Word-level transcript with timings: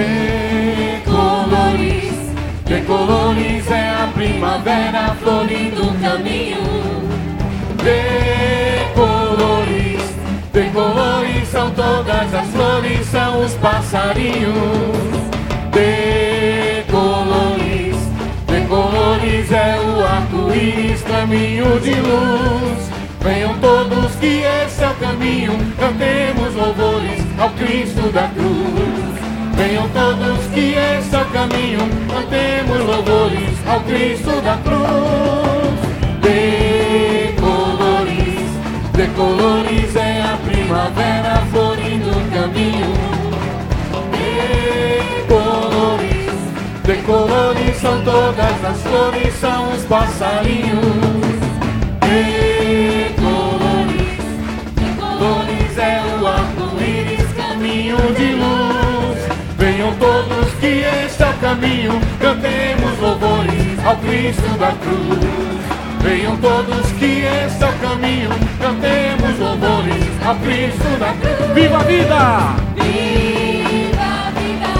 Decolores, 0.00 2.14
decolores 2.64 3.70
é 3.70 3.90
a 3.90 4.08
primavera 4.14 5.14
florindo 5.22 5.82
o 5.82 5.94
caminho. 6.00 6.56
Decolores, 8.94 10.00
decolores 10.54 11.48
são 11.48 11.70
todas 11.72 12.34
as 12.34 12.48
flores, 12.48 13.06
são 13.08 13.44
os 13.44 13.52
passarinhos. 13.54 15.20
Decolores, 16.80 17.96
decolores 18.46 19.52
é 19.52 19.78
o 19.80 20.02
arco-íris, 20.02 21.02
caminho 21.02 21.78
de 21.80 21.92
luz. 21.92 22.88
Venham 23.20 23.58
todos 23.58 24.14
que 24.14 24.44
esse 24.64 24.82
é 24.82 24.88
o 24.88 24.94
caminho, 24.94 25.52
cantemos 25.78 26.54
louvores 26.54 27.22
ao 27.38 27.50
Cristo 27.50 28.10
da 28.10 28.28
cruz. 28.28 29.09
Venham 29.60 29.86
todos 29.90 30.46
que 30.54 30.72
esse 30.72 31.14
é 31.14 31.20
o 31.20 31.24
caminho, 31.26 31.80
cantemos 32.08 32.78
louvores 32.78 33.68
ao 33.68 33.80
Cristo 33.82 34.40
da 34.40 34.56
cruz. 34.56 35.78
Decolores, 37.22 37.60
decolores 38.94 39.96
é 39.96 40.22
a 40.22 40.38
primavera 40.38 41.42
florindo 41.52 42.08
o 42.08 42.30
caminho. 42.32 42.94
Decolores, 45.28 46.32
decolores 46.82 47.76
são 47.76 48.02
todas 48.02 48.64
as 48.64 48.80
flores, 48.80 49.34
são 49.34 49.74
os 49.74 49.84
passarinhos. 49.84 51.20
Decolores, 52.80 53.44
decolores 54.74 55.76
é 55.76 56.02
o 56.18 56.26
arco-íris, 56.26 57.30
caminho 57.34 57.98
de 58.16 58.32
luz. 58.36 58.59
Venham 59.90 59.98
todos 59.98 60.52
que 60.60 60.84
este 61.04 61.22
é 61.22 61.28
o 61.28 61.32
caminho, 61.34 62.00
cantemos 62.20 62.98
louvores 63.00 63.84
ao 63.84 63.96
Cristo 63.96 64.58
da 64.58 64.72
cruz. 64.72 65.18
Venham 66.00 66.36
todos 66.36 66.92
que 66.92 67.24
este 67.24 67.64
é 67.64 67.68
o 67.68 67.72
caminho, 67.78 68.30
cantemos 68.60 69.38
louvores 69.38 70.04
ao 70.24 70.36
Cristo 70.36 70.98
da 71.00 71.12
cruz. 71.14 71.54
Viva 71.54 71.78
a 71.78 71.82
vida! 71.82 72.54
Viva 72.76 74.04
a 74.04 74.30
vida, 74.38 74.72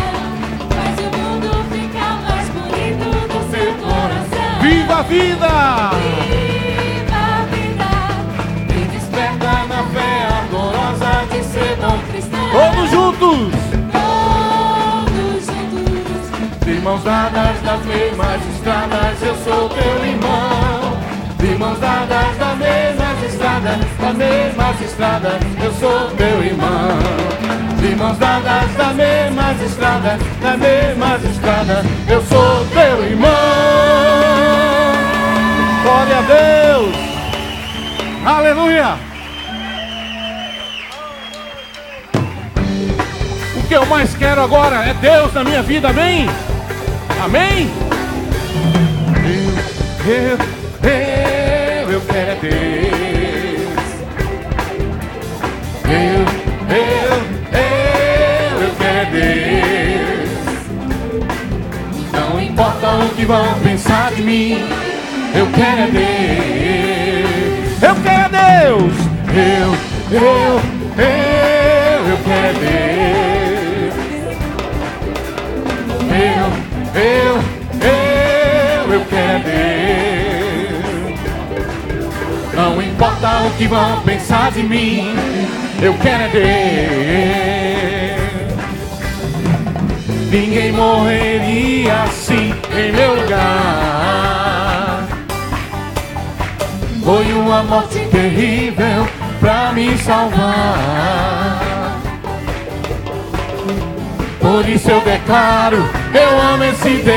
faz 0.76 0.98
o 1.00 1.10
mundo 1.18 1.48
ficar 1.72 2.22
mais 2.22 2.48
bonito 2.50 3.10
no 3.34 3.50
seu 3.50 3.74
coração. 3.74 4.60
Viva 4.62 4.94
a 4.94 5.02
vida! 5.02 5.90
Viva 6.30 7.16
a 7.16 7.42
vida, 7.50 7.90
Me 8.72 8.84
desperta 8.84 9.66
na 9.66 9.82
fé 9.92 10.28
ardorosa 10.38 11.26
de 11.32 11.44
ser 11.44 11.76
bom 11.80 11.98
cristão. 12.12 12.50
Todos 12.52 12.90
juntos! 12.90 13.59
Mãos 16.90 17.04
dadas 17.04 17.60
das 17.62 17.84
mesmas 17.84 18.46
estradas, 18.52 19.22
eu 19.22 19.36
sou 19.44 19.68
teu 19.68 20.04
irmão. 20.04 20.98
De 21.38 21.56
mãos 21.56 21.78
dadas 21.78 22.36
das 22.36 22.58
mesmas 22.58 23.22
estradas, 23.22 23.78
das 24.00 24.16
mesmas 24.16 24.80
estradas, 24.80 25.40
eu 25.62 25.72
sou 25.74 26.10
teu 26.16 26.42
irmão. 26.42 26.98
De 27.80 27.94
mãos 27.94 28.18
dadas 28.18 28.72
das 28.76 28.94
mesmas 28.96 29.62
estradas, 29.62 30.20
das 30.42 30.58
mesmas 30.58 31.24
estradas, 31.24 31.86
eu 32.08 32.22
sou 32.22 32.66
teu 32.72 33.04
irmão. 33.04 33.30
Glória 35.84 36.18
a 36.18 36.22
Deus! 36.22 36.96
Aleluia! 38.26 38.98
O 43.56 43.68
que 43.68 43.74
eu 43.74 43.86
mais 43.86 44.12
quero 44.16 44.42
agora 44.42 44.84
é 44.84 44.94
Deus 44.94 45.32
na 45.32 45.44
minha 45.44 45.62
vida, 45.62 45.90
amém? 45.90 46.28
Amém? 47.22 47.70
Eu, 50.06 50.10
eu, 50.10 50.38
eu, 50.88 51.90
eu 51.92 52.00
quero 52.00 52.30
é 52.30 52.34
Deus. 52.40 52.50
Eu, 55.84 56.24
eu, 56.76 57.12
eu, 57.52 58.62
eu 58.62 58.72
quero 58.78 58.98
é 58.98 59.04
Deus. 59.12 60.30
Não 62.10 62.40
importa 62.40 62.88
o 62.88 63.08
que 63.10 63.24
vão 63.26 63.52
pensar 63.60 64.12
de 64.14 64.22
mim, 64.22 64.64
eu 65.34 65.46
quero 65.54 65.82
é 65.82 65.88
Deus. 65.90 67.82
Eu 67.82 67.94
quero 68.02 68.34
é 68.34 68.64
Deus. 68.64 68.94
Eu, 69.28 69.74
eu, 70.10 70.60
eu, 70.96 72.08
eu 72.08 72.18
quero 72.24 72.46
é 72.46 72.52
Deus. 72.54 72.80
Eu, 76.12 76.59
eu, 77.00 77.40
eu, 77.80 78.92
eu 78.92 79.00
quero 79.06 79.42
Deus. 79.44 79.64
Não 82.54 82.82
importa 82.82 83.44
o 83.46 83.50
que 83.56 83.66
vão 83.66 84.02
pensar 84.02 84.52
de 84.52 84.62
mim, 84.62 85.14
eu 85.80 85.94
quero 85.94 86.30
Deus. 86.30 86.60
Ninguém 90.30 90.72
morreria 90.72 92.02
assim 92.04 92.54
em 92.72 92.92
meu 92.92 93.14
lugar. 93.20 95.08
Foi 97.02 97.32
uma 97.32 97.62
morte 97.64 97.98
terrível 98.10 99.08
pra 99.40 99.72
me 99.72 99.96
salvar. 99.98 101.98
Por 104.38 104.68
isso 104.68 104.88
eu 104.90 105.00
declaro, 105.00 105.88
eu 106.14 106.40
amo 106.40 106.64
esse 106.64 107.02
Deus. 107.02 107.10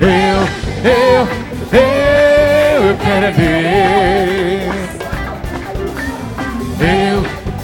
Eu, 0.00 0.48
eu, 0.90 1.28
eu, 1.72 1.80
eu 2.88 2.96
quero 2.98 3.26
é 3.26 3.30
Deus. 3.32 4.74
Eu, 6.80 7.16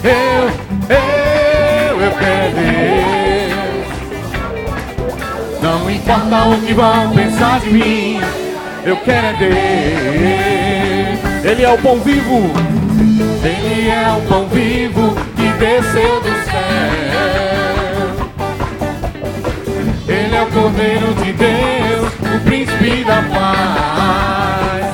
eu, 0.03 0.43
eu, 0.89 2.01
eu 2.01 2.11
quero 2.11 2.43
é 2.43 2.51
Deus. 2.55 2.81
Não 5.61 5.89
importa 5.91 6.45
o 6.45 6.61
que 6.61 6.73
vão 6.73 7.11
pensar 7.11 7.59
de 7.59 7.69
mim, 7.69 8.21
eu 8.85 8.97
quero 8.97 9.27
é 9.27 9.33
Deus. 9.33 9.51
Ele 11.43 11.63
é 11.63 11.69
o 11.69 11.77
pão 11.77 11.99
vivo. 11.99 12.51
Ele 13.43 13.89
é 13.89 14.17
o 14.17 14.21
pão 14.27 14.47
vivo 14.47 15.15
que 15.35 15.47
desceu 15.59 16.21
do 16.21 16.29
céu. 16.45 16.70
É 20.41 20.43
o 20.43 20.47
Cordeiro 20.47 21.13
de 21.13 21.33
Deus, 21.33 22.13
o 22.19 22.39
príncipe 22.43 23.03
da 23.03 23.21
paz. 23.21 24.85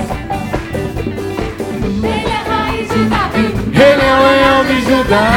ele 2.04 2.28
é 2.28 2.42
raiz 2.50 2.90
de 2.90 3.06
Davi. 3.06 3.46
Ele 3.72 4.02
é 4.04 4.14
o 4.14 4.20
leão 4.28 4.66
de 4.66 4.82
Judá. 4.82 5.28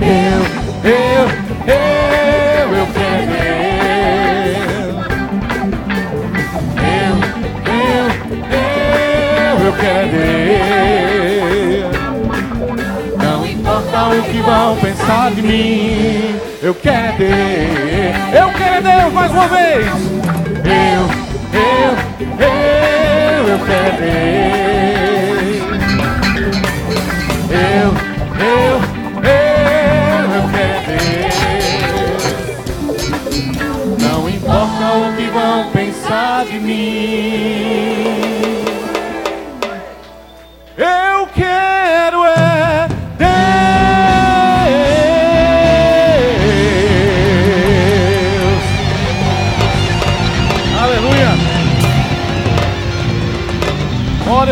Eu, 0.00 0.40
eu, 0.88 1.24
eu, 1.66 2.74
eu 2.74 2.86
quero 2.94 3.26
Deus. 3.36 4.96
Eu, 6.88 7.14
eu, 7.74 8.06
eu, 8.56 9.54
eu 9.66 9.72
quero 9.74 10.08
Deus. 11.68 11.96
Não 13.22 13.38
importa 13.46 13.98
o 14.08 14.22
que 14.22 14.38
vão 14.40 14.76
pensar 14.76 15.30
de 15.32 15.42
mim, 15.42 16.47
eu 16.60 16.74
quero 16.74 17.16
Deus. 17.18 17.30
Eu 18.34 18.50
quero 18.52 18.82
Deus 18.82 19.12
mais 19.12 19.30
uma 19.30 19.46
vez. 19.48 19.86
Eu, 20.64 21.08
eu, 21.54 21.90
eu, 22.38 23.48
eu 23.48 23.58
quero 23.66 23.96
Deus. 24.02 24.18
Eu, 27.50 27.88
eu, 28.44 28.80
eu, 29.24 29.40
eu 30.34 30.44
quero 30.50 30.82
Deus. 31.16 31.38
Não 34.02 34.28
importa 34.28 34.84
o 34.94 35.16
que 35.16 35.26
vão 35.30 35.70
pensar 35.70 36.44
de 36.44 36.58
mim. 36.58 38.28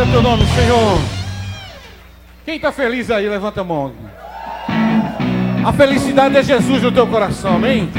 é 0.06 0.12
teu 0.12 0.23
nome, 0.23 0.44
Senhor. 0.47 0.99
Quem 2.44 2.56
está 2.56 2.70
feliz 2.70 3.11
aí, 3.11 3.29
levanta 3.29 3.61
a 3.61 3.64
mão. 3.64 3.93
A 5.64 5.73
felicidade 5.73 6.37
é 6.37 6.43
Jesus 6.43 6.82
no 6.82 6.93
teu 6.93 7.06
coração, 7.06 7.56
amém? 7.56 7.91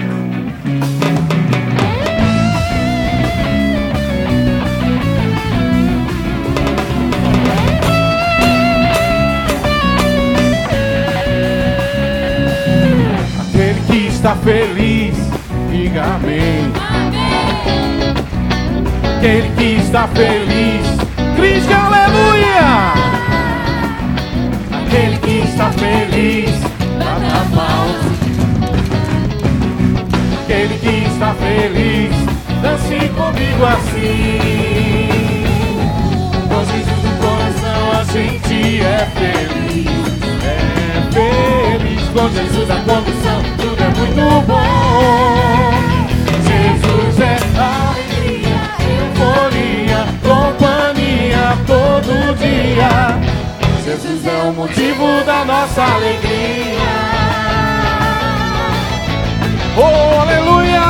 Aquele 13.41 13.81
que 13.87 14.07
está 14.07 14.35
feliz, 14.35 15.15
diga 15.69 16.03
amém. 16.03 16.71
amém. 16.89 17.27
Aquele 19.17 19.49
que 19.55 19.81
está 19.81 20.07
feliz, 20.07 21.06
Cristo, 21.37 21.71
aleluia. 21.71 22.93
Aquele 24.73 25.17
que 25.19 25.47
está 25.47 25.71
feliz, 25.71 26.49
bata 26.97 27.45
palmas. 27.55 28.05
Aquele 30.41 30.75
que 30.79 31.07
está 31.07 31.33
feliz, 31.35 32.15
dance 32.61 33.09
comigo 33.09 33.65
assim. 33.65 34.39
Com 36.49 36.61
Jesus 36.65 37.03
no 37.03 37.13
coração 37.21 37.81
a 37.91 38.03
gente 38.11 38.81
é 38.81 39.07
feliz, 39.13 39.87
é 40.43 40.55
feliz. 41.13 42.03
Com 42.09 42.29
Jesus 42.29 42.67
na 42.67 42.77
condução, 42.77 43.43
tudo 43.57 43.83
é 43.83 43.89
muito 43.89 44.25
bom. 44.47 45.37
Jesus 46.47 47.19
é 47.19 47.37
alegria, 47.57 48.06
todo 51.65 52.35
dia. 52.37 53.17
Jesus 53.83 54.25
é 54.25 54.49
o 54.49 54.53
motivo 54.53 55.23
da 55.25 55.45
nossa 55.45 55.81
alegria. 55.81 56.77
Oh, 59.77 60.21
aleluia! 60.21 60.87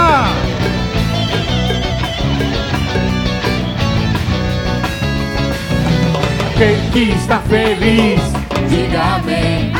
Aquele 6.49 6.89
que 6.91 7.11
está 7.15 7.39
feliz, 7.41 8.21
diga 8.67 9.03
amém. 9.17 9.71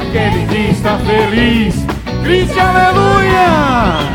Aquele 0.00 0.46
que 0.46 0.70
está 0.70 0.96
feliz, 0.98 1.74
grite 2.22 2.60
aleluia! 2.60 4.14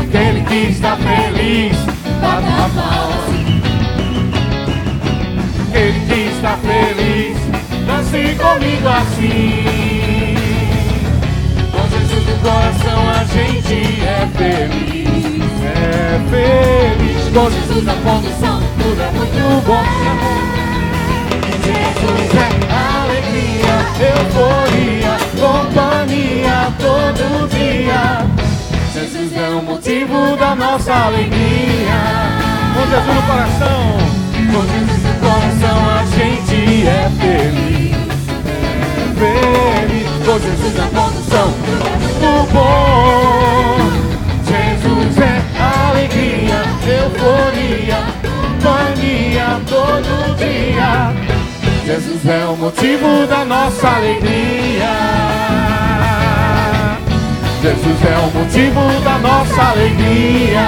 Aquele 0.00 0.42
que 0.42 0.70
está 0.70 0.96
feliz, 0.96 1.93
bata 2.20 2.70
palmas. 2.74 3.24
Está 6.44 6.56
feliz, 6.58 7.38
dance 7.86 8.36
comigo 8.36 8.88
assim. 8.88 10.34
Com 11.72 11.84
Jesus 11.88 12.26
no 12.26 12.36
coração 12.38 13.00
a 13.08 13.24
gente 13.24 14.02
é 14.02 14.28
feliz, 14.36 15.52
é 15.64 16.20
feliz. 16.30 17.22
Com 17.32 17.50
Jesus 17.50 17.84
na 17.84 17.94
condução, 17.94 18.62
tudo 18.78 19.02
é 19.02 19.10
muito 19.12 19.64
bom. 19.66 19.84
Jesus 21.64 22.30
é 22.34 22.48
alegria, 23.02 23.76
euforia, 24.10 25.14
companhia 25.40 26.72
todo 26.78 27.48
dia. 27.48 28.33
Jesus 28.94 29.36
é 29.36 29.48
o 29.48 29.60
motivo 29.60 30.36
da 30.36 30.54
nossa 30.54 30.94
alegria. 30.94 31.98
Com 32.74 32.86
Jesus 32.88 33.06
no 33.12 33.22
coração, 33.22 33.98
com 34.52 34.62
Jesus 34.72 35.02
no 35.02 35.14
coração 35.18 35.78
a 35.90 36.04
gente 36.14 36.86
é 36.86 37.10
feliz, 37.18 37.96
feliz. 39.18 40.08
Com 40.24 40.38
Jesus 40.38 40.74
na 40.76 40.86
condução, 40.86 41.48
muito 41.98 42.52
bom. 42.52 43.78
Jesus 44.46 45.18
é 45.18 45.42
alegria, 45.90 46.62
euforia, 46.86 47.98
companhia 48.62 49.60
todo 49.68 50.36
dia. 50.36 51.12
Jesus 51.84 52.24
é 52.26 52.46
o 52.46 52.56
motivo 52.56 53.26
da 53.26 53.44
nossa 53.44 53.88
alegria. 53.88 55.83
Jesus 57.64 58.04
é 58.04 58.18
o 58.18 58.30
motivo 58.30 58.80
da 59.02 59.18
nossa 59.20 59.62
alegria. 59.70 60.60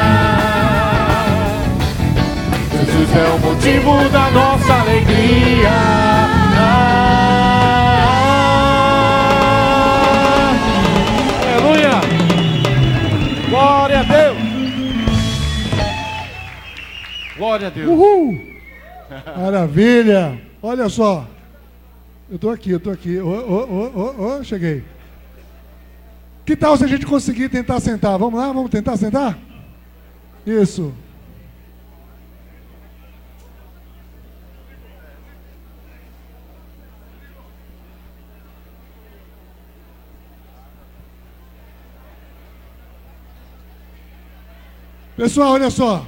Jesus 2.73 3.15
é 3.15 3.35
o 3.35 3.39
motivo 3.39 4.09
da 4.09 4.31
nossa 4.31 4.73
alegria. 4.81 5.69
Aleluia! 11.43 12.01
Glória 13.51 14.01
a 14.01 14.03
Deus! 14.03 14.39
Glória 17.37 17.67
a 17.67 17.71
Deus! 17.71 17.89
Uhul! 17.91 18.41
Maravilha! 19.37 20.41
Olha 20.63 20.89
só. 20.89 21.27
Eu 22.31 22.39
tô 22.39 22.49
aqui, 22.49 22.71
eu 22.71 22.81
tô 22.81 22.89
aqui. 22.89 23.19
Ô, 23.19 23.29
ô, 23.29 23.35
ô, 23.35 24.01
ô, 24.01 24.39
ô, 24.39 24.45
cheguei. 24.45 24.96
Que 26.47 26.55
tal 26.55 26.77
se 26.77 26.85
a 26.85 26.87
gente 26.87 27.05
conseguir 27.05 27.49
tentar 27.49 27.81
sentar? 27.81 28.17
Vamos 28.17 28.39
lá? 28.39 28.53
Vamos 28.53 28.71
tentar 28.71 28.97
sentar? 28.97 29.37
Isso. 30.47 30.95
Pessoal, 45.17 45.55
olha 45.55 45.69
só. 45.69 46.07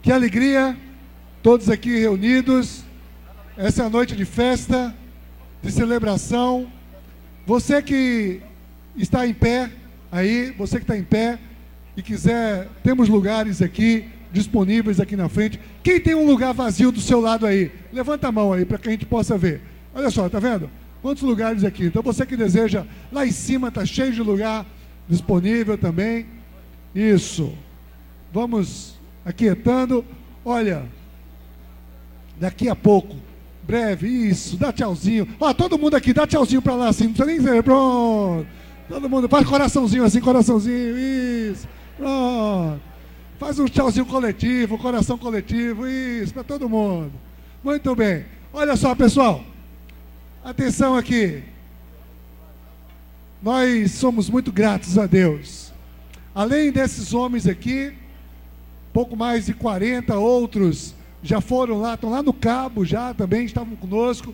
Que 0.00 0.12
alegria, 0.12 0.76
todos 1.42 1.68
aqui 1.68 1.98
reunidos. 1.98 2.84
Essa 3.56 3.82
é 3.82 3.86
a 3.86 3.90
noite 3.90 4.14
de 4.14 4.24
festa, 4.24 4.94
de 5.60 5.72
celebração. 5.72 6.70
Você 7.46 7.80
que 7.80 8.40
está 8.96 9.24
em 9.24 9.32
pé 9.32 9.70
aí, 10.10 10.52
você 10.58 10.78
que 10.78 10.82
está 10.82 10.98
em 10.98 11.04
pé 11.04 11.38
e 11.96 12.02
quiser, 12.02 12.68
temos 12.82 13.08
lugares 13.08 13.62
aqui 13.62 14.08
disponíveis 14.32 14.98
aqui 14.98 15.14
na 15.14 15.28
frente. 15.28 15.60
Quem 15.80 16.00
tem 16.00 16.14
um 16.16 16.26
lugar 16.26 16.52
vazio 16.52 16.90
do 16.90 17.00
seu 17.00 17.20
lado 17.20 17.46
aí? 17.46 17.70
Levanta 17.92 18.26
a 18.26 18.32
mão 18.32 18.52
aí 18.52 18.64
para 18.64 18.78
que 18.78 18.88
a 18.88 18.90
gente 18.90 19.06
possa 19.06 19.38
ver. 19.38 19.62
Olha 19.94 20.10
só, 20.10 20.28
tá 20.28 20.40
vendo? 20.40 20.68
Quantos 21.00 21.22
lugares 21.22 21.62
aqui? 21.62 21.84
Então 21.84 22.02
você 22.02 22.26
que 22.26 22.36
deseja, 22.36 22.84
lá 23.12 23.24
em 23.24 23.30
cima 23.30 23.68
está 23.68 23.86
cheio 23.86 24.12
de 24.12 24.20
lugar 24.20 24.66
disponível 25.08 25.78
também. 25.78 26.26
Isso. 26.92 27.56
Vamos 28.32 28.98
aquietando. 29.24 30.04
Olha, 30.44 30.84
daqui 32.40 32.68
a 32.68 32.74
pouco, 32.74 33.14
breve, 33.66 34.08
isso, 34.08 34.56
dá 34.56 34.72
tchauzinho. 34.72 35.26
Ó, 35.40 35.52
todo 35.52 35.78
mundo 35.78 35.96
aqui, 35.96 36.12
dá 36.12 36.26
tchauzinho 36.26 36.62
para 36.62 36.74
lá 36.74 36.88
assim, 36.88 37.04
não 37.04 37.12
precisa 37.12 37.26
nem 37.26 37.38
dizer, 37.38 37.62
pronto. 37.62 38.46
Todo 38.88 39.08
mundo, 39.08 39.28
faz 39.28 39.46
coraçãozinho 39.46 40.04
assim, 40.04 40.20
coraçãozinho, 40.20 40.96
isso, 41.50 41.68
pronto. 41.96 42.80
Faz 43.38 43.58
um 43.58 43.66
tchauzinho 43.66 44.06
coletivo, 44.06 44.78
coração 44.78 45.18
coletivo, 45.18 45.86
isso, 45.86 46.32
para 46.32 46.44
todo 46.44 46.68
mundo. 46.68 47.12
Muito 47.62 47.94
bem. 47.94 48.24
Olha 48.52 48.76
só, 48.76 48.94
pessoal. 48.94 49.44
Atenção 50.44 50.96
aqui. 50.96 51.42
Nós 53.42 53.92
somos 53.92 54.30
muito 54.30 54.50
gratos 54.50 54.96
a 54.96 55.06
Deus. 55.06 55.72
Além 56.34 56.70
desses 56.70 57.12
homens 57.12 57.46
aqui, 57.46 57.92
pouco 58.92 59.16
mais 59.16 59.46
de 59.46 59.54
40 59.54 60.16
outros 60.16 60.95
já 61.26 61.40
foram 61.40 61.80
lá, 61.80 61.94
estão 61.94 62.10
lá 62.10 62.22
no 62.22 62.32
cabo 62.32 62.84
já 62.84 63.12
também, 63.12 63.44
estavam 63.44 63.74
conosco, 63.76 64.32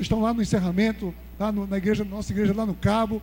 estão 0.00 0.20
lá 0.20 0.32
no 0.32 0.40
encerramento, 0.40 1.12
lá 1.38 1.50
no, 1.50 1.66
na 1.66 1.76
igreja, 1.76 2.04
nossa 2.04 2.32
igreja 2.32 2.54
lá 2.54 2.64
no 2.64 2.74
cabo. 2.74 3.20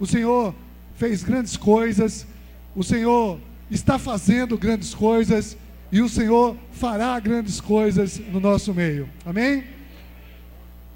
O 0.00 0.06
Senhor 0.06 0.54
fez 0.96 1.22
grandes 1.22 1.56
coisas, 1.56 2.26
o 2.74 2.82
Senhor 2.82 3.38
está 3.70 3.98
fazendo 3.98 4.58
grandes 4.58 4.94
coisas 4.94 5.56
e 5.92 6.02
o 6.02 6.08
Senhor 6.08 6.56
fará 6.72 7.18
grandes 7.20 7.60
coisas 7.60 8.20
no 8.32 8.40
nosso 8.40 8.74
meio. 8.74 9.08
Amém? 9.24 9.62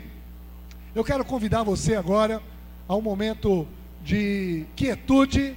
Eu 0.95 1.03
quero 1.03 1.25
convidar 1.25 1.63
você 1.63 1.95
agora 1.95 2.43
a 2.87 2.95
um 2.95 3.01
momento 3.01 3.67
de 4.05 4.67
quietude 4.77 5.57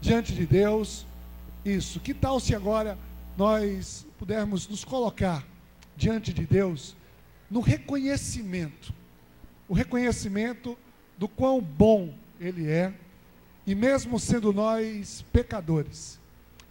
diante 0.00 0.34
de 0.34 0.44
Deus. 0.44 1.06
Isso. 1.64 2.00
Que 2.00 2.12
tal 2.12 2.40
se 2.40 2.52
agora 2.52 2.98
nós 3.36 4.04
pudermos 4.18 4.66
nos 4.66 4.84
colocar 4.84 5.46
diante 5.96 6.32
de 6.32 6.44
Deus 6.44 6.96
no 7.48 7.60
reconhecimento, 7.60 8.92
o 9.68 9.74
reconhecimento 9.74 10.76
do 11.16 11.28
quão 11.28 11.60
bom 11.60 12.12
Ele 12.40 12.68
é, 12.68 12.92
e 13.64 13.72
mesmo 13.72 14.18
sendo 14.18 14.52
nós 14.52 15.24
pecadores, 15.32 16.18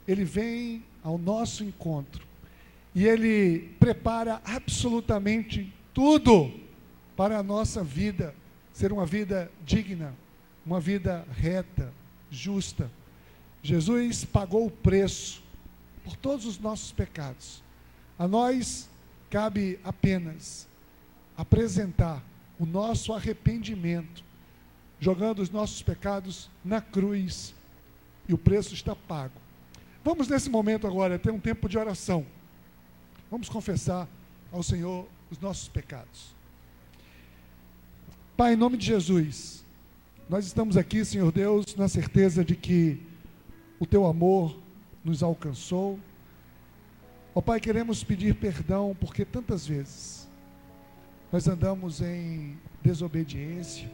Ele 0.05 0.25
vem 0.25 0.84
ao 1.01 1.17
nosso 1.17 1.63
encontro 1.63 2.25
e 2.96 3.06
Ele 3.06 3.75
prepara 3.78 4.42
absolutamente 4.46 5.72
tudo 5.94 6.52
para 7.16 7.38
a 7.38 7.44
nossa 7.44 7.84
vida 7.84 8.34
ser 8.72 8.94
uma 8.94 9.06
vida 9.06 9.52
digna, 9.66 10.16
uma 10.66 10.80
vida 10.80 11.28
reta, 11.34 11.94
justa. 12.32 12.90
Jesus 13.62 14.24
pagou 14.24 14.66
o 14.66 14.72
preço 14.72 15.44
por 16.06 16.16
todos 16.16 16.46
os 16.46 16.58
nossos 16.58 16.94
pecados. 16.94 17.62
A 18.18 18.28
nós 18.28 18.90
cabe 19.30 19.78
apenas 19.84 20.66
apresentar 21.38 22.24
o 22.58 22.66
nosso 22.66 23.12
arrependimento, 23.12 24.24
jogando 25.02 25.40
os 25.40 25.50
nossos 25.50 25.82
pecados 25.82 26.50
na 26.64 26.80
cruz, 26.80 27.54
e 28.28 28.34
o 28.34 28.38
preço 28.38 28.74
está 28.74 28.96
pago. 28.96 29.40
Vamos 30.04 30.28
nesse 30.30 30.50
momento 30.50 30.88
agora 30.88 31.20
ter 31.20 31.32
um 31.32 31.40
tempo 31.40 31.68
de 31.68 31.78
oração. 31.78 32.25
Vamos 33.29 33.50
confessar 33.50 34.08
ao 34.51 34.62
Senhor 34.62 35.08
os 35.32 35.39
nossos 35.39 35.67
pecados. 35.67 36.36
Pai, 38.38 38.53
em 38.53 38.58
nome 38.58 38.77
de 38.77 38.86
Jesus, 38.86 39.65
nós 40.29 40.46
estamos 40.46 40.77
aqui, 40.77 41.03
Senhor 41.05 41.32
Deus, 41.32 41.75
na 41.75 41.88
certeza 41.88 42.44
de 42.44 42.55
que 42.55 43.01
o 43.79 43.86
teu 43.86 44.05
amor 44.05 44.58
nos 45.03 45.24
alcançou. 45.24 46.00
Ó 47.34 47.41
Pai, 47.41 47.60
queremos 47.60 48.03
pedir 48.03 48.36
perdão 48.36 48.96
porque 49.00 49.24
tantas 49.24 49.67
vezes 49.67 50.27
nós 51.32 51.48
andamos 51.48 52.01
em 52.01 52.58
desobediência, 52.82 53.89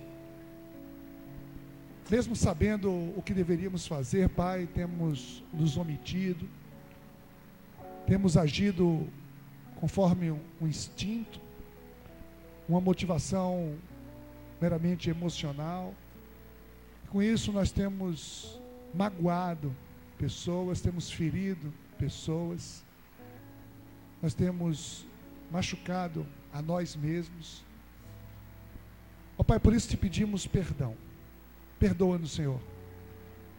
mesmo 2.10 2.36
sabendo 2.36 2.92
o 3.16 3.22
que 3.26 3.34
deveríamos 3.34 3.88
fazer, 3.88 4.30
Pai, 4.30 4.68
temos 4.68 5.44
nos 5.54 5.78
omitido, 5.78 6.48
temos 8.06 8.38
agido 8.38 9.08
conforme 9.82 10.30
um 10.30 10.68
instinto, 10.68 11.42
uma 12.70 12.80
motivação 12.80 13.76
meramente 14.62 15.10
emocional. 15.10 15.96
Com 17.10 17.20
isso, 17.20 17.52
nós 17.52 17.72
temos 17.72 18.62
magoado 18.94 19.76
pessoas, 20.20 20.82
temos 20.82 21.12
ferido 21.12 21.74
pessoas, 21.98 22.86
nós 24.22 24.36
temos 24.36 25.04
machucado 25.52 26.28
a 26.54 26.62
nós 26.62 26.96
mesmos. 26.96 27.64
Ó 29.36 29.44
Pai, 29.44 29.60
por 29.60 29.74
isso 29.74 29.90
te 29.90 29.98
pedimos 29.98 30.46
perdão. 30.46 30.96
Perdoa-nos, 31.80 32.34
Senhor. 32.34 32.62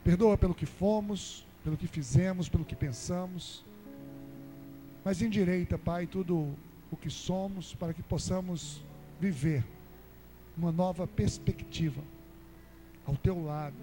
Perdoa 0.05 0.39
pelo 0.39 0.55
que 0.55 0.67
fomos, 0.67 1.45
pelo 1.65 1.77
que 1.77 1.89
fizemos, 1.89 2.49
pelo 2.49 2.65
que 2.65 2.77
pensamos. 2.77 3.65
Mas 5.05 5.21
endireita, 5.21 5.77
Pai, 5.77 6.07
tudo 6.07 6.55
o 6.91 6.97
que 6.97 7.11
somos, 7.11 7.75
para 7.75 7.93
que 7.93 8.03
possamos 8.03 8.81
viver 9.21 9.65
uma 10.57 10.71
nova 10.71 11.07
perspectiva 11.07 12.03
ao 13.07 13.17
teu 13.17 13.43
lado, 13.45 13.75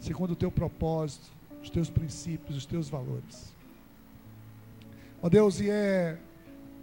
segundo 0.00 0.32
o 0.32 0.36
teu 0.36 0.50
propósito, 0.50 1.30
os 1.62 1.70
teus 1.70 1.88
princípios, 1.88 2.58
os 2.58 2.66
teus 2.66 2.88
valores. 2.88 3.54
Ó 5.22 5.28
Deus, 5.28 5.60
e 5.60 5.70
é 5.70 6.18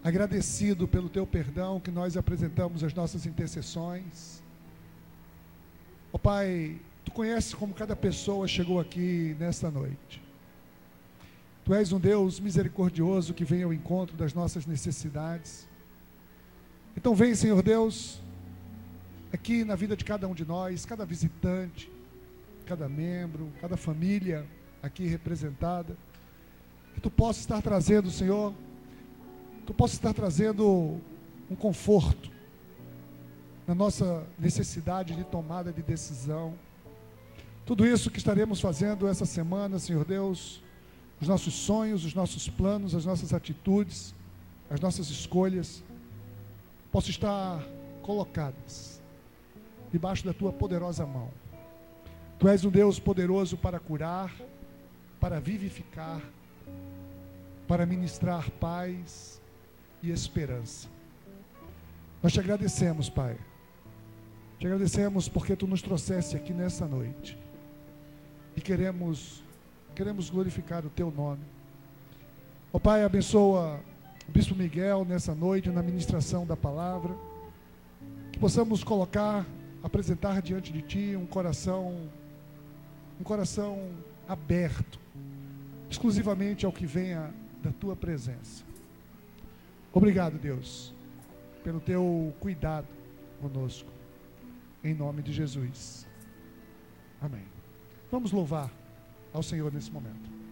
agradecido 0.04 0.88
pelo 0.88 1.10
teu 1.10 1.28
perdão 1.28 1.80
que 1.80 1.92
nós 1.92 2.18
apresentamos 2.18 2.84
as 2.84 2.94
nossas 2.94 3.26
intercessões. 3.26 4.42
Ó 6.12 6.18
Pai, 6.18 6.80
tu 7.06 7.12
conheces 7.12 7.54
como 7.54 7.74
cada 7.74 7.96
pessoa 7.96 8.48
chegou 8.48 8.80
aqui 8.80 9.36
nesta 9.40 9.70
noite. 9.70 10.23
Tu 11.64 11.74
és 11.74 11.94
um 11.94 12.00
Deus 12.00 12.42
misericordioso 12.42 13.34
que 13.34 13.46
vem 13.46 13.64
ao 13.64 13.74
encontro 13.74 14.18
das 14.18 14.34
nossas 14.34 14.66
necessidades. 14.66 15.66
Então 16.96 17.16
vem, 17.16 17.34
Senhor 17.36 17.64
Deus, 17.64 18.22
aqui 19.32 19.64
na 19.64 19.76
vida 19.76 19.96
de 19.96 20.04
cada 20.04 20.28
um 20.28 20.34
de 20.34 20.46
nós, 20.46 20.86
cada 20.86 21.06
visitante, 21.06 21.90
cada 22.66 22.90
membro, 22.90 23.50
cada 23.62 23.78
família 23.78 24.46
aqui 24.82 25.08
representada, 25.08 25.96
que 26.94 27.00
tu 27.00 27.10
possa 27.10 27.40
estar 27.40 27.62
trazendo, 27.62 28.12
Senhor, 28.12 28.54
tu 29.66 29.74
possa 29.74 29.96
estar 29.96 30.14
trazendo 30.14 31.00
um 31.50 31.56
conforto 31.56 32.30
na 33.66 33.74
nossa 33.74 34.28
necessidade 34.38 35.16
de 35.16 35.24
tomada 35.24 35.72
de 35.72 35.82
decisão. 35.82 36.54
Tudo 37.66 37.86
isso 37.86 38.12
que 38.12 38.18
estaremos 38.18 38.60
fazendo 38.60 39.08
essa 39.08 39.26
semana, 39.26 39.80
Senhor 39.80 40.04
Deus, 40.04 40.63
os 41.24 41.30
nossos 41.30 41.54
sonhos, 41.54 42.04
os 42.04 42.14
nossos 42.14 42.50
planos, 42.50 42.94
as 42.94 43.06
nossas 43.06 43.34
atitudes, 43.34 44.14
as 44.70 44.82
nossas 44.82 45.10
escolhas, 45.10 45.82
possam 46.92 47.12
estar 47.12 47.64
colocadas 48.02 49.02
debaixo 49.90 50.26
da 50.26 50.34
tua 50.34 50.52
poderosa 50.52 51.06
mão. 51.06 51.32
Tu 52.38 52.50
és 52.50 52.66
um 52.66 52.70
Deus 52.70 53.00
poderoso 53.00 53.56
para 53.56 53.80
curar, 53.80 54.36
para 55.18 55.40
vivificar, 55.40 56.22
para 57.70 57.86
ministrar 57.86 58.50
paz 58.52 59.42
e 60.02 60.12
esperança. 60.12 60.90
Nós 62.22 62.34
te 62.34 62.40
agradecemos, 62.42 63.10
Pai. 63.10 63.38
Te 64.60 64.68
agradecemos 64.68 65.30
porque 65.30 65.56
tu 65.56 65.68
nos 65.68 65.82
trouxeste 65.82 66.36
aqui 66.36 66.52
nessa 66.54 66.86
noite. 66.86 67.38
E 68.58 68.62
queremos 68.62 69.43
queremos 69.94 70.30
glorificar 70.30 70.86
o 70.86 70.90
teu 70.90 71.12
nome. 71.12 71.42
Ó 72.72 72.80
Pai, 72.80 73.04
abençoa 73.04 73.80
o 74.28 74.32
bispo 74.32 74.56
Miguel 74.56 75.06
nessa 75.06 75.36
noite 75.36 75.70
na 75.70 75.84
ministração 75.84 76.46
da 76.46 76.58
palavra. 76.58 77.16
Que 78.32 78.40
possamos 78.40 78.84
colocar 78.84 79.46
apresentar 79.84 80.42
diante 80.42 80.72
de 80.72 80.82
ti 80.82 81.16
um 81.16 81.26
coração 81.26 82.10
um 83.20 83.24
coração 83.24 83.92
aberto 84.28 85.00
exclusivamente 85.90 86.66
ao 86.66 86.72
que 86.72 86.86
venha 86.86 87.32
da 87.62 87.72
tua 87.72 87.96
presença. 87.96 88.64
Obrigado, 89.94 90.40
Deus, 90.40 90.94
pelo 91.64 91.80
teu 91.80 92.34
cuidado 92.40 92.88
conosco. 93.40 93.90
Em 94.84 94.96
nome 94.96 95.22
de 95.22 95.32
Jesus. 95.32 96.08
Amém. 97.22 97.46
Vamos 98.12 98.32
louvar 98.32 98.72
ao 99.34 99.44
Senhor 99.44 99.74
nesse 99.74 99.92
momento. 99.92 100.43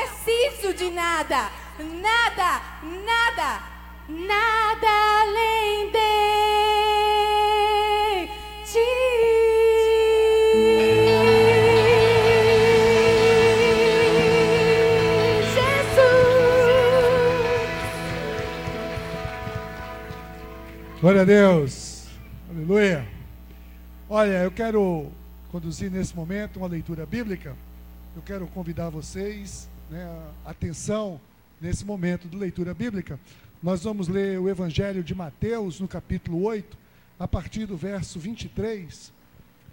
preciso 0.00 0.72
de 0.74 0.90
nada, 0.90 1.50
nada, 1.78 2.62
nada, 2.82 3.62
nada 4.08 4.88
além 5.22 5.90
de 5.90 5.98
ti. 8.64 8.78
Jesus. 15.54 16.20
Glória 21.00 21.22
a 21.22 21.24
Deus. 21.24 22.06
Aleluia. 22.48 23.06
Olha, 24.08 24.42
eu 24.44 24.50
quero 24.50 25.12
conduzir 25.52 25.90
nesse 25.90 26.16
momento 26.16 26.56
uma 26.56 26.68
leitura 26.68 27.04
bíblica. 27.04 27.54
Eu 28.16 28.22
quero 28.22 28.46
convidar 28.48 28.88
vocês 28.88 29.68
né, 29.90 30.08
atenção 30.44 31.20
nesse 31.60 31.84
momento 31.84 32.28
de 32.28 32.36
leitura 32.36 32.72
bíblica. 32.72 33.18
Nós 33.62 33.82
vamos 33.84 34.08
ler 34.08 34.38
o 34.38 34.48
Evangelho 34.48 35.02
de 35.02 35.14
Mateus, 35.14 35.80
no 35.80 35.88
capítulo 35.88 36.42
8, 36.42 36.78
a 37.18 37.28
partir 37.28 37.66
do 37.66 37.76
verso 37.76 38.18
23. 38.18 39.12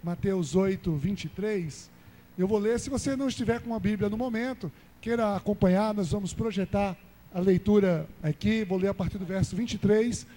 Mateus 0.04 0.56
8, 0.56 0.92
23. 0.96 1.90
Eu 2.38 2.48
vou 2.48 2.60
ler, 2.60 2.80
se 2.80 2.90
você 2.90 3.16
não 3.16 3.28
estiver 3.28 3.62
com 3.62 3.74
a 3.74 3.80
Bíblia 3.80 4.10
no 4.10 4.18
momento, 4.18 4.72
queira 5.00 5.36
acompanhar, 5.36 5.94
nós 5.94 6.12
vamos 6.12 6.34
projetar 6.34 6.98
a 7.34 7.40
leitura 7.40 8.08
aqui. 8.22 8.66
Vou 8.66 8.78
ler 8.78 8.90
a 8.90 8.94
partir 8.94 9.18
do 9.18 9.26
verso 9.26 9.56
23 9.56 10.28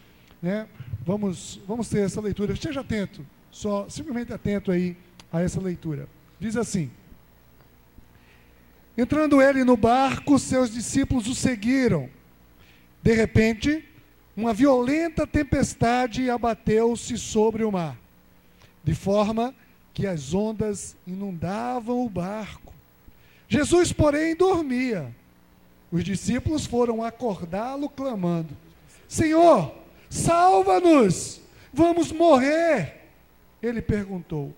né? 0.43 0.67
Vamos, 1.05 1.61
vamos 1.67 1.89
ter 1.89 2.01
essa 2.01 2.21
leitura. 2.21 2.53
Esteja 2.53 2.81
atento, 2.81 3.25
só 3.51 3.89
simplesmente 3.89 4.33
atento 4.33 4.71
aí 4.71 4.97
a 5.33 5.41
essa 5.41 5.61
leitura. 5.61 6.09
Diz 6.39 6.57
assim: 6.57 6.91
Entrando 9.01 9.41
ele 9.41 9.65
no 9.65 9.79
barco, 9.79 10.39
seus 10.39 10.71
discípulos 10.71 11.27
o 11.27 11.35
seguiram. 11.35 12.11
De 13.03 13.15
repente, 13.15 13.83
uma 14.37 14.53
violenta 14.53 15.27
tempestade 15.27 16.29
abateu-se 16.29 17.17
sobre 17.17 17.65
o 17.65 17.73
mar, 17.73 17.97
de 18.85 18.95
forma 18.95 19.55
que 19.95 20.07
as 20.07 20.35
ondas 20.35 20.95
inundavam 21.07 22.05
o 22.05 22.11
barco. 22.11 22.75
Jesus, 23.49 23.91
porém, 23.91 24.37
dormia. 24.37 25.17
Os 25.91 26.05
discípulos 26.05 26.67
foram 26.67 27.03
acordá-lo, 27.03 27.89
clamando: 27.89 28.55
Senhor, 29.09 29.75
salva-nos, 30.11 31.41
vamos 31.73 32.13
morrer. 32.13 33.01
Ele 33.63 33.81
perguntou: 33.81 34.55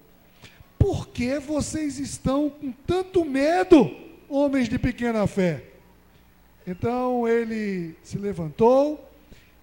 Por 0.76 1.06
que 1.10 1.38
vocês 1.38 2.00
estão 2.00 2.50
com 2.50 2.72
tanto 2.72 3.24
medo, 3.24 4.01
homens 4.34 4.68
de 4.68 4.78
pequena 4.78 5.26
fé? 5.26 5.62
Então 6.66 7.26
ele 7.26 7.96
se 8.02 8.18
levantou 8.18 9.10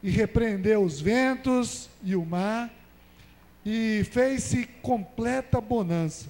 e 0.04 0.10
repreendeu 0.10 0.84
os 0.84 1.00
ventos 1.00 1.90
e 2.04 2.16
o 2.16 2.26
mar, 2.26 2.74
e 3.66 4.04
fez-se 4.12 4.66
completa 4.82 5.60
bonança. 5.60 6.28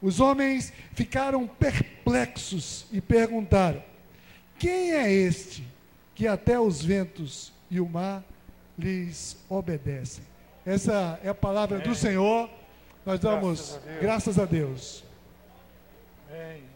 Os 0.00 0.20
homens 0.20 0.72
ficaram 0.94 1.46
perplexos 1.46 2.86
e 2.92 3.00
perguntaram: 3.00 3.82
Quem 4.58 4.92
é 4.92 5.10
este 5.10 5.66
que 6.14 6.26
até 6.26 6.58
os 6.58 6.82
ventos 6.82 7.52
e 7.70 7.80
o 7.80 7.88
mar 7.88 8.24
lhes 8.78 9.36
obedecem? 9.48 10.24
Essa 10.64 11.18
é 11.22 11.28
a 11.28 11.34
palavra 11.34 11.78
do 11.78 11.94
Senhor. 11.94 12.50
Nós 13.04 13.20
damos 13.20 13.78
Graças 13.78 13.78
a 13.78 13.84
Deus. 13.86 14.00
graças 14.00 14.38
a 14.38 14.44
Deus. 14.44 15.04
Amém. 16.28 16.75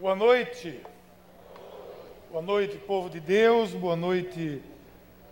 Boa 0.00 0.14
noite. 0.14 0.80
Boa 2.30 2.40
noite, 2.40 2.78
povo 2.78 3.10
de 3.10 3.18
Deus. 3.18 3.72
Boa 3.72 3.96
noite, 3.96 4.62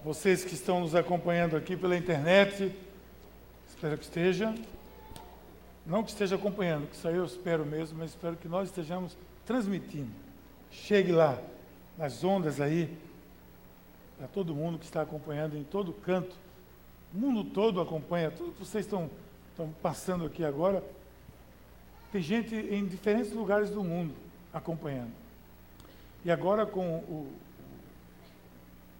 vocês 0.02 0.44
que 0.44 0.54
estão 0.54 0.80
nos 0.80 0.92
acompanhando 0.92 1.56
aqui 1.56 1.76
pela 1.76 1.96
internet. 1.96 2.74
Espero 3.68 3.96
que 3.96 4.02
esteja. 4.02 4.52
Não 5.86 6.02
que 6.02 6.10
esteja 6.10 6.34
acompanhando, 6.34 6.88
que 6.88 6.96
isso 6.96 7.06
aí 7.06 7.14
eu 7.14 7.24
espero 7.24 7.64
mesmo, 7.64 7.96
mas 7.96 8.10
espero 8.10 8.34
que 8.34 8.48
nós 8.48 8.68
estejamos 8.68 9.16
transmitindo. 9.46 10.10
Chegue 10.72 11.12
lá, 11.12 11.40
nas 11.96 12.24
ondas 12.24 12.60
aí, 12.60 12.92
para 14.18 14.26
todo 14.26 14.52
mundo 14.52 14.80
que 14.80 14.84
está 14.84 15.00
acompanhando 15.00 15.56
em 15.56 15.62
todo 15.62 15.92
canto. 15.92 16.34
O 17.14 17.18
mundo 17.18 17.44
todo 17.44 17.80
acompanha, 17.80 18.32
tudo 18.32 18.50
que 18.50 18.64
vocês 18.64 18.84
estão, 18.84 19.08
estão 19.52 19.72
passando 19.80 20.26
aqui 20.26 20.44
agora. 20.44 20.82
Tem 22.10 22.20
gente 22.20 22.52
em 22.56 22.84
diferentes 22.84 23.30
lugares 23.30 23.70
do 23.70 23.84
mundo 23.84 24.25
acompanhando. 24.56 25.12
E 26.24 26.30
agora 26.30 26.64
com 26.64 26.96
o, 26.96 27.32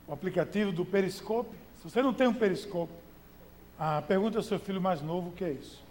o 0.07 0.13
aplicativo 0.13 0.71
do 0.71 0.85
Periscope, 0.85 1.51
se 1.79 1.85
você 1.91 2.03
não 2.03 2.13
tem 2.13 2.27
um 2.27 2.35
Periscope, 2.35 2.93
a 3.79 4.03
pergunta 4.03 4.39
ao 4.39 4.43
seu 4.43 4.59
filho 4.59 4.81
mais 4.81 5.03
novo 5.03 5.31
o 5.31 5.33
que 5.33 5.45
é 5.45 5.51
isso. 5.53 5.83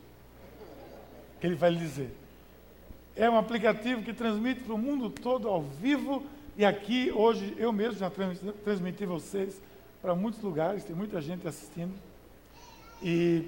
Que 1.41 1.47
ele 1.47 1.55
vai 1.55 1.71
lhe 1.71 1.77
dizer. 1.77 2.15
É 3.15 3.29
um 3.29 3.37
aplicativo 3.37 4.03
que 4.03 4.13
transmite 4.13 4.61
para 4.61 4.73
o 4.73 4.77
mundo 4.77 5.09
todo 5.09 5.47
ao 5.47 5.61
vivo. 5.61 6.23
E 6.57 6.63
aqui, 6.63 7.11
hoje, 7.11 7.55
eu 7.57 7.71
mesmo 7.73 7.99
já 7.99 8.09
trans- 8.09 8.39
transmiti 8.63 9.05
vocês 9.05 9.59
para 10.01 10.15
muitos 10.15 10.41
lugares, 10.41 10.83
tem 10.83 10.95
muita 10.95 11.21
gente 11.21 11.47
assistindo. 11.47 11.93
E 13.01 13.47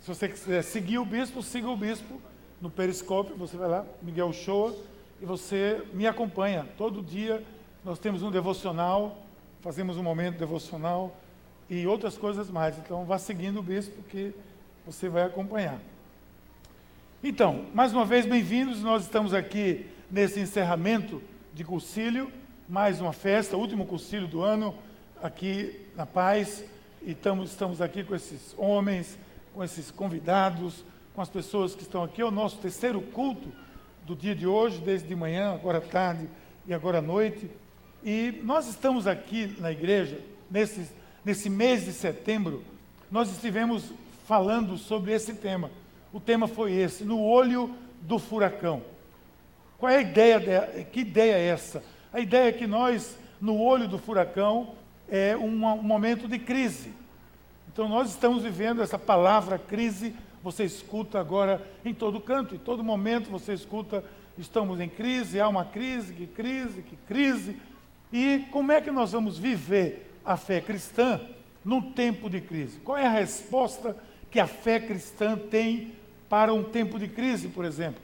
se 0.00 0.08
você 0.08 0.28
quiser 0.28 0.62
seguir 0.62 0.98
o 0.98 1.04
bispo, 1.04 1.42
siga 1.42 1.68
o 1.68 1.76
bispo 1.76 2.20
no 2.60 2.70
Periscope, 2.70 3.32
você 3.34 3.56
vai 3.56 3.68
lá, 3.68 3.86
Miguel 4.02 4.32
Shoa, 4.32 4.76
e 5.20 5.24
você 5.24 5.82
me 5.92 6.06
acompanha. 6.06 6.66
Todo 6.76 7.02
dia 7.02 7.42
nós 7.84 7.98
temos 7.98 8.22
um 8.22 8.30
devocional, 8.30 9.22
fazemos 9.60 9.96
um 9.96 10.02
momento 10.02 10.38
devocional 10.38 11.16
e 11.68 11.86
outras 11.86 12.16
coisas 12.16 12.50
mais. 12.50 12.78
Então 12.78 13.04
vá 13.04 13.18
seguindo 13.18 13.60
o 13.60 13.62
bispo 13.62 14.02
que 14.04 14.34
você 14.84 15.08
vai 15.08 15.24
acompanhar. 15.24 15.78
Então, 17.22 17.66
mais 17.74 17.92
uma 17.92 18.04
vez, 18.04 18.26
bem-vindos. 18.26 18.82
Nós 18.82 19.02
estamos 19.02 19.32
aqui 19.32 19.86
nesse 20.10 20.38
encerramento 20.38 21.22
de 21.54 21.64
cursilho, 21.64 22.30
mais 22.68 23.00
uma 23.00 23.12
festa, 23.12 23.56
último 23.56 23.86
cursilho 23.86 24.28
do 24.28 24.42
ano, 24.42 24.74
aqui 25.22 25.80
na 25.96 26.06
Paz. 26.06 26.64
E 27.02 27.12
estamos, 27.12 27.50
estamos 27.50 27.80
aqui 27.80 28.04
com 28.04 28.14
esses 28.14 28.54
homens, 28.58 29.18
com 29.54 29.64
esses 29.64 29.90
convidados, 29.90 30.84
com 31.14 31.22
as 31.22 31.28
pessoas 31.28 31.74
que 31.74 31.82
estão 31.82 32.04
aqui. 32.04 32.20
É 32.20 32.24
o 32.24 32.30
nosso 32.30 32.58
terceiro 32.58 33.00
culto 33.00 33.48
do 34.06 34.14
dia 34.14 34.34
de 34.34 34.46
hoje, 34.46 34.78
desde 34.78 35.08
de 35.08 35.16
manhã, 35.16 35.52
agora 35.52 35.80
tarde 35.80 36.28
e 36.66 36.72
agora 36.72 36.98
à 36.98 37.02
noite. 37.02 37.50
E 38.04 38.40
nós 38.44 38.68
estamos 38.68 39.06
aqui 39.06 39.56
na 39.58 39.72
igreja, 39.72 40.20
nesse, 40.50 40.88
nesse 41.24 41.50
mês 41.50 41.84
de 41.84 41.92
setembro, 41.92 42.62
nós 43.10 43.28
estivemos 43.30 43.92
falando 44.26 44.76
sobre 44.78 45.12
esse 45.12 45.34
tema. 45.34 45.70
O 46.12 46.20
tema 46.20 46.46
foi 46.46 46.72
esse, 46.72 47.04
no 47.04 47.20
olho 47.20 47.74
do 48.00 48.18
furacão. 48.18 48.80
Qual 49.76 49.90
é 49.90 49.96
a 49.96 50.00
ideia? 50.00 50.38
De, 50.40 50.84
que 50.84 51.00
ideia 51.00 51.34
é 51.34 51.46
essa? 51.48 51.82
A 52.12 52.20
ideia 52.20 52.48
é 52.48 52.52
que 52.52 52.66
nós, 52.66 53.18
no 53.40 53.60
olho 53.60 53.88
do 53.88 53.98
furacão, 53.98 54.74
é 55.08 55.36
uma- 55.36 55.74
um 55.74 55.82
momento 55.82 56.26
de 56.28 56.38
crise. 56.38 56.92
Então 57.72 57.88
nós 57.88 58.08
estamos 58.10 58.42
vivendo 58.42 58.82
essa 58.82 58.98
palavra 58.98 59.58
crise, 59.58 60.14
você 60.46 60.62
escuta 60.62 61.18
agora 61.18 61.60
em 61.84 61.92
todo 61.92 62.20
canto, 62.20 62.54
em 62.54 62.58
todo 62.58 62.84
momento 62.84 63.28
você 63.28 63.52
escuta, 63.52 64.04
estamos 64.38 64.78
em 64.78 64.88
crise, 64.88 65.40
há 65.40 65.48
uma 65.48 65.64
crise, 65.64 66.14
que 66.14 66.24
crise, 66.24 66.82
que 66.82 66.96
crise. 67.08 67.56
E 68.12 68.44
como 68.52 68.70
é 68.70 68.80
que 68.80 68.92
nós 68.92 69.10
vamos 69.10 69.36
viver 69.36 70.08
a 70.24 70.36
fé 70.36 70.60
cristã 70.60 71.20
num 71.64 71.90
tempo 71.90 72.30
de 72.30 72.40
crise? 72.40 72.78
Qual 72.78 72.96
é 72.96 73.04
a 73.04 73.10
resposta 73.10 73.96
que 74.30 74.38
a 74.38 74.46
fé 74.46 74.78
cristã 74.78 75.36
tem 75.36 75.94
para 76.28 76.54
um 76.54 76.62
tempo 76.62 76.96
de 76.96 77.08
crise, 77.08 77.48
por 77.48 77.64
exemplo? 77.64 78.00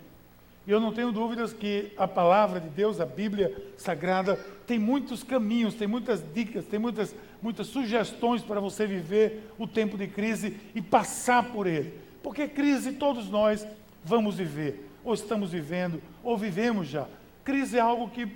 E 0.66 0.70
eu 0.72 0.80
não 0.80 0.92
tenho 0.92 1.12
dúvidas 1.12 1.52
que 1.52 1.92
a 1.96 2.08
palavra 2.08 2.58
de 2.58 2.70
Deus, 2.70 3.00
a 3.00 3.06
Bíblia 3.06 3.56
Sagrada, 3.76 4.34
tem 4.66 4.80
muitos 4.80 5.22
caminhos, 5.22 5.74
tem 5.74 5.86
muitas 5.86 6.20
dicas, 6.34 6.64
tem 6.64 6.80
muitas, 6.80 7.14
muitas 7.40 7.68
sugestões 7.68 8.42
para 8.42 8.58
você 8.58 8.84
viver 8.84 9.48
o 9.56 9.68
tempo 9.68 9.96
de 9.96 10.08
crise 10.08 10.56
e 10.74 10.82
passar 10.82 11.44
por 11.52 11.68
ele. 11.68 12.02
Porque 12.22 12.46
crise 12.48 12.92
todos 12.92 13.28
nós 13.28 13.66
vamos 14.04 14.36
viver, 14.36 14.88
ou 15.04 15.14
estamos 15.14 15.52
vivendo, 15.52 16.02
ou 16.22 16.36
vivemos 16.36 16.88
já. 16.88 17.06
Crise 17.44 17.78
é 17.78 17.80
algo 17.80 18.08
que 18.08 18.28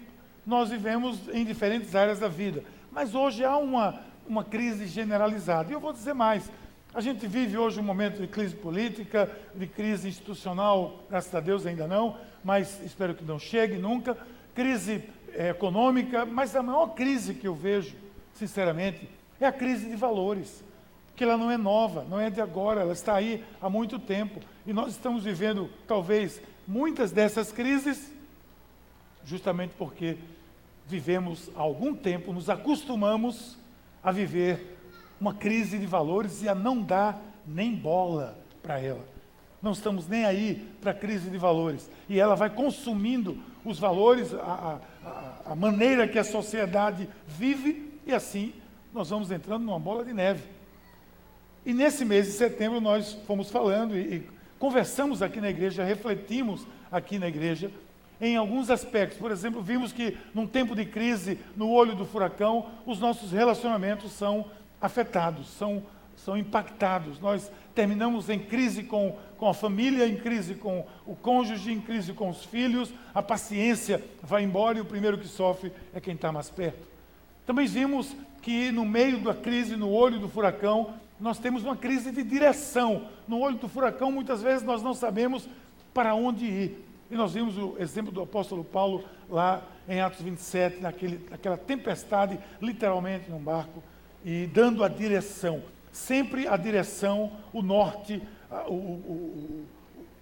nós 0.44 0.70
vivemos 0.70 1.28
em 1.32 1.44
diferentes 1.44 1.94
áreas 1.94 2.18
da 2.18 2.28
vida. 2.28 2.62
Mas 2.90 3.14
hoje 3.14 3.44
há 3.44 3.56
uma, 3.56 4.00
uma 4.28 4.44
crise 4.44 4.86
generalizada. 4.86 5.70
E 5.70 5.74
eu 5.74 5.80
vou 5.80 5.92
dizer 5.92 6.14
mais. 6.14 6.50
A 6.94 7.00
gente 7.00 7.26
vive 7.26 7.58
hoje 7.58 7.78
um 7.78 7.82
momento 7.82 8.20
de 8.20 8.26
crise 8.26 8.54
política, 8.54 9.30
de 9.54 9.66
crise 9.66 10.08
institucional, 10.08 11.04
graças 11.10 11.34
a 11.34 11.40
Deus 11.40 11.66
ainda 11.66 11.86
não, 11.86 12.16
mas 12.42 12.80
espero 12.84 13.14
que 13.14 13.24
não 13.24 13.38
chegue 13.38 13.76
nunca. 13.76 14.16
Crise 14.54 15.04
eh, 15.34 15.50
econômica, 15.50 16.24
mas 16.24 16.56
a 16.56 16.62
maior 16.62 16.94
crise 16.94 17.34
que 17.34 17.46
eu 17.46 17.54
vejo, 17.54 17.94
sinceramente, 18.32 19.06
é 19.38 19.46
a 19.46 19.52
crise 19.52 19.90
de 19.90 19.96
valores. 19.96 20.64
Que 21.16 21.24
ela 21.24 21.36
não 21.36 21.50
é 21.50 21.56
nova, 21.56 22.04
não 22.08 22.20
é 22.20 22.28
de 22.28 22.40
agora, 22.40 22.82
ela 22.82 22.92
está 22.92 23.14
aí 23.14 23.42
há 23.60 23.70
muito 23.70 23.98
tempo. 23.98 24.40
E 24.66 24.72
nós 24.72 24.90
estamos 24.92 25.24
vivendo, 25.24 25.70
talvez, 25.86 26.40
muitas 26.68 27.10
dessas 27.10 27.50
crises, 27.50 28.12
justamente 29.24 29.74
porque 29.78 30.18
vivemos 30.86 31.50
há 31.56 31.60
algum 31.60 31.94
tempo, 31.94 32.32
nos 32.32 32.48
acostumamos 32.48 33.56
a 34.02 34.12
viver 34.12 34.78
uma 35.20 35.34
crise 35.34 35.78
de 35.78 35.86
valores 35.86 36.42
e 36.42 36.48
a 36.48 36.54
não 36.54 36.80
dar 36.80 37.20
nem 37.46 37.74
bola 37.74 38.38
para 38.62 38.78
ela. 38.78 39.04
Não 39.62 39.72
estamos 39.72 40.06
nem 40.06 40.24
aí 40.24 40.68
para 40.80 40.90
a 40.90 40.94
crise 40.94 41.30
de 41.30 41.38
valores. 41.38 41.90
E 42.08 42.20
ela 42.20 42.36
vai 42.36 42.50
consumindo 42.50 43.38
os 43.64 43.78
valores, 43.78 44.32
a, 44.34 44.78
a, 45.04 45.52
a 45.52 45.54
maneira 45.56 46.06
que 46.06 46.18
a 46.18 46.24
sociedade 46.24 47.08
vive, 47.26 47.92
e 48.06 48.12
assim 48.12 48.52
nós 48.92 49.10
vamos 49.10 49.30
entrando 49.30 49.64
numa 49.64 49.78
bola 49.78 50.04
de 50.04 50.12
neve. 50.12 50.42
E 51.66 51.74
nesse 51.74 52.04
mês 52.04 52.26
de 52.26 52.32
setembro 52.34 52.80
nós 52.80 53.14
fomos 53.26 53.50
falando 53.50 53.96
e, 53.96 54.00
e 54.00 54.28
conversamos 54.56 55.20
aqui 55.20 55.40
na 55.40 55.50
igreja, 55.50 55.82
refletimos 55.82 56.64
aqui 56.92 57.18
na 57.18 57.26
igreja 57.26 57.72
em 58.20 58.36
alguns 58.36 58.70
aspectos. 58.70 59.18
Por 59.18 59.32
exemplo, 59.32 59.60
vimos 59.60 59.92
que 59.92 60.16
num 60.32 60.46
tempo 60.46 60.76
de 60.76 60.86
crise, 60.86 61.40
no 61.56 61.68
olho 61.68 61.96
do 61.96 62.06
furacão, 62.06 62.66
os 62.86 63.00
nossos 63.00 63.32
relacionamentos 63.32 64.12
são 64.12 64.48
afetados, 64.80 65.48
são, 65.48 65.82
são 66.16 66.36
impactados. 66.36 67.18
Nós 67.18 67.50
terminamos 67.74 68.30
em 68.30 68.38
crise 68.38 68.84
com, 68.84 69.18
com 69.36 69.48
a 69.48 69.52
família, 69.52 70.06
em 70.06 70.16
crise 70.16 70.54
com 70.54 70.86
o 71.04 71.16
cônjuge, 71.16 71.72
em 71.72 71.80
crise 71.80 72.12
com 72.12 72.30
os 72.30 72.44
filhos, 72.44 72.94
a 73.12 73.20
paciência 73.20 74.00
vai 74.22 74.44
embora 74.44 74.78
e 74.78 74.82
o 74.82 74.86
primeiro 74.86 75.18
que 75.18 75.26
sofre 75.26 75.72
é 75.92 76.00
quem 76.00 76.14
está 76.14 76.30
mais 76.30 76.48
perto. 76.48 76.86
Também 77.44 77.66
vimos 77.66 78.14
que 78.40 78.70
no 78.70 78.84
meio 78.84 79.18
da 79.18 79.34
crise, 79.34 79.74
no 79.74 79.90
olho 79.90 80.20
do 80.20 80.28
furacão, 80.28 80.94
nós 81.18 81.38
temos 81.38 81.62
uma 81.62 81.76
crise 81.76 82.10
de 82.10 82.22
direção. 82.22 83.08
No 83.26 83.40
olho 83.40 83.56
do 83.56 83.68
furacão, 83.68 84.12
muitas 84.12 84.42
vezes 84.42 84.62
nós 84.62 84.82
não 84.82 84.94
sabemos 84.94 85.48
para 85.94 86.14
onde 86.14 86.44
ir. 86.44 86.84
E 87.10 87.14
nós 87.14 87.34
vimos 87.34 87.56
o 87.56 87.76
exemplo 87.78 88.12
do 88.12 88.20
apóstolo 88.20 88.64
Paulo 88.64 89.04
lá 89.28 89.62
em 89.88 90.00
Atos 90.00 90.20
27, 90.20 90.80
naquele, 90.80 91.24
naquela 91.30 91.56
tempestade, 91.56 92.38
literalmente 92.60 93.30
num 93.30 93.38
barco, 93.38 93.82
e 94.24 94.46
dando 94.46 94.82
a 94.82 94.88
direção. 94.88 95.62
Sempre 95.92 96.46
a 96.48 96.56
direção, 96.56 97.32
o 97.52 97.62
norte, 97.62 98.20
a, 98.50 98.68
o, 98.68 98.74
o, 98.74 99.66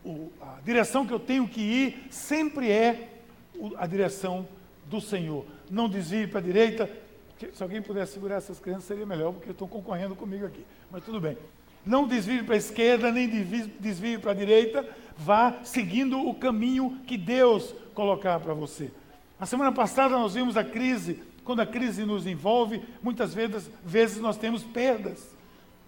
o, 0.04 0.32
a 0.40 0.60
direção 0.64 1.06
que 1.06 1.12
eu 1.12 1.18
tenho 1.18 1.48
que 1.48 1.60
ir, 1.60 2.06
sempre 2.10 2.70
é 2.70 3.08
a 3.76 3.86
direção 3.86 4.46
do 4.86 5.00
Senhor. 5.00 5.46
Não 5.70 5.88
desvie 5.88 6.26
para 6.26 6.40
a 6.40 6.42
direita. 6.42 6.88
Se 7.52 7.62
alguém 7.62 7.82
pudesse 7.82 8.12
segurar 8.12 8.36
essas 8.36 8.60
crianças, 8.60 8.84
seria 8.84 9.06
melhor, 9.06 9.32
porque 9.32 9.50
estão 9.50 9.66
concorrendo 9.66 10.14
comigo 10.14 10.46
aqui. 10.46 10.64
Mas 10.90 11.04
tudo 11.04 11.20
bem. 11.20 11.36
Não 11.84 12.06
desvie 12.06 12.42
para 12.42 12.54
a 12.54 12.58
esquerda, 12.58 13.12
nem 13.12 13.28
desvie 13.28 14.18
para 14.18 14.30
a 14.30 14.34
direita. 14.34 14.88
Vá 15.18 15.58
seguindo 15.64 16.18
o 16.18 16.34
caminho 16.34 17.00
que 17.06 17.18
Deus 17.18 17.74
colocar 17.94 18.40
para 18.40 18.54
você. 18.54 18.90
A 19.38 19.46
semana 19.46 19.72
passada 19.72 20.16
nós 20.16 20.34
vimos 20.34 20.56
a 20.56 20.64
crise. 20.64 21.22
Quando 21.44 21.60
a 21.60 21.66
crise 21.66 22.06
nos 22.06 22.26
envolve, 22.26 22.82
muitas 23.02 23.34
vezes, 23.34 23.70
vezes 23.84 24.18
nós 24.18 24.38
temos 24.38 24.62
perdas. 24.62 25.34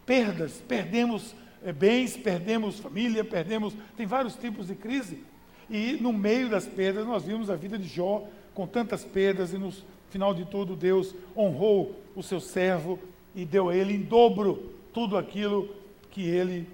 Perdas, 0.04 0.62
perdemos 0.68 1.34
é, 1.64 1.72
bens, 1.72 2.16
perdemos 2.16 2.78
família, 2.78 3.24
perdemos. 3.24 3.74
Tem 3.96 4.06
vários 4.06 4.36
tipos 4.36 4.66
de 4.66 4.74
crise. 4.74 5.24
E 5.70 5.98
no 6.00 6.12
meio 6.12 6.48
das 6.48 6.66
perdas, 6.66 7.06
nós 7.06 7.24
vimos 7.24 7.48
a 7.48 7.56
vida 7.56 7.78
de 7.78 7.88
Jó 7.88 8.24
com 8.54 8.66
tantas 8.66 9.04
perdas, 9.04 9.52
e 9.52 9.58
no 9.58 9.72
final 10.16 10.32
de 10.32 10.46
tudo, 10.46 10.74
Deus 10.74 11.14
honrou 11.36 11.94
o 12.14 12.22
seu 12.22 12.40
servo 12.40 12.98
e 13.34 13.44
deu 13.44 13.68
a 13.68 13.76
ele 13.76 13.92
em 13.92 14.00
dobro 14.00 14.72
tudo 14.90 15.14
aquilo 15.14 15.68
que 16.10 16.22
ele 16.22 16.66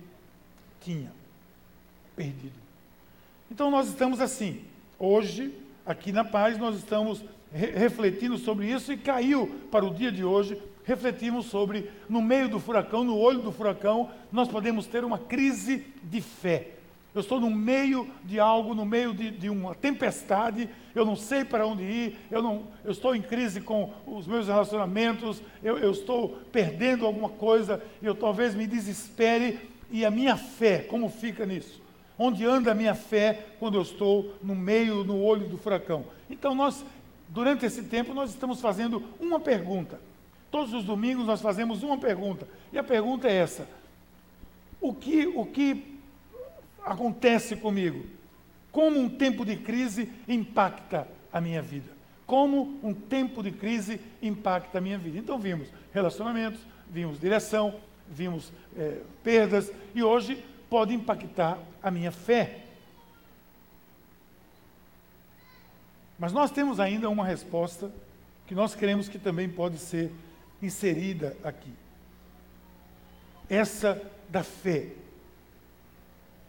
tinha 0.80 1.12
perdido. 2.14 2.54
Então 3.50 3.68
nós 3.68 3.88
estamos 3.88 4.20
assim, 4.20 4.60
hoje, 4.96 5.52
aqui 5.84 6.12
na 6.12 6.24
paz, 6.24 6.56
nós 6.56 6.76
estamos 6.76 7.24
re 7.52 7.72
refletindo 7.72 8.38
sobre 8.38 8.70
isso 8.70 8.92
e 8.92 8.96
caiu 8.96 9.48
para 9.72 9.84
o 9.84 9.92
dia 9.92 10.12
de 10.12 10.24
hoje, 10.24 10.56
refletimos 10.84 11.46
sobre, 11.46 11.90
no 12.08 12.22
meio 12.22 12.48
do 12.48 12.60
furacão, 12.60 13.02
no 13.02 13.18
olho 13.18 13.40
do 13.40 13.50
furacão, 13.50 14.08
nós 14.30 14.46
podemos 14.46 14.86
ter 14.86 15.04
uma 15.04 15.18
crise 15.18 15.84
de 16.04 16.20
fé. 16.20 16.68
Eu 17.14 17.20
estou 17.20 17.38
no 17.38 17.50
meio 17.50 18.08
de 18.24 18.40
algo, 18.40 18.74
no 18.74 18.86
meio 18.86 19.12
de, 19.12 19.30
de, 19.30 19.50
uma 19.50 19.74
tempestade, 19.74 20.68
eu 20.94 21.04
não 21.04 21.14
sei 21.14 21.44
para 21.44 21.66
onde 21.66 21.82
ir, 21.82 22.18
eu, 22.30 22.42
não, 22.42 22.62
eu 22.82 22.90
estou 22.90 23.14
em 23.14 23.20
crise 23.20 23.60
com 23.60 23.92
os 24.06 24.26
meus 24.26 24.46
relacionamentos, 24.46 25.42
eu, 25.62 25.76
eu 25.76 25.90
estou 25.90 26.38
perdendo 26.50 27.04
alguma 27.04 27.28
coisa, 27.28 27.82
eu 28.02 28.14
talvez 28.14 28.54
me 28.54 28.66
desespere, 28.66 29.60
e 29.90 30.06
a 30.06 30.10
minha 30.10 30.38
fé, 30.38 30.78
como 30.78 31.10
fica 31.10 31.44
nisso? 31.44 31.82
Onde 32.18 32.46
anda 32.46 32.72
a 32.72 32.74
minha 32.74 32.94
fé 32.94 33.46
quando 33.58 33.76
eu 33.76 33.82
estou 33.82 34.34
no 34.42 34.54
meio, 34.54 35.04
no 35.04 35.22
olho 35.22 35.46
do 35.46 35.58
furacão? 35.58 36.06
Então, 36.30 36.54
nós, 36.54 36.82
durante 37.28 37.66
esse 37.66 37.82
tempo, 37.82 38.14
nós 38.14 38.30
estamos 38.30 38.58
fazendo 38.58 39.02
uma 39.20 39.38
pergunta. 39.38 40.00
Todos 40.50 40.72
os 40.72 40.84
domingos 40.84 41.26
nós 41.26 41.42
fazemos 41.42 41.82
uma 41.82 41.98
pergunta, 41.98 42.48
e 42.72 42.78
a 42.78 42.82
pergunta 42.82 43.28
é 43.28 43.34
essa: 43.34 43.68
o 44.80 44.94
que, 44.94 45.26
o 45.26 45.44
que 45.44 45.91
acontece 46.84 47.56
comigo? 47.56 48.04
Como 48.70 48.98
um 48.98 49.08
tempo 49.08 49.44
de 49.44 49.56
crise 49.56 50.10
impacta 50.26 51.06
a 51.32 51.40
minha 51.40 51.60
vida? 51.60 51.90
Como 52.26 52.78
um 52.82 52.94
tempo 52.94 53.42
de 53.42 53.52
crise 53.52 54.00
impacta 54.22 54.78
a 54.78 54.80
minha 54.80 54.98
vida? 54.98 55.18
Então 55.18 55.38
vimos 55.38 55.68
relacionamentos, 55.92 56.60
vimos 56.88 57.20
direção, 57.20 57.74
vimos 58.08 58.52
é, 58.76 59.00
perdas 59.22 59.70
e 59.94 60.02
hoje 60.02 60.42
pode 60.70 60.94
impactar 60.94 61.58
a 61.82 61.90
minha 61.90 62.10
fé. 62.10 62.60
Mas 66.18 66.32
nós 66.32 66.50
temos 66.50 66.78
ainda 66.78 67.10
uma 67.10 67.24
resposta 67.24 67.92
que 68.46 68.54
nós 68.54 68.74
queremos 68.74 69.08
que 69.08 69.18
também 69.18 69.48
pode 69.48 69.76
ser 69.78 70.10
inserida 70.62 71.36
aqui. 71.42 71.72
Essa 73.50 74.00
da 74.28 74.42
fé. 74.42 74.92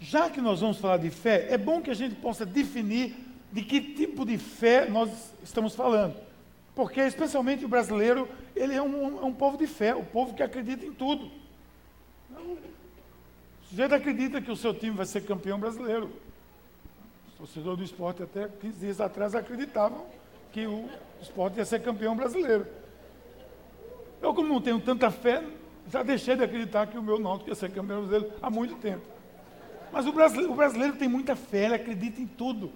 Já 0.04 0.30
que 0.30 0.42
nós 0.42 0.60
vamos 0.60 0.80
falar 0.80 0.98
de 0.98 1.10
fé, 1.10 1.48
é 1.50 1.58
bom 1.58 1.82
que 1.82 1.90
a 1.90 1.94
gente 1.94 2.14
possa 2.16 2.46
definir 2.46 3.16
de 3.54 3.62
que 3.64 3.80
tipo 3.80 4.26
de 4.26 4.38
fé 4.38 4.86
nós 4.90 5.34
estamos 5.42 5.74
falando. 5.74 6.14
Porque, 6.76 7.00
especialmente 7.00 7.64
o 7.64 7.70
brasileiro, 7.70 8.28
ele 8.54 8.74
é 8.74 8.82
um, 8.82 9.22
é 9.22 9.24
um 9.24 9.34
povo 9.34 9.58
de 9.58 9.66
fé, 9.66 9.96
o 9.96 10.04
povo 10.04 10.34
que 10.34 10.44
acredita 10.44 10.86
em 10.86 10.92
tudo. 10.92 11.32
Então, 12.30 12.44
o 12.44 13.66
sujeito 13.70 13.96
acredita 13.96 14.42
que 14.42 14.52
o 14.52 14.58
seu 14.58 14.74
time 14.74 14.94
vai 14.94 15.06
ser 15.06 15.22
campeão 15.22 15.58
brasileiro. 15.58 16.12
Os 17.30 17.36
torcedores 17.36 17.78
do 17.78 17.86
esporte, 17.86 18.24
até 18.24 18.50
15 18.50 18.80
dias 18.80 19.00
atrás, 19.00 19.34
acreditavam 19.34 20.06
que 20.52 20.68
o 20.68 20.90
esporte 21.22 21.60
ia 21.60 21.66
ser 21.66 21.82
campeão 21.82 22.14
brasileiro. 22.14 22.68
Eu, 24.22 24.34
como 24.34 24.50
não 24.50 24.60
tenho 24.60 24.82
tanta 24.82 25.10
fé, 25.10 25.42
já 25.90 26.04
deixei 26.04 26.36
de 26.36 26.44
acreditar 26.44 26.88
que 26.88 26.98
o 26.98 27.02
meu 27.02 27.18
Náutico 27.18 27.50
ia 27.50 27.56
ser 27.56 27.72
campeão 27.72 28.06
brasileiro 28.06 28.34
há 28.42 28.50
muito 28.50 28.76
tempo. 28.76 29.13
Mas 29.94 30.08
o 30.08 30.12
brasileiro, 30.12 30.52
o 30.52 30.56
brasileiro 30.56 30.96
tem 30.96 31.08
muita 31.08 31.36
fé, 31.36 31.66
ele 31.66 31.76
acredita 31.76 32.20
em 32.20 32.26
tudo. 32.26 32.72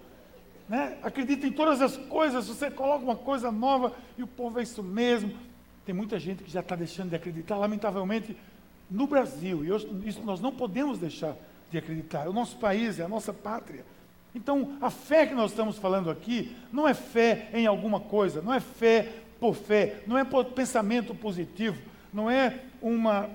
Né? 0.70 0.98
Acredita 1.02 1.48
em 1.48 1.52
todas 1.52 1.82
as 1.82 1.98
coisas. 1.98 2.48
Você 2.48 2.70
coloca 2.70 3.04
uma 3.04 3.16
coisa 3.16 3.52
nova 3.52 3.92
e 4.16 4.22
o 4.22 4.28
povo 4.28 4.60
é 4.60 4.64
isso 4.64 4.84
mesmo. 4.84 5.34
Tem 5.84 5.96
muita 5.96 6.20
gente 6.20 6.44
que 6.44 6.52
já 6.52 6.60
está 6.60 6.76
deixando 6.76 7.10
de 7.10 7.16
acreditar, 7.16 7.58
lamentavelmente, 7.58 8.38
no 8.90 9.08
Brasil. 9.08 9.66
E 9.66 9.72
hoje, 9.72 9.90
isso 10.06 10.22
nós 10.24 10.40
não 10.40 10.52
podemos 10.52 11.00
deixar 11.00 11.36
de 11.72 11.80
acreditar. 11.80 12.28
É 12.28 12.30
o 12.30 12.34
nosso 12.34 12.58
país, 12.58 13.00
é 13.00 13.04
a 13.04 13.10
nossa 13.10 13.34
pátria. 13.34 13.84
Então, 14.36 14.78
a 14.80 14.92
fé 14.92 15.26
que 15.26 15.34
nós 15.34 15.50
estamos 15.50 15.80
falando 15.80 16.12
aqui 16.12 16.56
não 16.72 16.88
é 16.88 16.94
fé 16.94 17.50
em 17.52 17.66
alguma 17.66 18.00
coisa, 18.00 18.44
não 18.44 18.54
é 18.54 18.60
fé 18.60 19.12
por 19.40 19.56
fé, 19.56 20.04
não 20.06 20.18
é 20.18 20.24
por 20.24 20.46
pensamento 20.46 21.16
positivo, 21.16 21.82
não 22.14 22.30
é 22.30 22.60
uma, 22.80 23.30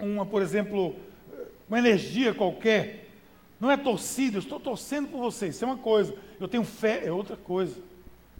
uma 0.00 0.26
por 0.26 0.42
exemplo, 0.42 0.96
uma 1.70 1.78
energia 1.78 2.34
qualquer. 2.34 3.08
Não 3.60 3.70
é 3.70 3.76
torcida, 3.76 4.36
eu 4.36 4.40
estou 4.40 4.58
torcendo 4.58 5.08
por 5.08 5.18
vocês, 5.18 5.54
isso 5.54 5.64
é 5.64 5.68
uma 5.68 5.78
coisa. 5.78 6.14
Eu 6.40 6.48
tenho 6.48 6.64
fé, 6.64 7.02
é 7.06 7.12
outra 7.12 7.36
coisa. 7.36 7.80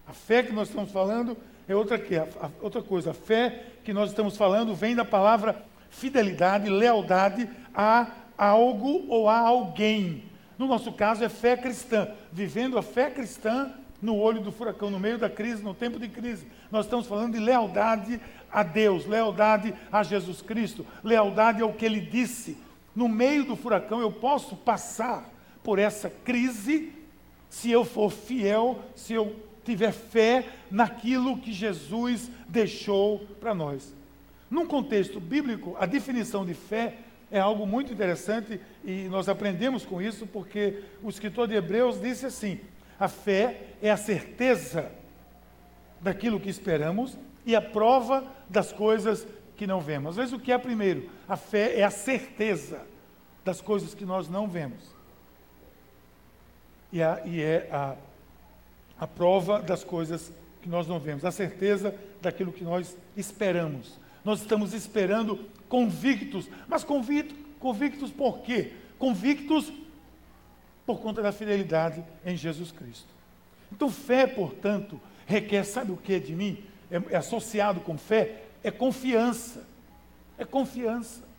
A 0.06 0.12
fé 0.12 0.42
que 0.42 0.52
nós 0.52 0.68
estamos 0.68 0.90
falando 0.90 1.36
é 1.68 1.74
outra, 1.76 1.98
que, 1.98 2.16
a, 2.16 2.26
a, 2.40 2.50
outra 2.60 2.82
coisa. 2.82 3.12
A 3.12 3.14
fé 3.14 3.62
que 3.84 3.92
nós 3.92 4.10
estamos 4.10 4.36
falando 4.36 4.74
vem 4.74 4.96
da 4.96 5.04
palavra 5.04 5.62
fidelidade, 5.88 6.68
lealdade 6.68 7.48
a 7.72 8.08
algo 8.36 9.06
ou 9.08 9.28
a 9.28 9.38
alguém. 9.38 10.24
No 10.58 10.66
nosso 10.66 10.92
caso 10.92 11.22
é 11.22 11.28
fé 11.28 11.56
cristã, 11.56 12.08
vivendo 12.32 12.76
a 12.76 12.82
fé 12.82 13.10
cristã 13.10 13.72
no 14.02 14.16
olho 14.16 14.40
do 14.40 14.50
furacão, 14.50 14.90
no 14.90 14.98
meio 14.98 15.18
da 15.18 15.30
crise, 15.30 15.62
no 15.62 15.74
tempo 15.74 15.98
de 15.98 16.08
crise. 16.08 16.46
Nós 16.70 16.86
estamos 16.86 17.06
falando 17.06 17.34
de 17.34 17.38
lealdade 17.38 18.20
a 18.50 18.62
Deus, 18.62 19.06
lealdade 19.06 19.74
a 19.92 20.02
Jesus 20.02 20.42
Cristo, 20.42 20.84
lealdade 21.04 21.62
ao 21.62 21.72
que 21.72 21.84
ele 21.84 22.00
disse, 22.00 22.56
no 22.94 23.08
meio 23.08 23.44
do 23.44 23.56
furacão, 23.56 24.00
eu 24.00 24.10
posso 24.10 24.56
passar 24.56 25.30
por 25.62 25.78
essa 25.78 26.10
crise 26.10 26.92
se 27.48 27.70
eu 27.70 27.84
for 27.84 28.10
fiel, 28.10 28.80
se 28.94 29.12
eu 29.12 29.36
tiver 29.64 29.92
fé 29.92 30.48
naquilo 30.70 31.38
que 31.38 31.52
Jesus 31.52 32.30
deixou 32.48 33.20
para 33.40 33.54
nós. 33.54 33.94
Num 34.50 34.66
contexto 34.66 35.20
bíblico, 35.20 35.76
a 35.78 35.86
definição 35.86 36.44
de 36.44 36.54
fé 36.54 36.96
é 37.30 37.38
algo 37.38 37.66
muito 37.66 37.92
interessante 37.92 38.60
e 38.84 39.04
nós 39.08 39.28
aprendemos 39.28 39.84
com 39.84 40.02
isso 40.02 40.26
porque 40.26 40.82
o 41.02 41.08
escritor 41.08 41.46
de 41.46 41.54
Hebreus 41.54 42.00
disse 42.00 42.26
assim: 42.26 42.58
a 42.98 43.06
fé 43.06 43.62
é 43.80 43.90
a 43.90 43.96
certeza 43.96 44.90
daquilo 46.00 46.40
que 46.40 46.48
esperamos 46.48 47.16
e 47.46 47.54
a 47.54 47.62
prova 47.62 48.24
das 48.48 48.72
coisas 48.72 49.26
que 49.60 49.66
não 49.66 49.78
vemos. 49.78 50.12
Às 50.12 50.16
vezes, 50.16 50.32
o 50.32 50.38
que 50.38 50.50
é 50.50 50.56
primeiro? 50.56 51.10
A 51.28 51.36
fé 51.36 51.78
é 51.78 51.84
a 51.84 51.90
certeza 51.90 52.80
das 53.44 53.60
coisas 53.60 53.94
que 53.94 54.06
nós 54.06 54.26
não 54.26 54.48
vemos. 54.48 54.82
E, 56.90 57.02
a, 57.02 57.20
e 57.26 57.42
é 57.42 57.68
a, 57.70 57.94
a 58.98 59.06
prova 59.06 59.60
das 59.60 59.84
coisas 59.84 60.32
que 60.62 60.68
nós 60.68 60.86
não 60.86 60.98
vemos, 60.98 61.26
a 61.26 61.30
certeza 61.30 61.94
daquilo 62.22 62.54
que 62.54 62.64
nós 62.64 62.96
esperamos. 63.14 63.98
Nós 64.24 64.40
estamos 64.40 64.72
esperando 64.72 65.38
convictos, 65.68 66.48
mas 66.66 66.82
convictos, 66.82 67.36
convictos 67.58 68.10
por 68.10 68.38
quê? 68.38 68.72
Convictos 68.98 69.70
por 70.86 71.00
conta 71.00 71.20
da 71.20 71.32
fidelidade 71.32 72.02
em 72.24 72.34
Jesus 72.34 72.72
Cristo. 72.72 73.08
Então, 73.70 73.90
fé, 73.90 74.26
portanto, 74.26 74.98
requer, 75.26 75.64
sabe 75.64 75.92
o 75.92 75.98
que 75.98 76.18
de 76.18 76.34
mim? 76.34 76.64
É, 76.90 76.96
é 77.12 77.16
associado 77.18 77.80
com 77.82 77.98
fé? 77.98 78.46
É 78.62 78.70
confiança. 78.70 79.66
É 80.38 80.44
confiança. 80.44 81.30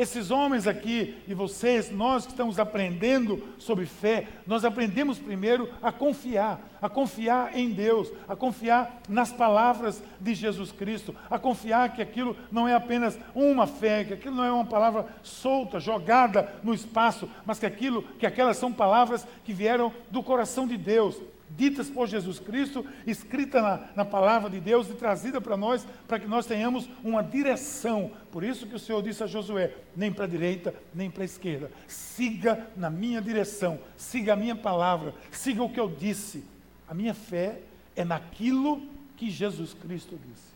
Esses 0.00 0.30
homens 0.30 0.66
aqui 0.66 1.18
e 1.28 1.34
vocês, 1.34 1.90
nós 1.90 2.24
que 2.24 2.32
estamos 2.32 2.58
aprendendo 2.58 3.46
sobre 3.58 3.84
fé, 3.84 4.28
nós 4.46 4.64
aprendemos 4.64 5.18
primeiro 5.18 5.68
a 5.82 5.92
confiar, 5.92 6.58
a 6.80 6.88
confiar 6.88 7.54
em 7.54 7.70
Deus, 7.70 8.10
a 8.26 8.34
confiar 8.34 9.02
nas 9.06 9.30
palavras 9.30 10.02
de 10.18 10.32
Jesus 10.32 10.72
Cristo, 10.72 11.14
a 11.28 11.38
confiar 11.38 11.92
que 11.92 12.00
aquilo 12.00 12.34
não 12.50 12.66
é 12.66 12.74
apenas 12.74 13.18
uma 13.34 13.66
fé, 13.66 14.04
que 14.04 14.14
aquilo 14.14 14.36
não 14.36 14.44
é 14.44 14.50
uma 14.50 14.64
palavra 14.64 15.04
solta, 15.22 15.78
jogada 15.78 16.50
no 16.62 16.72
espaço, 16.72 17.28
mas 17.44 17.58
que 17.58 17.66
aquilo, 17.66 18.02
que 18.18 18.24
aquelas 18.24 18.56
são 18.56 18.72
palavras 18.72 19.26
que 19.44 19.52
vieram 19.52 19.92
do 20.10 20.22
coração 20.22 20.66
de 20.66 20.78
Deus 20.78 21.20
ditas 21.56 21.90
por 21.90 22.06
Jesus 22.06 22.38
Cristo, 22.38 22.84
escrita 23.06 23.60
na, 23.60 23.88
na 23.96 24.04
palavra 24.04 24.48
de 24.48 24.60
Deus 24.60 24.88
e 24.88 24.94
trazida 24.94 25.40
para 25.40 25.56
nós, 25.56 25.86
para 26.06 26.18
que 26.18 26.26
nós 26.26 26.46
tenhamos 26.46 26.88
uma 27.02 27.22
direção. 27.22 28.10
Por 28.30 28.44
isso 28.44 28.66
que 28.66 28.74
o 28.74 28.78
Senhor 28.78 29.02
disse 29.02 29.22
a 29.22 29.26
Josué: 29.26 29.74
nem 29.96 30.12
para 30.12 30.24
a 30.24 30.28
direita, 30.28 30.74
nem 30.94 31.10
para 31.10 31.22
a 31.22 31.24
esquerda. 31.24 31.70
Siga 31.86 32.68
na 32.76 32.90
minha 32.90 33.20
direção, 33.20 33.78
siga 33.96 34.32
a 34.32 34.36
minha 34.36 34.56
palavra, 34.56 35.14
siga 35.30 35.62
o 35.62 35.70
que 35.70 35.80
eu 35.80 35.88
disse. 35.88 36.44
A 36.88 36.94
minha 36.94 37.14
fé 37.14 37.60
é 37.94 38.04
naquilo 38.04 38.82
que 39.16 39.30
Jesus 39.30 39.74
Cristo 39.74 40.18
disse. 40.26 40.50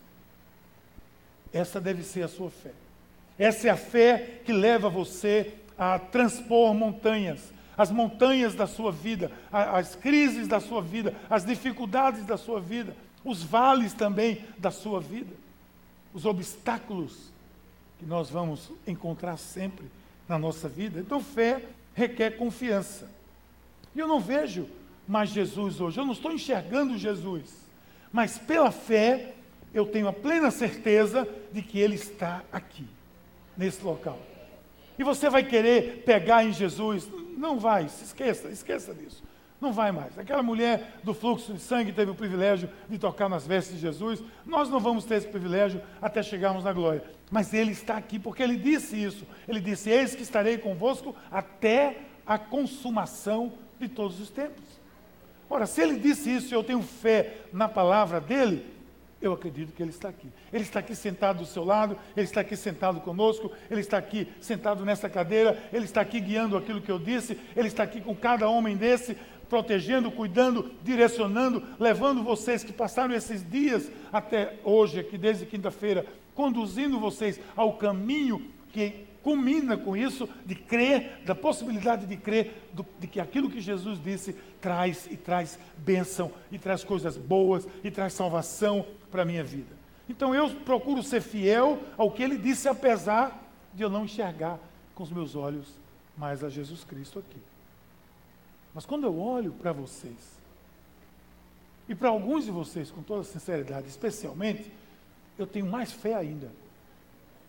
Essa 1.53 1.79
deve 1.79 2.03
ser 2.03 2.23
a 2.23 2.27
sua 2.27 2.49
fé. 2.49 2.71
Essa 3.37 3.67
é 3.67 3.69
a 3.69 3.77
fé 3.77 4.41
que 4.43 4.51
leva 4.51 4.89
você 4.89 5.53
a 5.77 5.99
transpor 5.99 6.73
montanhas, 6.73 7.53
as 7.77 7.91
montanhas 7.91 8.55
da 8.55 8.67
sua 8.67 8.91
vida, 8.91 9.31
as 9.51 9.95
crises 9.95 10.47
da 10.47 10.59
sua 10.59 10.81
vida, 10.81 11.15
as 11.29 11.45
dificuldades 11.45 12.25
da 12.25 12.37
sua 12.37 12.59
vida, 12.59 12.95
os 13.23 13.43
vales 13.43 13.93
também 13.93 14.43
da 14.57 14.71
sua 14.71 14.99
vida, 14.99 15.33
os 16.13 16.25
obstáculos 16.25 17.31
que 17.99 18.05
nós 18.05 18.29
vamos 18.29 18.71
encontrar 18.85 19.37
sempre 19.37 19.85
na 20.27 20.37
nossa 20.37 20.69
vida. 20.69 20.99
Então, 20.99 21.21
fé 21.21 21.63
requer 21.93 22.31
confiança. 22.37 23.09
E 23.95 23.99
eu 23.99 24.07
não 24.07 24.19
vejo 24.19 24.67
mais 25.07 25.29
Jesus 25.29 25.79
hoje, 25.79 25.99
eu 25.99 26.05
não 26.05 26.13
estou 26.13 26.31
enxergando 26.31 26.97
Jesus, 26.97 27.53
mas 28.11 28.37
pela 28.37 28.71
fé 28.71 29.33
eu 29.73 29.85
tenho 29.85 30.07
a 30.07 30.13
plena 30.13 30.51
certeza 30.51 31.27
de 31.51 31.61
que 31.61 31.79
Ele 31.79 31.95
está 31.95 32.43
aqui, 32.51 32.87
nesse 33.57 33.83
local. 33.83 34.19
E 34.97 35.03
você 35.03 35.29
vai 35.29 35.43
querer 35.43 36.03
pegar 36.05 36.43
em 36.43 36.53
Jesus, 36.53 37.07
não 37.35 37.59
vai, 37.59 37.87
se 37.89 38.03
esqueça, 38.03 38.49
esqueça 38.49 38.93
disso. 38.93 39.23
Não 39.59 39.71
vai 39.71 39.91
mais. 39.91 40.17
Aquela 40.19 40.43
mulher 40.43 40.99
do 41.03 41.13
fluxo 41.13 41.53
de 41.53 41.59
sangue 41.59 41.93
teve 41.93 42.11
o 42.11 42.15
privilégio 42.15 42.69
de 42.89 42.97
tocar 42.97 43.29
nas 43.29 43.47
vestes 43.47 43.75
de 43.75 43.81
Jesus. 43.81 44.21
Nós 44.45 44.69
não 44.69 44.79
vamos 44.79 45.05
ter 45.05 45.15
esse 45.15 45.27
privilégio 45.27 45.81
até 46.01 46.21
chegarmos 46.21 46.63
na 46.63 46.73
glória. 46.73 47.03
Mas 47.31 47.53
ele 47.53 47.71
está 47.71 47.97
aqui 47.97 48.19
porque 48.19 48.43
ele 48.43 48.57
disse 48.57 49.01
isso. 49.01 49.25
Ele 49.47 49.59
disse: 49.59 49.89
Eis 49.89 50.13
que 50.13 50.23
estarei 50.23 50.57
convosco 50.57 51.15
até 51.31 52.01
a 52.27 52.37
consumação 52.37 53.53
de 53.79 53.87
todos 53.87 54.19
os 54.19 54.29
tempos. 54.29 54.63
Ora, 55.49 55.65
se 55.65 55.81
ele 55.81 55.99
disse 55.99 56.29
isso 56.35 56.53
e 56.53 56.55
eu 56.55 56.63
tenho 56.63 56.81
fé 56.81 57.37
na 57.53 57.69
palavra 57.69 58.19
dele, 58.19 58.74
eu 59.27 59.33
acredito 59.33 59.73
que 59.73 59.81
Ele 59.81 59.89
está 59.89 60.09
aqui. 60.09 60.27
Ele 60.51 60.63
está 60.63 60.79
aqui 60.79 60.95
sentado 60.95 61.39
do 61.39 61.45
seu 61.45 61.63
lado, 61.63 61.97
Ele 62.15 62.25
está 62.25 62.41
aqui 62.41 62.55
sentado 62.55 62.99
conosco, 63.01 63.51
Ele 63.69 63.81
está 63.81 63.97
aqui 63.97 64.27
sentado 64.39 64.85
nessa 64.85 65.09
cadeira, 65.09 65.57
Ele 65.71 65.85
está 65.85 66.01
aqui 66.01 66.19
guiando 66.19 66.57
aquilo 66.57 66.81
que 66.81 66.91
eu 66.91 66.99
disse, 66.99 67.39
Ele 67.55 67.67
está 67.67 67.83
aqui 67.83 68.01
com 68.01 68.15
cada 68.15 68.47
homem 68.49 68.75
desse, 68.75 69.17
protegendo, 69.49 70.11
cuidando, 70.11 70.71
direcionando, 70.83 71.63
levando 71.79 72.23
vocês 72.23 72.63
que 72.63 72.73
passaram 72.73 73.13
esses 73.13 73.47
dias 73.47 73.91
até 74.11 74.59
hoje, 74.63 74.99
aqui 74.99 75.17
desde 75.17 75.45
quinta-feira, 75.45 76.05
conduzindo 76.33 76.99
vocês 76.99 77.39
ao 77.55 77.73
caminho 77.73 78.51
que 78.71 79.05
culmina 79.25 79.75
com 79.75 79.97
isso 79.97 80.29
de 80.45 80.53
crer, 80.53 81.23
da 81.25 81.33
possibilidade 81.33 82.05
de 82.05 82.15
crer 82.15 82.69
do, 82.71 82.85
de 82.99 83.07
que 83.07 83.19
aquilo 83.19 83.49
que 83.49 83.59
Jesus 83.59 83.99
disse 83.99 84.33
traz 84.61 85.07
e 85.09 85.17
traz 85.17 85.57
bênção, 85.79 86.31
e 86.51 86.59
traz 86.59 86.83
coisas 86.83 87.17
boas, 87.17 87.67
e 87.83 87.89
traz 87.89 88.13
salvação 88.13 88.85
para 89.09 89.23
a 89.23 89.25
minha 89.25 89.43
vida. 89.43 89.75
Então 90.07 90.35
eu 90.35 90.47
procuro 90.57 91.01
ser 91.01 91.21
fiel 91.21 91.81
ao 91.97 92.11
que 92.11 92.21
ele 92.21 92.37
disse, 92.37 92.67
apesar 92.67 93.43
de 93.73 93.81
eu 93.81 93.89
não 93.89 94.05
enxergar 94.05 94.59
com 94.93 95.01
os 95.01 95.11
meus 95.11 95.35
olhos 95.35 95.73
mais 96.15 96.43
a 96.43 96.49
Jesus 96.49 96.83
Cristo 96.83 97.17
aqui. 97.17 97.41
Mas 98.75 98.85
quando 98.85 99.05
eu 99.05 99.17
olho 99.17 99.53
para 99.53 99.73
vocês, 99.73 100.39
e 101.89 101.95
para 101.95 102.09
alguns 102.09 102.45
de 102.45 102.51
vocês, 102.51 102.91
com 102.91 103.01
toda 103.01 103.23
sinceridade, 103.23 103.87
especialmente, 103.87 104.71
eu 105.35 105.47
tenho 105.47 105.65
mais 105.65 105.91
fé 105.91 106.13
ainda. 106.13 106.51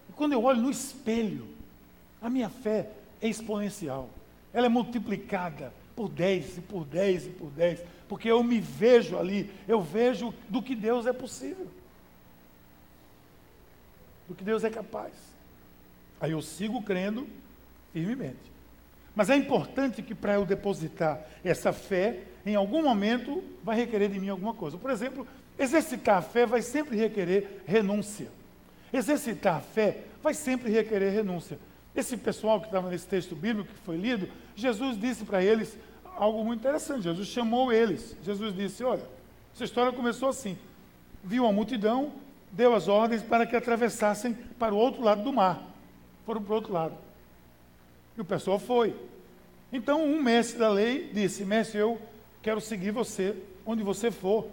E 0.09 0.13
quando 0.15 0.33
eu 0.33 0.43
olho 0.43 0.63
no 0.63 0.71
espelho, 0.71 1.56
a 2.27 2.31
minha 2.31 2.51
fé 2.51 2.91
é 3.21 3.29
exponencial. 3.29 4.11
Ela 4.53 4.67
é 4.67 4.69
multiplicada 4.69 5.73
por 5.95 6.09
10 6.09 6.59
e 6.59 6.61
por 6.61 6.85
10 6.85 7.27
e 7.27 7.31
por 7.31 7.51
10, 7.51 7.81
porque 8.09 8.29
eu 8.29 8.43
me 8.43 8.61
vejo 8.61 9.17
ali, 9.17 9.49
eu 9.69 9.81
vejo 9.81 10.35
do 10.49 10.61
que 10.61 10.75
Deus 10.75 11.07
é 11.07 11.13
possível. 11.13 11.69
Do 14.29 14.35
que 14.35 14.43
Deus 14.43 14.65
é 14.65 14.71
capaz. 14.71 15.13
Aí 16.21 16.33
eu 16.33 16.43
sigo 16.43 16.83
crendo 16.83 17.29
firmemente. 17.93 18.53
Mas 19.15 19.31
é 19.31 19.37
importante 19.37 20.03
que 20.03 20.15
para 20.15 20.35
eu 20.35 20.45
depositar 20.45 21.25
essa 21.45 21.73
fé, 21.73 22.25
em 22.45 22.57
algum 22.57 22.83
momento 22.83 23.43
vai 23.63 23.77
requerer 23.77 24.11
de 24.11 24.19
mim 24.19 24.31
alguma 24.31 24.53
coisa. 24.53 24.77
Por 24.77 24.91
exemplo, 24.91 25.25
exercitar 25.57 26.19
a 26.19 26.23
fé 26.23 26.45
vai 26.45 26.61
sempre 26.61 26.97
requerer 26.97 27.63
renúncia. 27.67 28.29
Exercitar 28.93 29.59
a 29.59 29.61
fé 29.61 30.03
vai 30.21 30.35
sempre 30.35 30.73
requerer 30.73 31.13
renúncia. 31.13 31.57
Esse 31.97 32.17
pessoal 32.17 32.61
que 32.61 32.67
estava 32.67 32.91
nesse 32.91 33.07
texto 33.07 33.35
bíblico 33.35 33.73
que 33.73 33.81
foi 33.81 33.97
lido, 33.97 34.29
Jesus 34.55 35.01
disse 35.01 35.25
para 35.25 35.43
eles 35.43 35.79
algo 36.17 36.45
muito 36.45 36.61
interessante. 36.61 37.05
Jesus 37.05 37.29
chamou 37.29 37.73
eles. 37.73 38.15
Jesus 38.23 38.55
disse: 38.55 38.85
Olha, 38.85 39.03
essa 39.55 39.65
história 39.65 39.93
começou 39.93 40.29
assim. 40.29 40.59
Viu 41.25 41.47
a 41.47 41.53
multidão, 41.53 42.13
deu 42.53 42.75
as 42.75 42.87
ordens 42.87 43.23
para 43.23 43.47
que 43.47 43.57
atravessassem 43.57 44.35
para 44.59 44.75
o 44.75 44.79
outro 44.79 45.03
lado 45.03 45.23
do 45.23 45.33
mar. 45.33 45.63
Foram 46.27 46.43
para 46.43 46.53
o 46.53 46.57
outro 46.57 46.73
lado. 46.73 46.95
E 48.17 48.21
o 48.21 48.25
pessoal 48.25 48.59
foi. 48.59 48.95
Então 49.73 50.05
um 50.05 50.23
mestre 50.23 50.59
da 50.59 50.69
lei 50.69 51.11
disse: 51.13 51.45
Mestre, 51.47 51.79
eu 51.79 51.99
quero 52.43 52.61
seguir 52.61 52.91
você 52.91 53.35
onde 53.65 53.83
você 53.83 54.11
for. 54.11 54.47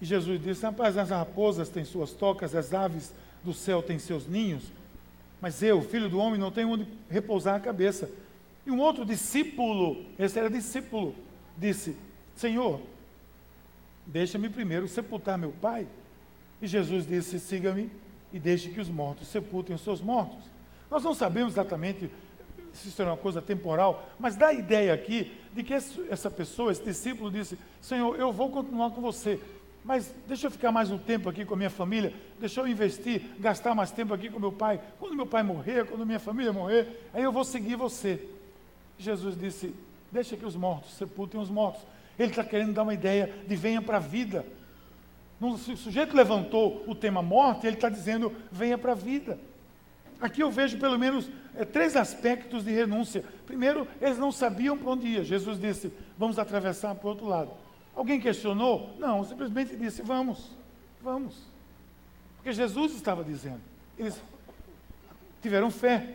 E 0.00 0.04
Jesus 0.04 0.40
disse: 0.40 0.62
Rapaz, 0.62 0.96
as 0.96 1.10
raposas 1.10 1.68
têm 1.68 1.84
suas 1.84 2.12
tocas, 2.12 2.54
as 2.54 2.72
aves 2.72 3.12
do 3.42 3.52
céu 3.52 3.82
têm 3.82 3.98
seus 3.98 4.26
ninhos, 4.26 4.64
mas 5.40 5.62
eu, 5.62 5.80
filho 5.82 6.08
do 6.08 6.18
homem, 6.18 6.38
não 6.38 6.50
tenho 6.50 6.70
onde 6.70 6.86
repousar 7.08 7.56
a 7.56 7.60
cabeça. 7.60 8.10
E 8.66 8.70
um 8.70 8.80
outro 8.80 9.04
discípulo, 9.04 10.04
esse 10.18 10.38
era 10.38 10.50
discípulo, 10.50 11.14
disse: 11.56 11.96
Senhor, 12.34 12.80
deixa-me 14.06 14.48
primeiro 14.48 14.88
sepultar 14.88 15.38
meu 15.38 15.52
pai. 15.52 15.86
E 16.60 16.66
Jesus 16.66 17.06
disse: 17.06 17.38
Siga-me 17.38 17.90
e 18.32 18.38
deixe 18.38 18.68
que 18.70 18.80
os 18.80 18.88
mortos 18.88 19.28
sepultem 19.28 19.74
os 19.74 19.82
seus 19.82 20.00
mortos. 20.00 20.44
Nós 20.90 21.02
não 21.02 21.14
sabemos 21.14 21.54
exatamente 21.54 22.10
se 22.72 22.88
isso 22.88 23.00
era 23.02 23.10
uma 23.10 23.16
coisa 23.16 23.40
temporal, 23.40 24.08
mas 24.18 24.36
dá 24.36 24.48
a 24.48 24.54
ideia 24.54 24.92
aqui 24.92 25.32
de 25.54 25.62
que 25.62 25.74
essa 25.74 26.30
pessoa, 26.30 26.70
esse 26.70 26.82
discípulo, 26.82 27.30
disse: 27.30 27.58
Senhor, 27.80 28.18
eu 28.18 28.32
vou 28.32 28.50
continuar 28.50 28.90
com 28.90 29.00
você, 29.00 29.40
mas 29.84 30.14
deixa 30.26 30.46
eu 30.46 30.50
ficar 30.50 30.70
mais 30.70 30.90
um 30.90 30.98
tempo 30.98 31.28
aqui 31.28 31.44
com 31.44 31.54
a 31.54 31.56
minha 31.56 31.70
família, 31.70 32.12
deixa 32.38 32.60
eu 32.60 32.68
investir, 32.68 33.22
gastar 33.38 33.74
mais 33.74 33.90
tempo 33.90 34.12
aqui 34.12 34.28
com 34.28 34.38
meu 34.38 34.52
pai. 34.52 34.80
Quando 34.98 35.16
meu 35.16 35.26
pai 35.26 35.42
morrer, 35.42 35.86
quando 35.86 36.04
minha 36.04 36.20
família 36.20 36.52
morrer, 36.52 37.08
aí 37.14 37.22
eu 37.22 37.32
vou 37.32 37.44
seguir 37.44 37.76
você. 37.76 38.20
Jesus 38.98 39.38
disse: 39.38 39.74
Deixa 40.10 40.36
que 40.36 40.44
os 40.44 40.56
mortos 40.56 40.94
sepultem 40.94 41.40
os 41.40 41.50
mortos. 41.50 41.82
Ele 42.18 42.30
está 42.30 42.42
querendo 42.42 42.72
dar 42.72 42.82
uma 42.82 42.94
ideia 42.94 43.32
de 43.46 43.56
venha 43.56 43.80
para 43.80 43.98
a 43.98 44.00
vida. 44.00 44.44
o 45.40 45.56
sujeito 45.56 46.16
levantou 46.16 46.84
o 46.86 46.94
tema 46.94 47.22
morte, 47.22 47.66
ele 47.66 47.76
está 47.76 47.88
dizendo 47.88 48.32
venha 48.50 48.76
para 48.76 48.92
a 48.92 48.96
vida. 48.96 49.38
Aqui 50.20 50.42
eu 50.42 50.50
vejo 50.50 50.78
pelo 50.78 50.98
menos 50.98 51.30
é, 51.54 51.64
três 51.64 51.94
aspectos 51.94 52.64
de 52.64 52.72
renúncia. 52.72 53.24
Primeiro, 53.46 53.86
eles 54.00 54.18
não 54.18 54.32
sabiam 54.32 54.76
para 54.76 54.90
onde 54.90 55.06
ia. 55.06 55.24
Jesus 55.24 55.60
disse: 55.60 55.92
Vamos 56.18 56.38
atravessar 56.38 56.94
para 56.94 57.06
o 57.06 57.10
outro 57.10 57.26
lado. 57.26 57.52
Alguém 57.98 58.20
questionou? 58.20 58.94
Não, 58.96 59.24
simplesmente 59.24 59.74
disse: 59.74 60.02
vamos, 60.02 60.52
vamos. 61.02 61.34
Porque 62.36 62.52
Jesus 62.52 62.94
estava 62.94 63.24
dizendo. 63.24 63.60
Eles 63.98 64.22
tiveram 65.42 65.68
fé. 65.68 66.14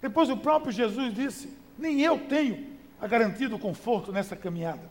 Depois 0.00 0.30
o 0.30 0.36
próprio 0.36 0.70
Jesus 0.70 1.12
disse: 1.12 1.52
nem 1.76 2.00
eu 2.02 2.20
tenho 2.28 2.76
a 3.00 3.08
garantia 3.08 3.48
do 3.48 3.58
conforto 3.58 4.12
nessa 4.12 4.36
caminhada. 4.36 4.88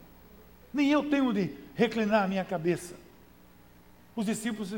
Nem 0.73 0.91
eu 0.91 1.09
tenho 1.09 1.31
de 1.31 1.55
reclinar 1.73 2.25
a 2.25 2.27
minha 2.27 2.43
cabeça. 2.43 2.95
Os 4.17 4.25
discípulos 4.25 4.71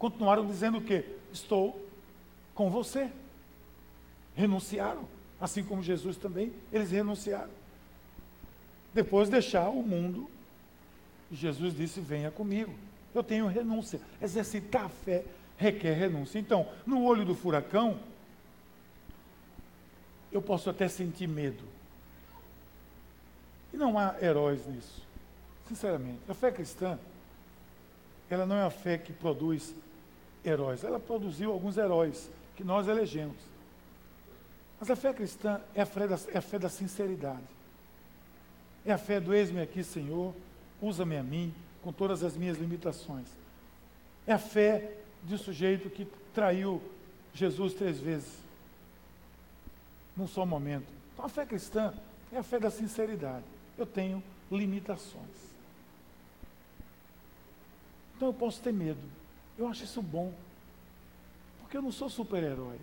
continuaram 0.00 0.44
dizendo 0.44 0.78
o 0.78 0.82
quê? 0.82 1.04
Estou 1.32 1.80
com 2.56 2.68
você. 2.70 3.08
Renunciaram, 4.34 5.08
assim 5.40 5.62
como 5.62 5.80
Jesus 5.80 6.16
também, 6.16 6.52
eles 6.72 6.90
renunciaram. 6.90 7.50
Depois 8.94 9.28
deixar 9.28 9.68
o 9.68 9.82
mundo, 9.82 10.30
Jesus 11.30 11.76
disse: 11.76 12.00
Venha 12.00 12.30
comigo. 12.30 12.72
Eu 13.12 13.22
tenho 13.22 13.46
renúncia. 13.46 14.00
Exercitar 14.22 14.84
a 14.86 14.88
fé 14.88 15.24
requer 15.56 15.92
renúncia. 15.92 16.38
Então, 16.38 16.68
no 16.86 17.04
olho 17.04 17.24
do 17.24 17.34
furacão, 17.34 17.98
eu 20.32 20.40
posso 20.40 20.70
até 20.70 20.88
sentir 20.88 21.26
medo. 21.26 21.64
E 23.72 23.76
não 23.76 23.98
há 23.98 24.16
heróis 24.20 24.66
nisso. 24.66 25.02
Sinceramente, 25.68 26.20
a 26.28 26.34
fé 26.34 26.50
cristã, 26.50 26.98
ela 28.28 28.46
não 28.46 28.56
é 28.56 28.62
a 28.62 28.70
fé 28.70 28.98
que 28.98 29.12
produz 29.12 29.74
heróis. 30.44 30.84
Ela 30.84 31.00
produziu 31.00 31.52
alguns 31.52 31.76
heróis 31.76 32.30
que 32.56 32.62
nós 32.62 32.88
elegemos. 32.88 33.36
Mas 34.78 34.90
a 34.90 34.96
fé 34.96 35.12
cristã 35.12 35.60
é 35.74 35.82
a 35.82 35.86
fé 35.86 36.06
da, 36.06 36.18
é 36.32 36.38
a 36.38 36.42
fé 36.42 36.58
da 36.58 36.68
sinceridade. 36.68 37.53
É 38.84 38.92
a 38.92 38.98
fé 38.98 39.20
do 39.20 39.34
eis-me 39.34 39.60
aqui, 39.60 39.82
Senhor, 39.82 40.34
usa-me 40.80 41.16
a 41.16 41.22
mim, 41.22 41.52
com 41.82 41.92
todas 41.92 42.22
as 42.22 42.36
minhas 42.36 42.58
limitações. 42.58 43.26
É 44.26 44.32
a 44.32 44.38
fé 44.38 44.96
de 45.22 45.34
um 45.34 45.38
sujeito 45.38 45.88
que 45.88 46.06
traiu 46.34 46.82
Jesus 47.32 47.74
três 47.74 47.98
vezes, 47.98 48.30
num 50.16 50.26
só 50.26 50.44
momento. 50.44 50.86
Então 51.12 51.24
a 51.24 51.28
fé 51.28 51.46
cristã 51.46 51.94
é 52.32 52.38
a 52.38 52.42
fé 52.42 52.58
da 52.58 52.70
sinceridade 52.70 53.44
eu 53.76 53.86
tenho 53.86 54.22
limitações. 54.50 55.54
Então 58.16 58.28
eu 58.28 58.34
posso 58.34 58.60
ter 58.60 58.72
medo. 58.72 59.00
Eu 59.58 59.68
acho 59.68 59.84
isso 59.84 60.00
bom. 60.00 60.32
Porque 61.60 61.76
eu 61.76 61.82
não 61.82 61.92
sou 61.92 62.08
super-herói. 62.08 62.78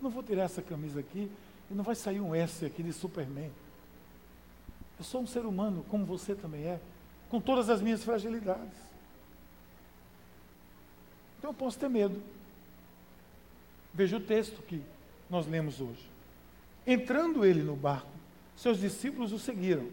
Não 0.00 0.10
vou 0.10 0.22
tirar 0.22 0.44
essa 0.44 0.62
camisa 0.62 1.00
aqui 1.00 1.30
e 1.70 1.74
não 1.74 1.84
vai 1.84 1.94
sair 1.94 2.20
um 2.20 2.34
S 2.34 2.64
aqui 2.64 2.82
de 2.82 2.92
Superman. 2.92 3.50
Eu 5.00 5.04
sou 5.04 5.22
um 5.22 5.26
ser 5.26 5.46
humano, 5.46 5.82
como 5.88 6.04
você 6.04 6.34
também 6.34 6.62
é, 6.62 6.78
com 7.30 7.40
todas 7.40 7.70
as 7.70 7.80
minhas 7.80 8.04
fragilidades. 8.04 8.76
Então 11.38 11.48
eu 11.48 11.54
posso 11.54 11.78
ter 11.78 11.88
medo. 11.88 12.20
Veja 13.94 14.18
o 14.18 14.20
texto 14.20 14.60
que 14.60 14.82
nós 15.30 15.46
lemos 15.46 15.80
hoje. 15.80 16.06
Entrando 16.86 17.46
ele 17.46 17.62
no 17.62 17.74
barco, 17.74 18.10
seus 18.54 18.78
discípulos 18.78 19.32
o 19.32 19.38
seguiram. 19.38 19.88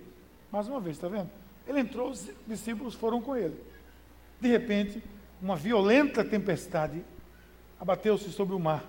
Mais 0.51 0.67
uma 0.67 0.81
vez, 0.81 0.97
está 0.97 1.07
vendo? 1.07 1.29
Ele 1.65 1.79
entrou, 1.79 2.09
os 2.09 2.29
discípulos 2.45 2.93
foram 2.93 3.21
com 3.21 3.33
ele. 3.33 3.57
De 4.41 4.49
repente, 4.49 5.01
uma 5.41 5.55
violenta 5.55 6.21
tempestade 6.21 7.01
abateu-se 7.79 8.29
sobre 8.33 8.53
o 8.53 8.59
mar, 8.59 8.83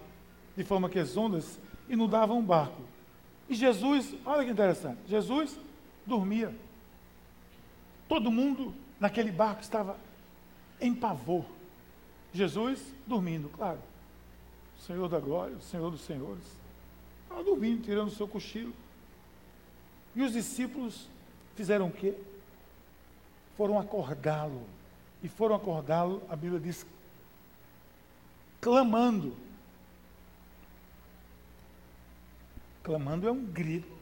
de 0.56 0.64
forma 0.64 0.88
que 0.88 0.98
as 0.98 1.16
ondas 1.16 1.60
inundavam 1.88 2.40
o 2.40 2.42
barco. 2.42 2.82
E 3.48 3.54
Jesus, 3.54 4.16
olha 4.26 4.44
que 4.44 4.50
interessante, 4.50 4.98
Jesus 5.06 5.56
dormia. 6.08 6.52
Todo 8.08 8.30
mundo 8.30 8.74
naquele 8.98 9.30
barco 9.30 9.60
estava 9.60 9.96
em 10.80 10.94
pavor. 10.94 11.44
Jesus 12.32 12.80
dormindo, 13.06 13.48
claro. 13.50 13.78
O 14.78 14.82
Senhor 14.82 15.08
da 15.08 15.20
glória, 15.20 15.56
o 15.56 15.62
Senhor 15.62 15.90
dos 15.90 16.00
senhores. 16.00 16.44
Estava 17.22 17.44
dormindo, 17.44 17.82
tirando 17.84 18.08
o 18.08 18.14
seu 18.14 18.26
cochilo. 18.26 18.72
E 20.16 20.22
os 20.22 20.32
discípulos 20.32 21.06
fizeram 21.54 21.88
o 21.88 21.92
quê? 21.92 22.14
Foram 23.56 23.78
acordá-lo. 23.78 24.62
E 25.22 25.28
foram 25.28 25.54
acordá-lo, 25.54 26.22
a 26.28 26.36
Bíblia 26.36 26.60
diz, 26.60 26.86
clamando. 28.60 29.36
Clamando 32.82 33.28
é 33.28 33.32
um 33.32 33.44
grito 33.44 33.97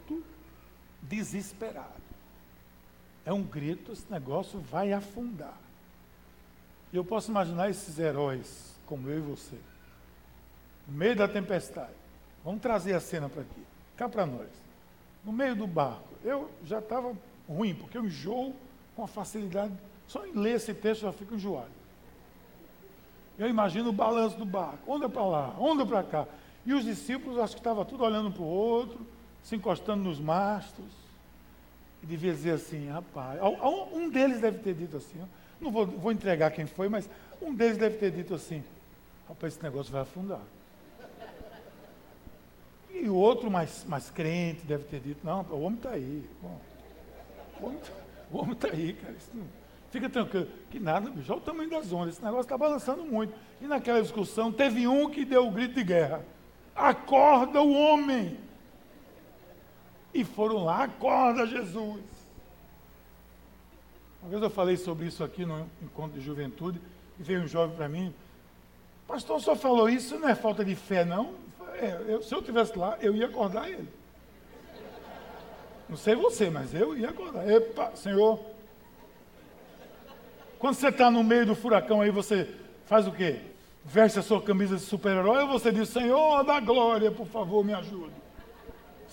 desesperado. 1.09 2.07
É 3.25 3.33
um 3.33 3.43
grito, 3.43 3.93
esse 3.93 4.11
negócio 4.11 4.61
vai 4.61 4.93
afundar. 4.93 5.59
E 6.93 6.97
eu 6.97 7.05
posso 7.05 7.31
imaginar 7.31 7.69
esses 7.69 7.99
heróis, 7.99 8.79
como 8.87 9.09
eu 9.09 9.19
e 9.19 9.23
você, 9.23 9.57
no 10.87 10.97
meio 10.97 11.17
da 11.17 11.27
tempestade. 11.27 11.95
Vamos 12.45 12.63
trazer 12.63 12.95
a 12.95 13.01
cena 13.01 13.29
para 13.29 13.43
aqui, 13.43 13.67
cá 13.97 14.09
para 14.09 14.25
nós 14.25 14.67
no 15.27 15.33
meio 15.33 15.57
do 15.57 15.67
barco. 15.67 16.09
Eu 16.25 16.49
já 16.65 16.79
estava 16.79 17.13
ruim, 17.49 17.75
porque 17.75 17.99
eu 17.99 18.05
enjoo 18.05 18.55
com 18.95 19.03
a 19.03 19.09
facilidade. 19.09 19.75
Só 20.07 20.25
em 20.25 20.33
ler 20.33 20.55
esse 20.55 20.73
texto 20.73 21.03
eu 21.03 21.11
já 21.11 21.13
fico 21.13 21.35
enjoado. 21.35 21.75
Eu 23.37 23.49
imagino 23.49 23.91
o 23.91 23.93
balanço 23.93 24.39
do 24.39 24.47
barco, 24.47 24.91
onda 24.91 25.09
para 25.09 25.27
lá, 25.27 25.55
onda 25.59 25.85
para 25.85 26.03
cá. 26.05 26.27
E 26.65 26.73
os 26.73 26.85
discípulos, 26.85 27.39
acho 27.39 27.55
que 27.55 27.61
estavam 27.61 27.85
tudo 27.85 28.05
olhando 28.05 28.31
para 28.31 28.43
o 28.43 28.47
outro, 28.47 29.05
se 29.47 29.55
encostando 29.55 30.03
nos 30.03 30.19
mastros. 30.19 30.91
E 32.03 32.07
devia 32.07 32.33
dizer 32.33 32.51
assim, 32.51 32.89
rapaz. 32.89 33.41
Um 33.93 34.11
deles 34.11 34.41
deve 34.41 34.59
ter 34.59 34.75
dito 34.75 34.97
assim, 34.97 35.21
não 35.61 35.71
vou, 35.71 35.87
vou 35.87 36.11
entregar 36.11 36.51
quem 36.51 36.67
foi, 36.67 36.89
mas 36.89 37.09
um 37.41 37.55
deles 37.55 37.79
deve 37.79 37.97
ter 37.97 38.11
dito 38.11 38.35
assim, 38.35 38.63
rapaz, 39.29 39.55
esse 39.55 39.63
negócio 39.63 39.93
vai 39.93 40.03
afundar. 40.03 40.41
E 42.91 43.09
o 43.09 43.15
outro 43.15 43.49
mais, 43.49 43.85
mais 43.87 44.11
crente 44.11 44.67
deve 44.67 44.85
ter 44.85 44.99
dito, 44.99 45.25
não, 45.25 45.43
o 45.43 45.61
homem 45.61 45.77
está 45.77 45.91
aí. 45.91 46.29
Bom, 46.43 46.61
o 48.33 48.39
homem 48.39 48.53
está 48.53 48.69
tá 48.69 48.75
aí, 48.75 48.95
cara. 48.95 49.15
Não, 49.33 49.45
fica 49.93 50.09
tranquilo. 50.09 50.49
Que 50.71 50.81
nada, 50.81 51.09
bicho, 51.09 51.33
olha 51.33 51.41
o 51.41 51.45
tamanho 51.45 51.71
das 51.71 51.93
ondas. 51.93 52.15
Esse 52.15 52.25
negócio 52.25 52.43
está 52.43 52.59
balançando 52.59 53.05
muito. 53.05 53.33
E 53.61 53.67
naquela 53.67 54.03
discussão 54.03 54.51
teve 54.51 54.89
um 54.89 55.09
que 55.09 55.25
deu 55.25 55.47
o 55.47 55.53
grito 55.53 55.75
de 55.75 55.85
guerra. 55.85 56.25
Acorda 56.75 57.63
o 57.63 57.73
homem! 57.73 58.46
E 60.17 60.25
foram 60.25 60.65
lá, 60.65 60.85
acorda 60.85 61.47
Jesus! 61.47 62.01
Uma 64.23 64.31
vez 64.31 64.43
eu 64.43 64.49
falei 64.49 64.79
sobre 64.79 65.05
isso 65.05 65.23
aqui 65.23 65.45
no 65.45 65.69
encontro 65.83 66.19
de 66.19 66.25
juventude, 66.25 66.81
e 67.21 67.23
veio 67.23 67.43
um 67.43 67.47
jovem 67.47 67.77
para 67.77 67.87
mim, 67.87 68.15
pastor, 69.07 69.39
só 69.43 69.55
falou 69.55 69.91
isso, 69.91 70.19
não 70.19 70.31
é 70.31 70.35
falta 70.35 70.65
de 70.65 70.75
fé, 70.75 71.05
não? 71.05 71.35
É, 71.75 72.03
eu, 72.09 72.23
se 72.23 72.35
eu 72.35 72.41
tivesse 72.41 72.79
lá, 72.79 72.97
eu 73.03 73.15
ia 73.15 73.27
acordar 73.27 73.69
ele. 73.69 73.87
Não 75.87 75.99
sei 75.99 76.15
você, 76.15 76.49
mas 76.49 76.73
eu 76.73 76.97
ia 76.97 77.11
acordar. 77.11 77.47
Epa, 77.47 77.95
Senhor. 77.95 78.41
Quando 80.59 80.77
você 80.77 80.89
está 80.89 81.11
no 81.11 81.23
meio 81.23 81.45
do 81.45 81.55
furacão 81.55 82.01
aí, 82.01 82.11
você 82.11 82.51
faz 82.87 83.07
o 83.07 83.13
quê? 83.13 83.39
Veste 83.85 84.19
a 84.19 84.23
sua 84.23 84.41
camisa 84.41 84.77
de 84.77 84.83
super-herói 84.83 85.43
ou 85.43 85.49
você 85.49 85.71
diz, 85.71 85.91
Senhor 85.91 86.43
da 86.43 86.59
glória, 86.59 87.11
por 87.13 87.27
favor, 87.27 87.63
me 87.63 87.75
ajude. 87.75 88.26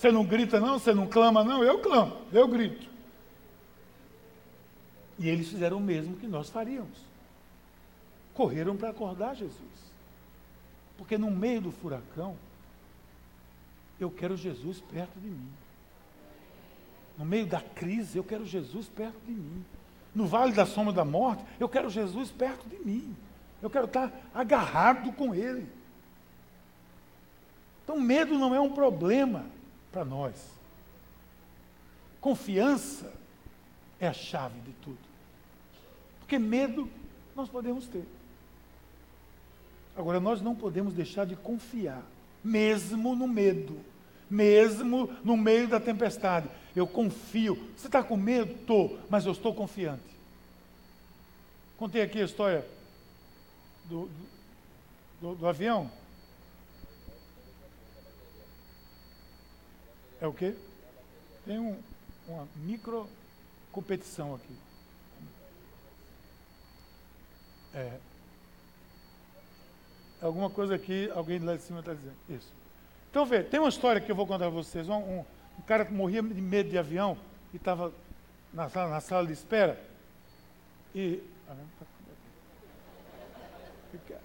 Você 0.04 0.12
não 0.12 0.22
grita 0.22 0.60
não, 0.60 0.78
você 0.78 0.92
não 0.92 1.06
clama 1.06 1.42
não, 1.42 1.64
eu 1.64 1.78
clamo, 1.78 2.14
eu 2.30 2.46
grito. 2.46 2.86
E 5.18 5.30
eles 5.30 5.48
fizeram 5.48 5.78
o 5.78 5.80
mesmo 5.80 6.14
que 6.16 6.26
nós 6.26 6.50
faríamos. 6.50 6.98
Correram 8.34 8.76
para 8.76 8.90
acordar 8.90 9.34
Jesus. 9.34 9.56
Porque 10.98 11.16
no 11.16 11.30
meio 11.30 11.62
do 11.62 11.72
furacão, 11.72 12.36
eu 13.98 14.10
quero 14.10 14.36
Jesus 14.36 14.78
perto 14.78 15.18
de 15.18 15.28
mim. 15.28 15.48
No 17.16 17.24
meio 17.24 17.46
da 17.46 17.62
crise, 17.62 18.18
eu 18.18 18.24
quero 18.24 18.44
Jesus 18.44 18.86
perto 18.86 19.18
de 19.24 19.32
mim. 19.32 19.64
No 20.14 20.26
vale 20.26 20.52
da 20.52 20.66
sombra 20.66 20.92
da 20.92 21.06
morte, 21.06 21.42
eu 21.58 21.66
quero 21.66 21.88
Jesus 21.88 22.30
perto 22.30 22.68
de 22.68 22.76
mim. 22.84 23.16
Eu 23.62 23.70
quero 23.70 23.86
estar 23.86 24.12
agarrado 24.34 25.10
com 25.14 25.34
Ele. 25.34 25.66
Então, 27.82 27.98
medo 27.98 28.38
não 28.38 28.54
é 28.54 28.60
um 28.60 28.74
problema 28.74 29.53
para 29.94 30.04
nós. 30.04 30.34
Confiança 32.20 33.12
é 34.00 34.08
a 34.08 34.12
chave 34.12 34.58
de 34.62 34.72
tudo. 34.82 34.98
Porque 36.18 36.36
medo 36.36 36.90
nós 37.36 37.48
podemos 37.48 37.86
ter. 37.86 38.04
Agora, 39.96 40.18
nós 40.18 40.42
não 40.42 40.56
podemos 40.56 40.94
deixar 40.94 41.24
de 41.24 41.36
confiar, 41.36 42.02
mesmo 42.42 43.14
no 43.14 43.28
medo, 43.28 43.78
mesmo 44.28 45.08
no 45.22 45.36
meio 45.36 45.68
da 45.68 45.78
tempestade. 45.78 46.48
Eu 46.74 46.88
confio. 46.88 47.54
Você 47.76 47.86
está 47.86 48.02
com 48.02 48.16
medo? 48.16 48.52
Estou, 48.52 48.98
mas 49.08 49.24
eu 49.24 49.30
estou 49.32 49.54
confiante. 49.54 50.02
Contei 51.78 52.02
aqui 52.02 52.20
a 52.20 52.24
história 52.24 52.66
do, 53.84 54.10
do, 55.20 55.36
do 55.36 55.46
avião. 55.46 55.88
É 60.24 60.26
o 60.26 60.32
quê? 60.32 60.54
Tem 61.44 61.58
um, 61.58 61.78
uma 62.26 62.48
micro 62.56 63.06
competição 63.70 64.34
aqui. 64.34 64.56
É. 67.74 67.98
Alguma 70.22 70.48
coisa 70.48 70.76
aqui, 70.76 71.10
alguém 71.14 71.38
lá 71.40 71.54
de 71.56 71.60
cima 71.60 71.80
está 71.80 71.92
dizendo. 71.92 72.16
Isso. 72.30 72.50
Então, 73.10 73.26
vê, 73.26 73.42
tem 73.42 73.60
uma 73.60 73.68
história 73.68 74.00
que 74.00 74.10
eu 74.10 74.16
vou 74.16 74.26
contar 74.26 74.46
para 74.46 74.48
vocês. 74.48 74.88
Um, 74.88 74.94
um, 74.94 75.24
um, 75.58 75.62
cara 75.66 75.84
que 75.84 75.92
morria 75.92 76.22
de 76.22 76.40
medo 76.40 76.70
de 76.70 76.78
avião 76.78 77.18
e 77.52 77.58
estava 77.58 77.92
na 78.50 78.70
sala, 78.70 78.88
na 78.88 79.00
sala 79.02 79.26
de 79.26 79.34
espera. 79.34 79.78
E. 80.94 81.22
Fica. 83.92 84.18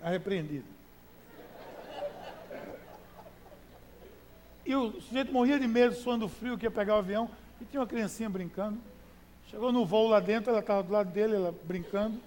Tá 0.00 0.08
repreendido. 0.08 0.80
E 4.70 4.74
o 4.76 5.00
sujeito 5.00 5.32
morria 5.32 5.58
de 5.58 5.66
medo, 5.66 5.96
suando 5.96 6.28
frio, 6.28 6.56
que 6.56 6.64
ia 6.64 6.70
pegar 6.70 6.94
o 6.94 6.98
avião, 6.98 7.28
e 7.60 7.64
tinha 7.64 7.80
uma 7.80 7.88
criancinha 7.88 8.30
brincando. 8.30 8.78
Chegou 9.48 9.72
no 9.72 9.84
voo 9.84 10.06
lá 10.06 10.20
dentro, 10.20 10.48
ela 10.48 10.60
estava 10.60 10.80
do 10.80 10.92
lado 10.92 11.10
dele, 11.10 11.34
ela 11.34 11.52
brincando, 11.64 12.20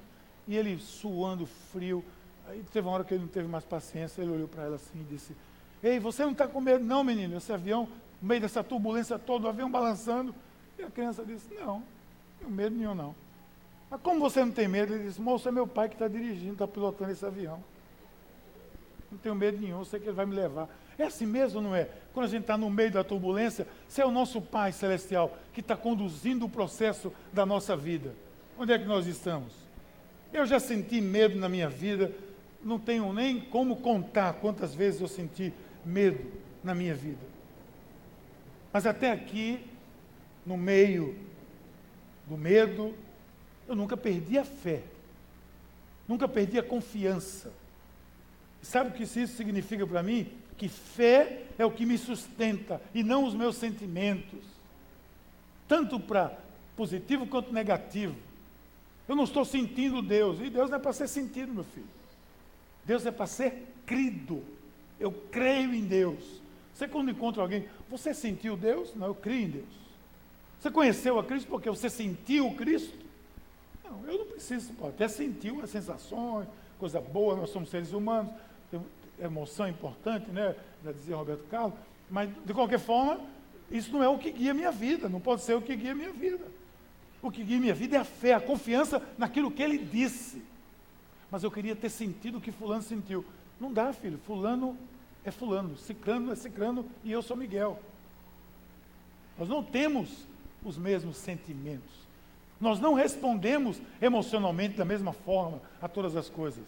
e 0.46 0.58
ele 0.58 0.78
suando 0.78 1.46
frio. 1.46 2.04
Aí 2.50 2.62
teve 2.74 2.86
uma 2.86 2.96
hora 2.96 3.06
que 3.06 3.14
ele 3.14 3.22
não 3.22 3.30
teve 3.30 3.48
mais 3.48 3.64
paciência, 3.64 4.22
ele 4.22 4.32
olhou 4.32 4.50
para 4.50 4.64
ela 4.64 4.76
assim 4.76 5.00
e 5.00 5.04
disse, 5.06 5.34
Ei, 5.82 6.02
você 6.02 6.24
não 6.24 6.34
está 6.34 6.46
com 6.46 6.60
medo 6.60 6.84
não, 6.84 7.02
menino? 7.02 7.38
Esse 7.38 7.54
avião, 7.54 7.88
no 8.22 8.28
meio 8.28 8.42
dessa 8.42 8.62
turbulência 8.62 9.18
toda, 9.18 9.46
o 9.46 9.50
avião 9.50 9.72
balançando. 9.72 10.36
E 10.78 10.84
a 10.84 10.90
criança 10.90 11.24
disse, 11.24 11.48
não, 11.54 11.78
não 11.78 11.84
tenho 12.40 12.52
medo 12.52 12.76
nenhum 12.76 12.94
não. 12.94 13.16
Mas 13.90 14.02
como 14.02 14.20
você 14.20 14.44
não 14.44 14.52
tem 14.52 14.68
medo? 14.68 14.94
Ele 14.94 15.06
disse, 15.06 15.22
moço, 15.22 15.48
é 15.48 15.52
meu 15.52 15.66
pai 15.66 15.88
que 15.88 15.96
está 15.96 16.10
dirigindo, 16.10 16.52
está 16.52 16.68
pilotando 16.68 17.10
esse 17.10 17.26
avião. 17.26 17.64
Não 19.14 19.20
tenho 19.20 19.36
medo 19.36 19.62
nenhum, 19.62 19.86
sei 19.86 20.00
que 20.00 20.08
ele 20.08 20.16
vai 20.16 20.26
me 20.26 20.36
levar. 20.36 20.68
É 20.98 21.04
assim 21.04 21.28
mesmo, 21.28 21.62
não 21.62 21.76
é? 21.76 21.88
Quando 22.14 22.26
a 22.26 22.30
gente 22.30 22.42
está 22.42 22.58
no 22.58 22.68
meio 22.68 22.92
da 22.92 23.04
turbulência, 23.04 23.68
se 23.88 24.02
é 24.02 24.06
o 24.06 24.10
nosso 24.10 24.42
Pai 24.42 24.72
Celestial 24.72 25.38
que 25.54 25.60
está 25.62 25.78
conduzindo 25.78 26.46
o 26.46 26.50
processo 26.50 27.14
da 27.32 27.46
nossa 27.46 27.78
vida. 27.78 28.16
Onde 28.58 28.74
é 28.74 28.80
que 28.80 28.86
nós 28.86 29.06
estamos? 29.06 29.54
Eu 30.34 30.48
já 30.48 30.60
senti 30.60 31.00
medo 31.00 31.38
na 31.38 31.48
minha 31.48 31.70
vida, 31.70 32.12
não 32.64 32.80
tenho 32.80 33.14
nem 33.14 33.40
como 33.40 33.76
contar 33.78 34.34
quantas 34.34 34.74
vezes 34.74 35.00
eu 35.00 35.08
senti 35.08 35.54
medo 35.86 36.32
na 36.64 36.74
minha 36.74 36.96
vida. 36.96 37.22
Mas 38.72 38.88
até 38.88 39.12
aqui, 39.12 39.64
no 40.44 40.58
meio 40.58 41.16
do 42.28 42.36
medo, 42.36 42.96
eu 43.68 43.76
nunca 43.76 43.96
perdi 43.96 44.40
a 44.40 44.44
fé, 44.44 44.82
nunca 46.08 46.28
perdi 46.28 46.58
a 46.58 46.64
confiança. 46.64 47.52
Sabe 48.64 48.90
o 48.90 48.94
que 48.94 49.04
isso 49.04 49.28
significa 49.28 49.86
para 49.86 50.02
mim? 50.02 50.32
que 50.64 50.70
fé 50.70 51.44
é 51.58 51.66
o 51.66 51.72
que 51.72 51.86
me 51.86 51.98
sustenta 51.98 52.82
e 52.94 53.04
não 53.04 53.26
os 53.26 53.34
meus 53.34 53.58
sentimentos, 53.58 54.40
tanto 55.68 56.00
para 56.00 56.38
positivo 56.76 57.28
quanto 57.28 57.52
negativo. 57.52 58.16
Eu 59.08 59.16
não 59.16 59.26
estou 59.26 59.44
sentindo 59.44 60.02
Deus, 60.02 60.40
e 60.40 60.50
Deus 60.50 60.70
não 60.70 60.78
é 60.78 60.80
para 60.80 60.94
ser 60.94 61.10
sentido, 61.10 61.54
meu 61.54 61.66
filho. 61.66 61.88
Deus 62.86 63.06
é 63.06 63.12
para 63.12 63.28
ser 63.28 63.68
crido. 63.86 64.42
Eu 64.98 65.12
creio 65.12 65.74
em 65.74 65.86
Deus. 65.86 66.42
Você 66.74 66.88
quando 66.88 67.12
encontra 67.12 67.42
alguém, 67.42 67.68
você 67.90 68.14
sentiu 68.14 68.56
Deus? 68.56 68.96
Não, 68.96 69.08
eu 69.08 69.16
creio 69.16 69.44
em 69.44 69.50
Deus. 69.50 69.84
Você 70.60 70.72
conheceu 70.72 71.20
a 71.20 71.26
Cristo 71.26 71.50
porque 71.50 71.70
você 71.70 71.90
sentiu 71.90 72.50
Cristo? 72.52 72.98
Não, 73.84 74.06
eu 74.06 74.20
não 74.20 74.26
preciso, 74.28 74.72
até 74.88 75.10
sentir 75.10 75.52
umas 75.52 75.70
sensações, 75.70 76.48
coisa 76.80 77.02
boa, 77.02 77.36
nós 77.36 77.50
somos 77.50 77.70
seres 77.70 77.92
humanos 77.92 78.32
emoção 79.20 79.68
importante, 79.68 80.30
né? 80.32 80.56
Já 80.84 80.92
dizia 80.92 81.16
Roberto 81.16 81.44
Carlos, 81.50 81.74
mas 82.10 82.30
de 82.46 82.54
qualquer 82.54 82.80
forma, 82.80 83.20
isso 83.72 83.92
não 83.92 84.04
é 84.04 84.08
o 84.08 84.18
que 84.18 84.32
guia 84.32 84.54
minha 84.54 84.72
vida, 84.72 85.10
não 85.10 85.20
pode 85.20 85.42
ser 85.42 85.56
o 85.56 85.62
que 85.62 85.76
guia 85.76 85.96
minha 85.96 86.12
vida. 86.12 86.46
O 87.22 87.32
que 87.32 87.44
guia 87.44 87.60
minha 87.60 87.74
vida 87.74 87.96
é 87.96 88.00
a 88.00 88.04
fé, 88.04 88.34
a 88.34 88.42
confiança 88.42 89.02
naquilo 89.18 89.50
que 89.50 89.64
ele 89.64 89.78
disse. 89.78 90.44
Mas 91.32 91.44
eu 91.44 91.50
queria 91.50 91.76
ter 91.76 91.90
sentido 91.90 92.38
o 92.38 92.42
que 92.42 92.52
fulano 92.52 92.84
sentiu. 92.84 93.26
Não 93.60 93.72
dá, 93.72 93.94
filho, 93.94 94.20
fulano 94.26 94.78
é 95.24 95.32
fulano, 95.32 95.78
ciclano 95.78 96.32
é 96.32 96.36
ciclano 96.36 96.86
e 97.04 97.12
eu 97.12 97.22
sou 97.22 97.38
Miguel. 97.38 97.80
Nós 99.40 99.48
não 99.48 99.64
temos 99.64 100.28
os 100.64 100.78
mesmos 100.78 101.18
sentimentos. 101.18 102.04
Nós 102.60 102.80
não 102.80 102.94
respondemos 102.94 103.82
emocionalmente 104.02 104.78
da 104.78 104.86
mesma 104.86 105.14
forma 105.14 105.62
a 105.82 105.88
todas 105.88 106.16
as 106.16 106.30
coisas. 106.30 106.64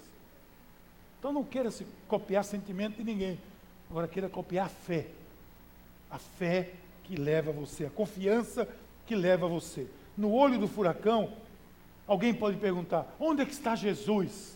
Então 1.26 1.34
não 1.34 1.44
queira 1.44 1.72
se 1.72 1.88
copiar 2.08 2.44
sentimento 2.44 2.98
de 2.98 3.04
ninguém. 3.04 3.40
Agora 3.90 4.08
queira 4.08 4.30
copiar 4.30 4.68
a 4.68 4.70
fé. 4.70 5.08
A 6.08 6.20
fé 6.20 6.74
que 7.04 7.16
leva 7.16 7.52
você, 7.52 7.88
a 7.88 7.90
confiança 7.90 8.70
que 9.08 9.16
leva 9.16 9.48
você. 9.48 9.88
No 10.16 10.32
olho 10.32 10.60
do 10.60 10.68
furacão, 10.68 11.34
alguém 12.06 12.32
pode 12.32 12.58
perguntar: 12.58 13.12
onde 13.20 13.42
é 13.42 13.46
que 13.48 13.54
está 13.54 13.76
Jesus? 13.76 14.56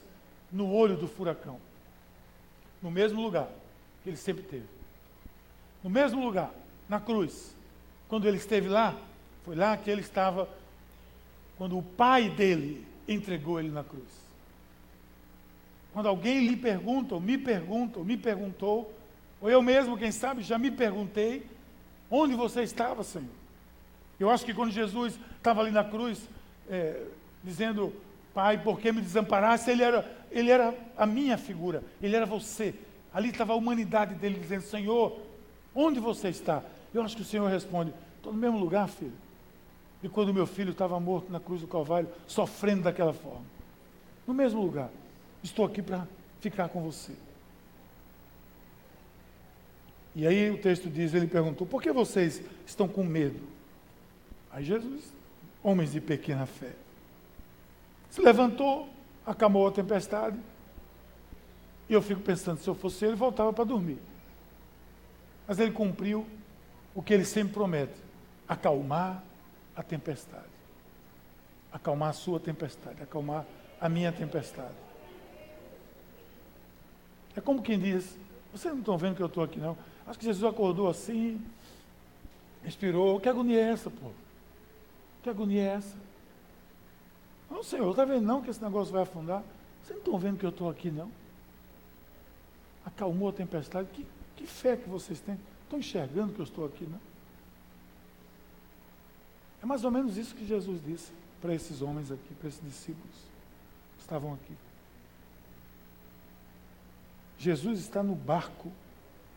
No 0.51 0.71
olho 0.71 0.95
do 0.95 1.07
furacão. 1.07 1.59
No 2.83 2.91
mesmo 2.91 3.19
lugar 3.19 3.49
que 4.03 4.09
ele 4.11 4.17
sempre 4.17 4.43
teve. 4.43 4.67
No 5.83 5.89
mesmo 5.89 6.23
lugar, 6.23 6.53
na 6.87 6.99
cruz. 6.99 7.51
Quando 8.07 8.27
ele 8.27 8.37
esteve 8.37 8.69
lá, 8.69 8.95
foi 9.43 9.55
lá 9.55 9.75
que 9.75 9.89
ele 9.89 10.01
estava, 10.01 10.47
quando 11.57 11.75
o 11.75 11.81
pai 11.81 12.29
dele 12.29 12.85
entregou 13.07 13.59
ele 13.59 13.71
na 13.71 13.83
cruz. 13.83 14.28
Quando 15.93 16.07
alguém 16.07 16.47
lhe 16.47 16.55
pergunta, 16.55 17.15
ou 17.15 17.21
me 17.21 17.37
pergunta, 17.37 17.99
ou 17.99 18.05
me 18.05 18.15
perguntou, 18.17 18.93
ou 19.41 19.49
eu 19.49 19.61
mesmo, 19.61 19.97
quem 19.97 20.11
sabe, 20.11 20.43
já 20.43 20.57
me 20.57 20.69
perguntei, 20.69 21.45
onde 22.09 22.35
você 22.35 22.61
estava, 22.61 23.03
Senhor? 23.03 23.27
Eu 24.19 24.29
acho 24.29 24.45
que 24.45 24.53
quando 24.53 24.71
Jesus 24.71 25.19
estava 25.37 25.61
ali 25.61 25.71
na 25.71 25.83
cruz, 25.83 26.21
é, 26.69 27.03
dizendo, 27.43 27.93
Pai, 28.33 28.61
por 28.61 28.79
que 28.79 28.91
me 28.91 29.01
desamparaste? 29.01 29.69
Ele 29.69 29.83
era, 29.83 30.05
ele 30.31 30.51
era 30.51 30.75
a 30.97 31.05
minha 31.05 31.37
figura, 31.37 31.83
ele 32.01 32.15
era 32.15 32.25
você. 32.25 32.75
Ali 33.13 33.29
estava 33.29 33.53
a 33.53 33.55
humanidade 33.55 34.13
dele 34.15 34.39
dizendo, 34.39 34.61
Senhor, 34.61 35.19
onde 35.73 35.99
você 35.99 36.29
está? 36.29 36.61
Eu 36.93 37.01
acho 37.01 37.15
que 37.15 37.21
o 37.21 37.25
Senhor 37.25 37.49
responde, 37.49 37.93
estou 38.17 38.33
no 38.33 38.39
mesmo 38.39 38.59
lugar, 38.59 38.87
filho. 38.87 39.13
E 40.03 40.09
quando 40.09 40.33
meu 40.33 40.45
filho 40.45 40.71
estava 40.71 40.99
morto 40.99 41.31
na 41.31 41.39
cruz 41.39 41.61
do 41.61 41.67
Calvário, 41.67 42.09
sofrendo 42.27 42.83
daquela 42.83 43.13
forma. 43.13 43.43
No 44.27 44.33
mesmo 44.33 44.61
lugar. 44.61 44.89
Estou 45.43 45.65
aqui 45.65 45.81
para 45.81 46.07
ficar 46.39 46.69
com 46.69 46.81
você. 46.81 47.13
E 50.15 50.27
aí 50.27 50.49
o 50.51 50.57
texto 50.57 50.89
diz, 50.89 51.13
ele 51.13 51.27
perguntou, 51.27 51.65
por 51.65 51.81
que 51.81 51.91
vocês 51.91 52.41
estão 52.65 52.87
com 52.87 53.03
medo? 53.03 53.39
Aí 54.51 54.63
Jesus, 54.63 55.13
homens 55.63 55.91
de 55.91 56.01
pequena 56.01 56.45
fé, 56.45 56.73
se 58.09 58.21
levantou, 58.21 58.89
acalmou 59.25 59.67
a 59.67 59.71
tempestade, 59.71 60.37
e 61.87 61.93
eu 61.93 62.01
fico 62.01 62.21
pensando, 62.21 62.59
se 62.59 62.67
eu 62.67 62.75
fosse 62.75 63.05
ele, 63.05 63.15
voltava 63.15 63.53
para 63.53 63.63
dormir. 63.63 63.99
Mas 65.47 65.59
ele 65.59 65.71
cumpriu 65.71 66.27
o 66.93 67.01
que 67.01 67.13
ele 67.13 67.25
sempre 67.25 67.53
promete, 67.53 67.95
acalmar 68.47 69.23
a 69.75 69.81
tempestade. 69.81 70.43
Acalmar 71.71 72.09
a 72.09 72.13
sua 72.13 72.39
tempestade, 72.39 73.01
acalmar 73.01 73.45
a 73.79 73.87
minha 73.87 74.11
tempestade. 74.11 74.88
É 77.39 77.41
como 77.41 77.61
quem 77.61 77.79
diz, 77.79 78.17
vocês 78.51 78.73
não 78.73 78.81
estão 78.81 78.97
vendo 78.97 79.15
que 79.15 79.21
eu 79.21 79.27
estou 79.27 79.41
aqui 79.41 79.57
não? 79.59 79.77
Acho 80.05 80.19
que 80.19 80.25
Jesus 80.25 80.43
acordou 80.43 80.89
assim, 80.89 81.41
respirou. 82.61 83.17
Que 83.17 83.29
agonia 83.29 83.61
é 83.61 83.69
essa, 83.69 83.89
pô? 83.89 84.11
Que 85.23 85.29
agonia 85.29 85.61
é 85.61 85.67
essa? 85.75 85.95
Não, 87.49 87.63
Senhor, 87.63 87.89
está 87.89 88.03
vendo 88.03 88.25
não 88.25 88.41
que 88.41 88.49
esse 88.49 88.61
negócio 88.61 88.91
vai 88.91 89.03
afundar? 89.03 89.41
Vocês 89.81 89.91
não 89.91 89.99
estão 89.99 90.19
vendo 90.19 90.37
que 90.37 90.45
eu 90.45 90.49
estou 90.49 90.69
aqui 90.69 90.91
não? 90.91 91.09
Acalmou 92.85 93.29
a 93.29 93.31
tempestade. 93.31 93.87
Que, 93.93 94.05
que 94.35 94.45
fé 94.45 94.75
que 94.75 94.89
vocês 94.89 95.21
têm? 95.21 95.39
Estão 95.63 95.79
enxergando 95.79 96.33
que 96.33 96.41
eu 96.41 96.43
estou 96.43 96.65
aqui, 96.65 96.85
não? 96.85 96.99
É 99.63 99.65
mais 99.65 99.85
ou 99.85 99.91
menos 99.91 100.17
isso 100.17 100.35
que 100.35 100.45
Jesus 100.45 100.81
disse 100.85 101.13
para 101.39 101.55
esses 101.55 101.81
homens 101.81 102.11
aqui, 102.11 102.35
para 102.35 102.49
esses 102.49 102.61
discípulos 102.61 103.15
que 103.95 104.01
estavam 104.01 104.33
aqui. 104.33 104.53
Jesus 107.39 107.79
está 107.79 108.03
no 108.03 108.13
barco 108.13 108.69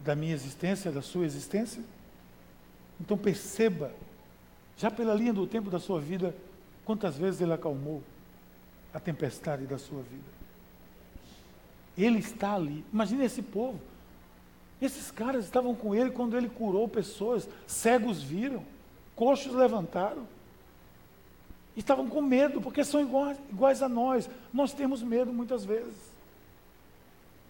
da 0.00 0.16
minha 0.16 0.34
existência, 0.34 0.90
da 0.90 1.00
sua 1.00 1.24
existência? 1.24 1.82
Então 3.00 3.16
perceba, 3.16 3.92
já 4.76 4.90
pela 4.90 5.14
linha 5.14 5.32
do 5.32 5.46
tempo 5.46 5.70
da 5.70 5.78
sua 5.78 6.00
vida, 6.00 6.34
quantas 6.84 7.16
vezes 7.16 7.40
ele 7.40 7.52
acalmou 7.52 8.02
a 8.92 8.98
tempestade 8.98 9.66
da 9.66 9.78
sua 9.78 10.02
vida. 10.02 10.32
Ele 11.96 12.18
está 12.18 12.54
ali. 12.54 12.84
Imagine 12.92 13.24
esse 13.24 13.40
povo. 13.40 13.80
Esses 14.80 15.12
caras 15.12 15.44
estavam 15.44 15.74
com 15.74 15.94
ele 15.94 16.10
quando 16.10 16.36
ele 16.36 16.48
curou 16.48 16.88
pessoas, 16.88 17.48
cegos 17.68 18.20
viram, 18.20 18.64
coxos 19.14 19.54
levantaram. 19.54 20.26
Estavam 21.76 22.08
com 22.08 22.20
medo, 22.20 22.60
porque 22.60 22.84
são 22.84 23.00
iguais, 23.00 23.38
iguais 23.50 23.80
a 23.80 23.88
nós. 23.88 24.28
Nós 24.52 24.72
temos 24.72 25.02
medo 25.02 25.32
muitas 25.32 25.64
vezes. 25.64 26.11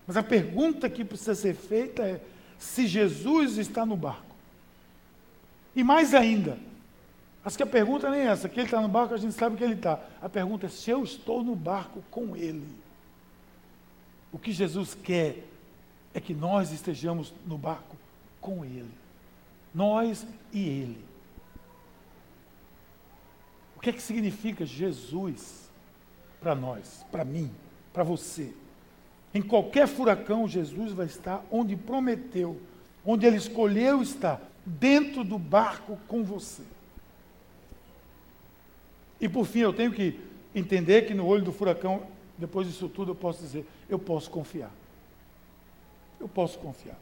Mas 0.07 0.17
a 0.17 0.23
pergunta 0.23 0.89
que 0.91 1.05
precisa 1.05 1.35
ser 1.35 1.55
feita 1.55 2.03
é: 2.03 2.21
se 2.59 2.87
Jesus 2.87 3.59
está 3.59 3.85
no 3.87 3.97
barco, 3.97 4.33
E 5.75 5.83
mais 5.83 6.13
ainda, 6.15 6.59
acho 7.45 7.57
que 7.57 7.63
a 7.63 7.67
pergunta 7.67 8.11
nem 8.11 8.21
é 8.21 8.27
essa, 8.27 8.49
que 8.49 8.61
ele 8.61 8.67
está 8.67 8.81
no 8.81 8.89
barco, 8.89 9.15
a 9.15 9.17
gente 9.17 9.35
sabe 9.35 9.57
que 9.57 9.65
ele 9.65 9.75
está. 9.75 9.99
A 10.21 10.29
pergunta 10.29 10.67
é 10.67 10.69
se 10.69 10.91
eu 10.91 11.03
estou 11.03 11.43
no 11.43 11.57
barco 11.57 12.03
com 12.11 12.37
ele. 12.37 12.69
O 14.31 14.39
que 14.39 14.53
Jesus 14.53 14.95
quer 15.03 15.45
é 16.15 16.21
que 16.21 16.35
nós 16.35 16.73
estejamos 16.73 17.33
no 17.47 17.57
barco 17.57 17.97
com 18.41 18.65
ele. 18.65 18.91
Nós 19.75 20.27
e 20.53 20.69
ele. 20.69 21.05
O 23.77 23.81
que 23.81 23.91
é 23.91 23.93
que 23.93 24.03
significa 24.03 24.65
Jesus 24.65 25.71
para 26.41 26.55
nós, 26.55 27.05
para 27.11 27.25
mim, 27.25 27.51
para 27.93 28.05
você? 28.05 28.53
Em 29.35 29.41
qualquer 29.41 29.89
furacão, 29.89 30.47
Jesus 30.47 30.93
vai 30.93 31.07
estar 31.07 31.45
onde 31.51 31.75
prometeu, 31.75 32.61
onde 33.05 33.27
ele 33.27 33.37
escolheu 33.37 34.03
estar, 34.03 34.41
dentro 34.65 35.25
do 35.25 35.39
barco 35.39 35.99
com 36.07 36.23
você. 36.23 36.63
E 39.21 39.29
por 39.29 39.47
fim, 39.47 39.61
eu 39.61 39.73
tenho 39.73 39.93
que 39.93 40.19
entender 40.55 41.03
que 41.03 41.15
no 41.15 41.27
olho 41.27 41.45
do 41.45 41.53
furacão, 41.53 42.03
depois 42.37 42.67
disso 42.67 42.89
tudo, 42.89 43.13
eu 43.13 43.15
posso 43.15 43.41
dizer: 43.41 43.67
eu 43.89 43.99
posso 43.99 44.31
confiar. 44.31 44.71
Eu 46.21 46.29
posso 46.29 46.59
confiar. 46.59 46.99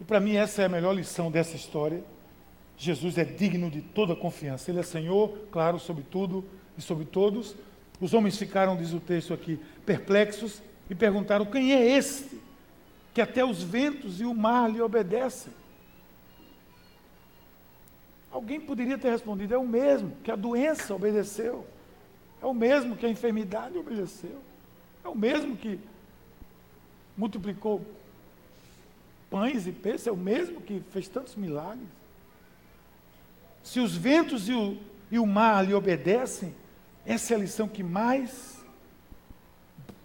E 0.00 0.04
para 0.04 0.20
mim, 0.20 0.36
essa 0.36 0.62
é 0.62 0.66
a 0.66 0.68
melhor 0.68 0.94
lição 0.94 1.30
dessa 1.30 1.56
história. 1.56 2.02
Jesus 2.76 3.18
é 3.18 3.24
digno 3.24 3.70
de 3.70 3.82
toda 3.82 4.16
confiança. 4.16 4.70
Ele 4.70 4.80
é 4.80 4.82
Senhor, 4.82 5.36
claro, 5.50 5.78
sobre 5.78 6.02
tudo 6.02 6.44
e 6.78 6.80
sobre 6.80 7.04
todos. 7.04 7.54
Os 8.00 8.14
homens 8.14 8.38
ficaram, 8.38 8.76
diz 8.76 8.94
o 8.94 9.00
texto 9.00 9.34
aqui, 9.34 9.60
perplexos 9.84 10.62
e 10.90 10.94
perguntaram: 10.94 11.46
quem 11.46 11.72
é 11.72 11.96
este 11.96 12.40
que 13.14 13.20
até 13.20 13.44
os 13.44 13.62
ventos 13.62 14.20
e 14.20 14.24
o 14.24 14.34
mar 14.34 14.68
lhe 14.68 14.82
obedecem? 14.82 15.52
Alguém 18.30 18.60
poderia 18.60 18.98
ter 18.98 19.10
respondido: 19.10 19.54
é 19.54 19.58
o 19.58 19.66
mesmo 19.66 20.12
que 20.24 20.30
a 20.32 20.36
doença 20.36 20.92
obedeceu, 20.92 21.64
é 22.42 22.46
o 22.46 22.52
mesmo 22.52 22.96
que 22.96 23.06
a 23.06 23.08
enfermidade 23.08 23.78
obedeceu, 23.78 24.40
é 25.04 25.08
o 25.08 25.14
mesmo 25.14 25.56
que 25.56 25.78
multiplicou 27.16 27.86
pães 29.30 29.68
e 29.68 29.72
peixes, 29.72 30.08
é 30.08 30.12
o 30.12 30.16
mesmo 30.16 30.60
que 30.60 30.82
fez 30.90 31.06
tantos 31.06 31.36
milagres. 31.36 31.86
Se 33.62 33.78
os 33.78 33.94
ventos 33.94 34.48
e 34.48 34.54
o, 34.54 34.76
e 35.10 35.18
o 35.18 35.26
mar 35.26 35.64
lhe 35.64 35.74
obedecem, 35.74 36.52
essa 37.06 37.34
é 37.34 37.36
a 37.36 37.40
lição 37.40 37.68
que 37.68 37.82
mais 37.82 38.59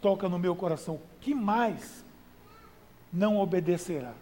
toca 0.05 0.29
no 0.29 0.37
meu 0.37 0.55
coração. 0.55 0.99
Que 1.19 1.33
mais 1.33 2.05
não 3.11 3.39
obedecerá? 3.39 4.13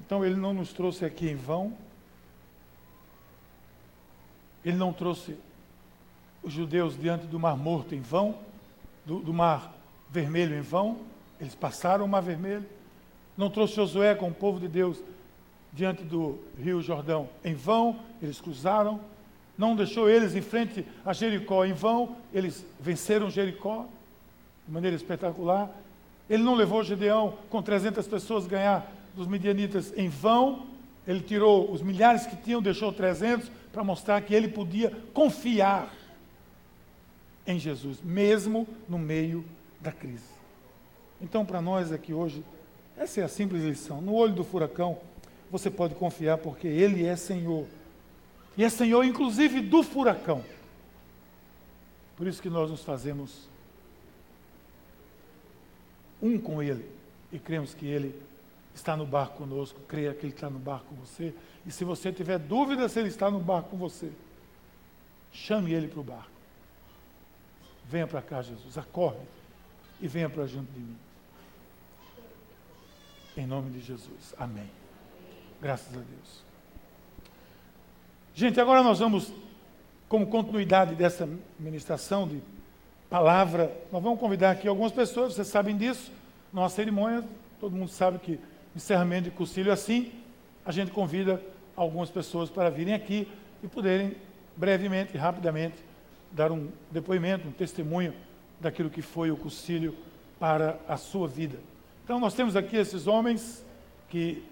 Então 0.00 0.24
ele 0.24 0.36
não 0.36 0.54
nos 0.54 0.72
trouxe 0.72 1.04
aqui 1.04 1.28
em 1.28 1.34
vão. 1.34 1.76
Ele 4.64 4.76
não 4.76 4.92
trouxe 4.92 5.36
os 6.40 6.52
judeus 6.52 6.96
diante 6.96 7.26
do 7.26 7.36
Mar 7.36 7.56
Morto 7.56 7.96
em 7.96 8.00
vão, 8.00 8.38
do, 9.04 9.18
do 9.18 9.34
Mar 9.34 9.74
Vermelho 10.08 10.56
em 10.56 10.62
vão. 10.62 11.00
Eles 11.40 11.56
passaram 11.56 12.04
o 12.04 12.08
Mar 12.08 12.22
Vermelho. 12.22 12.64
Não 13.36 13.50
trouxe 13.50 13.74
Josué 13.74 14.14
com 14.14 14.28
o 14.28 14.34
povo 14.34 14.60
de 14.60 14.68
Deus 14.68 15.02
diante 15.72 16.04
do 16.04 16.38
Rio 16.56 16.80
Jordão 16.80 17.28
em 17.44 17.54
vão. 17.54 17.98
Eles 18.22 18.40
cruzaram. 18.40 19.00
Não 19.58 19.74
deixou 19.74 20.08
eles 20.08 20.36
em 20.36 20.40
frente 20.40 20.86
a 21.04 21.12
Jericó 21.12 21.64
em 21.64 21.72
vão. 21.72 22.16
Eles 22.32 22.64
venceram 22.80 23.28
Jericó 23.28 23.86
de 24.64 24.72
maneira 24.72 24.96
espetacular. 24.96 25.68
Ele 26.30 26.44
não 26.44 26.54
levou 26.54 26.84
Gedeão 26.84 27.36
com 27.50 27.60
300 27.60 28.06
pessoas 28.06 28.46
ganhar 28.46 28.90
dos 29.16 29.26
midianitas 29.26 29.92
em 29.96 30.08
vão. 30.08 30.66
Ele 31.06 31.20
tirou 31.20 31.72
os 31.72 31.82
milhares 31.82 32.24
que 32.24 32.36
tinham, 32.36 32.62
deixou 32.62 32.92
300 32.92 33.50
para 33.72 33.82
mostrar 33.82 34.20
que 34.20 34.32
ele 34.32 34.46
podia 34.46 34.92
confiar 35.12 35.92
em 37.46 37.58
Jesus, 37.58 37.98
mesmo 38.02 38.68
no 38.88 38.98
meio 38.98 39.44
da 39.80 39.90
crise. 39.90 40.38
Então, 41.20 41.44
para 41.44 41.60
nós 41.60 41.90
aqui 41.90 42.12
hoje, 42.12 42.44
essa 42.96 43.20
é 43.20 43.24
a 43.24 43.28
simples 43.28 43.64
lição. 43.64 44.00
No 44.00 44.14
olho 44.14 44.34
do 44.34 44.44
furacão, 44.44 44.98
você 45.50 45.70
pode 45.70 45.94
confiar 45.94 46.38
porque 46.38 46.68
Ele 46.68 47.06
é 47.06 47.16
Senhor. 47.16 47.66
E 48.58 48.64
é 48.64 48.68
Senhor, 48.68 49.04
inclusive, 49.04 49.60
do 49.60 49.84
furacão. 49.84 50.44
Por 52.16 52.26
isso 52.26 52.42
que 52.42 52.50
nós 52.50 52.68
nos 52.68 52.82
fazemos 52.82 53.48
um 56.20 56.36
com 56.40 56.60
Ele 56.60 56.90
e 57.32 57.38
cremos 57.38 57.72
que 57.72 57.86
Ele 57.86 58.20
está 58.74 58.96
no 58.96 59.06
barco 59.06 59.38
conosco, 59.38 59.80
creia 59.86 60.12
que 60.12 60.26
Ele 60.26 60.34
está 60.34 60.50
no 60.50 60.58
barco 60.58 60.86
com 60.86 60.96
você. 60.96 61.32
E 61.64 61.70
se 61.70 61.84
você 61.84 62.12
tiver 62.12 62.40
dúvida 62.40 62.88
se 62.88 62.98
Ele 62.98 63.08
está 63.08 63.30
no 63.30 63.38
barco 63.38 63.70
com 63.70 63.76
você, 63.76 64.10
chame 65.30 65.72
Ele 65.72 65.86
para 65.86 66.00
o 66.00 66.04
barco. 66.04 66.30
Venha 67.86 68.08
para 68.08 68.20
cá, 68.20 68.42
Jesus, 68.42 68.76
acorde 68.76 69.20
e 70.00 70.08
venha 70.08 70.28
para 70.28 70.46
junto 70.46 70.70
de 70.72 70.80
mim. 70.80 70.96
Em 73.36 73.46
nome 73.46 73.70
de 73.70 73.80
Jesus. 73.80 74.34
Amém. 74.36 74.68
Graças 75.62 75.96
a 75.96 76.00
Deus. 76.00 76.47
Gente, 78.38 78.60
agora 78.60 78.84
nós 78.84 79.00
vamos, 79.00 79.32
como 80.08 80.24
continuidade 80.28 80.94
dessa 80.94 81.28
ministração 81.58 82.28
de 82.28 82.40
palavra, 83.10 83.76
nós 83.90 84.00
vamos 84.00 84.20
convidar 84.20 84.52
aqui 84.52 84.68
algumas 84.68 84.92
pessoas, 84.92 85.34
vocês 85.34 85.48
sabem 85.48 85.76
disso, 85.76 86.12
nossa 86.52 86.76
cerimônia, 86.76 87.24
todo 87.58 87.74
mundo 87.74 87.90
sabe 87.90 88.20
que 88.20 88.38
encerramento 88.76 89.24
de 89.24 89.32
cursilho 89.32 89.72
assim, 89.72 90.12
a 90.64 90.70
gente 90.70 90.92
convida 90.92 91.42
algumas 91.74 92.10
pessoas 92.10 92.48
para 92.48 92.70
virem 92.70 92.94
aqui 92.94 93.26
e 93.60 93.66
poderem 93.66 94.14
brevemente, 94.56 95.18
rapidamente, 95.18 95.74
dar 96.30 96.52
um 96.52 96.68
depoimento, 96.92 97.48
um 97.48 97.50
testemunho 97.52 98.14
daquilo 98.60 98.88
que 98.88 99.02
foi 99.02 99.32
o 99.32 99.36
cursilho 99.36 99.96
para 100.38 100.78
a 100.86 100.96
sua 100.96 101.26
vida. 101.26 101.58
Então, 102.04 102.20
nós 102.20 102.34
temos 102.34 102.54
aqui 102.54 102.76
esses 102.76 103.08
homens 103.08 103.64
que 104.08 104.44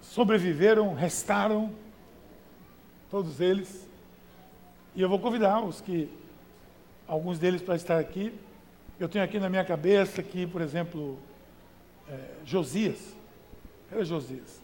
sobreviveram, 0.00 0.94
restaram, 0.94 1.72
todos 3.12 3.40
eles. 3.42 3.86
E 4.94 5.02
eu 5.02 5.08
vou 5.08 5.18
convidar 5.18 5.62
os 5.62 5.82
que, 5.82 6.08
alguns 7.06 7.38
deles 7.38 7.60
para 7.60 7.76
estar 7.76 7.98
aqui. 7.98 8.34
Eu 8.98 9.06
tenho 9.06 9.22
aqui 9.22 9.38
na 9.38 9.50
minha 9.50 9.64
cabeça 9.64 10.22
que, 10.22 10.46
por 10.46 10.62
exemplo, 10.62 11.18
é, 12.08 12.18
Josias. 12.42 13.14
Cadê 13.90 14.02
Josias? 14.06 14.62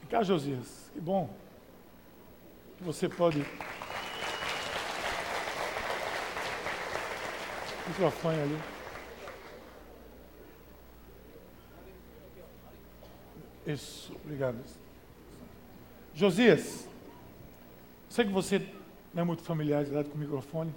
Vem 0.00 0.10
cá, 0.10 0.24
Josias. 0.24 0.90
Que 0.92 1.00
bom 1.00 1.30
que 2.76 2.82
você 2.82 3.08
pode. 3.08 3.44
Microfone 7.86 8.40
ali. 8.40 8.60
Isso, 13.64 14.12
obrigado. 14.24 14.58
Josias, 16.14 16.88
sei 18.08 18.24
que 18.24 18.32
você 18.32 18.66
não 19.14 19.22
é 19.22 19.24
muito 19.24 19.42
familiarizado 19.42 20.08
com 20.08 20.16
o 20.16 20.18
microfone, 20.18 20.74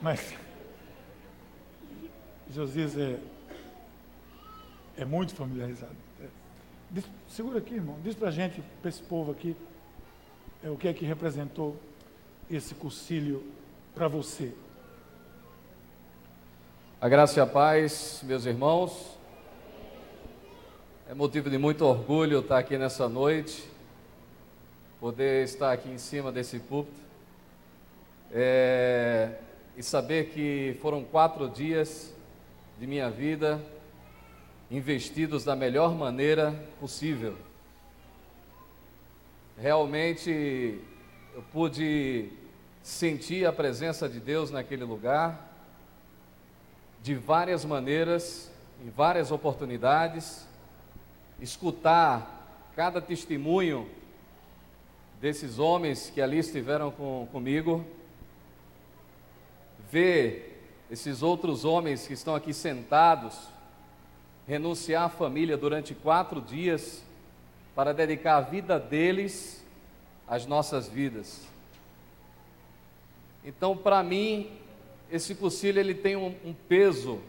mas 0.00 0.34
Josias 2.50 2.96
é, 2.98 3.18
é 4.96 5.04
muito 5.04 5.34
familiarizado. 5.34 5.96
É. 6.20 6.26
Diz, 6.90 7.04
segura 7.28 7.58
aqui, 7.58 7.74
irmão, 7.74 7.96
diz 8.02 8.14
para 8.14 8.28
a 8.28 8.32
gente, 8.32 8.62
para 8.80 8.88
esse 8.88 9.02
povo 9.02 9.32
aqui, 9.32 9.56
é, 10.62 10.68
o 10.68 10.76
que 10.76 10.88
é 10.88 10.92
que 10.92 11.04
representou 11.04 11.76
esse 12.50 12.74
cursilho 12.74 13.42
para 13.94 14.08
você. 14.08 14.52
A 17.00 17.08
graça 17.08 17.40
e 17.40 17.42
a 17.42 17.46
paz, 17.46 18.20
meus 18.22 18.44
irmãos. 18.44 19.18
É 21.08 21.14
motivo 21.14 21.50
de 21.50 21.58
muito 21.58 21.84
orgulho 21.84 22.40
estar 22.40 22.58
aqui 22.58 22.78
nessa 22.78 23.08
noite, 23.08 23.68
poder 25.02 25.42
estar 25.42 25.72
aqui 25.72 25.88
em 25.88 25.98
cima 25.98 26.30
desse 26.30 26.60
púlpito 26.60 27.00
é, 28.30 29.32
e 29.76 29.82
saber 29.82 30.26
que 30.26 30.78
foram 30.80 31.02
quatro 31.02 31.48
dias 31.48 32.14
de 32.78 32.86
minha 32.86 33.10
vida 33.10 33.60
investidos 34.70 35.42
da 35.42 35.56
melhor 35.56 35.92
maneira 35.92 36.54
possível. 36.78 37.36
Realmente 39.58 40.80
eu 41.34 41.42
pude 41.52 42.30
sentir 42.80 43.44
a 43.44 43.52
presença 43.52 44.08
de 44.08 44.20
Deus 44.20 44.52
naquele 44.52 44.84
lugar 44.84 45.52
de 47.02 47.16
várias 47.16 47.64
maneiras, 47.64 48.52
em 48.80 48.88
várias 48.88 49.32
oportunidades 49.32 50.46
escutar 51.40 52.70
cada 52.76 53.00
testemunho 53.00 53.90
desses 55.22 55.60
homens 55.60 56.10
que 56.10 56.20
ali 56.20 56.38
estiveram 56.38 56.90
com, 56.90 57.28
comigo, 57.30 57.86
ver 59.88 60.60
esses 60.90 61.22
outros 61.22 61.64
homens 61.64 62.08
que 62.08 62.12
estão 62.12 62.34
aqui 62.34 62.52
sentados, 62.52 63.38
renunciar 64.48 65.04
à 65.04 65.08
família 65.08 65.56
durante 65.56 65.94
quatro 65.94 66.40
dias 66.40 67.04
para 67.72 67.94
dedicar 67.94 68.38
a 68.38 68.40
vida 68.40 68.80
deles 68.80 69.64
às 70.26 70.44
nossas 70.44 70.88
vidas. 70.88 71.42
Então, 73.44 73.76
para 73.76 74.02
mim, 74.02 74.50
esse 75.08 75.36
concílio 75.36 75.78
ele 75.78 75.94
tem 75.94 76.16
um, 76.16 76.34
um 76.44 76.52
peso 76.52 77.20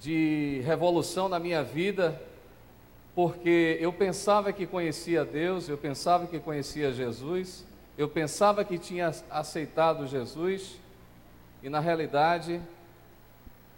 de 0.00 0.62
revolução 0.64 1.28
na 1.28 1.40
minha 1.40 1.64
vida, 1.64 2.22
porque 3.14 3.78
eu 3.80 3.92
pensava 3.92 4.52
que 4.52 4.66
conhecia 4.66 5.24
Deus, 5.24 5.68
eu 5.68 5.78
pensava 5.78 6.26
que 6.26 6.40
conhecia 6.40 6.92
Jesus, 6.92 7.64
eu 7.96 8.08
pensava 8.08 8.64
que 8.64 8.76
tinha 8.78 9.14
aceitado 9.30 10.06
Jesus, 10.06 10.80
e 11.62 11.68
na 11.68 11.78
realidade 11.78 12.60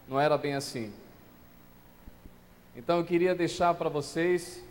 não 0.08 0.18
era 0.18 0.38
bem 0.38 0.54
assim. 0.54 0.92
Então 2.74 2.98
eu 2.98 3.04
queria 3.04 3.34
deixar 3.34 3.74
para 3.74 3.88
vocês 3.88 4.62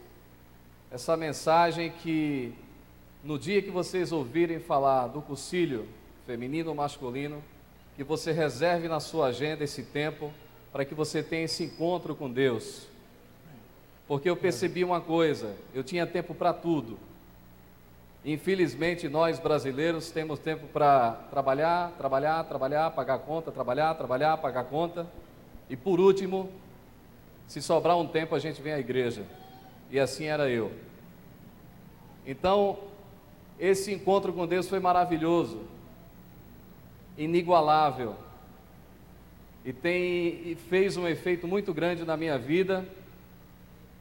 essa 0.91 1.15
mensagem 1.15 1.91
que 1.91 2.53
no 3.23 3.37
dia 3.37 3.61
que 3.61 3.71
vocês 3.71 4.11
ouvirem 4.11 4.59
falar 4.59 5.07
do 5.07 5.21
concílio 5.21 5.87
feminino 6.25 6.69
ou 6.69 6.75
masculino, 6.75 7.43
que 7.95 8.03
você 8.03 8.31
reserve 8.31 8.87
na 8.87 8.99
sua 8.99 9.27
agenda 9.27 9.63
esse 9.63 9.83
tempo 9.83 10.31
para 10.71 10.85
que 10.85 10.93
você 10.93 11.23
tenha 11.23 11.45
esse 11.45 11.63
encontro 11.63 12.15
com 12.15 12.29
Deus. 12.29 12.87
Porque 14.07 14.29
eu 14.29 14.37
percebi 14.37 14.83
uma 14.83 15.01
coisa, 15.01 15.55
eu 15.73 15.83
tinha 15.83 16.05
tempo 16.05 16.33
para 16.33 16.53
tudo. 16.53 16.97
Infelizmente, 18.23 19.07
nós 19.07 19.39
brasileiros 19.39 20.09
temos 20.11 20.39
tempo 20.39 20.67
para 20.67 21.11
trabalhar, 21.29 21.91
trabalhar, 21.97 22.43
trabalhar, 22.43 22.91
pagar 22.91 23.19
conta, 23.19 23.51
trabalhar, 23.51 23.93
trabalhar, 23.95 24.37
pagar 24.37 24.63
conta. 24.63 25.07
E 25.69 25.75
por 25.75 25.99
último, 25.99 26.49
se 27.47 27.61
sobrar 27.61 27.97
um 27.97 28.07
tempo, 28.07 28.35
a 28.35 28.39
gente 28.39 28.61
vem 28.61 28.73
à 28.73 28.79
igreja. 28.79 29.23
E 29.91 29.99
assim 29.99 30.25
era 30.25 30.49
eu. 30.49 30.71
Então, 32.25 32.79
esse 33.59 33.93
encontro 33.93 34.33
com 34.33 34.47
Deus 34.47 34.67
foi 34.67 34.79
maravilhoso, 34.79 35.61
inigualável, 37.17 38.15
e 39.63 39.71
tem 39.71 40.41
e 40.45 40.57
fez 40.69 40.97
um 40.97 41.07
efeito 41.07 41.47
muito 41.47 41.73
grande 41.73 42.03
na 42.03 42.17
minha 42.17 42.37
vida. 42.37 42.85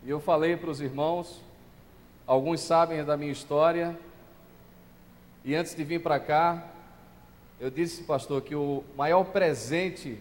E 0.05 0.11
eu 0.11 0.21
falei 0.21 0.57
para 0.57 0.71
os 0.71 0.81
irmãos, 0.81 1.41
alguns 2.27 2.61
sabem 2.61 3.05
da 3.05 3.17
minha 3.17 3.33
história. 3.33 3.99
E 5.45 5.55
antes 5.55 5.75
de 5.75 5.83
vir 5.83 6.03
para 6.03 6.21
cá, 6.21 6.67
eu 7.59 7.71
disse, 7.71 8.05
pastor, 8.05 8.43
que 8.43 8.55
o 8.55 8.85
maior 8.97 9.25
presente 9.25 10.19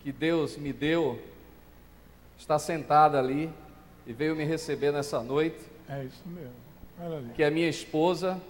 que 0.00 0.12
Deus 0.12 0.56
me 0.56 0.72
deu 0.72 1.20
está 2.38 2.58
sentado 2.58 3.16
ali 3.16 3.52
e 4.06 4.12
veio 4.12 4.36
me 4.36 4.44
receber 4.44 4.92
nessa 4.92 5.22
noite. 5.22 5.64
É 5.88 6.04
isso 6.04 6.22
mesmo 6.26 6.66
que 7.34 7.42
é 7.42 7.50
minha 7.50 7.68
esposa, 7.68 8.40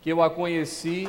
que 0.00 0.10
eu 0.10 0.22
a 0.22 0.28
conheci. 0.28 1.08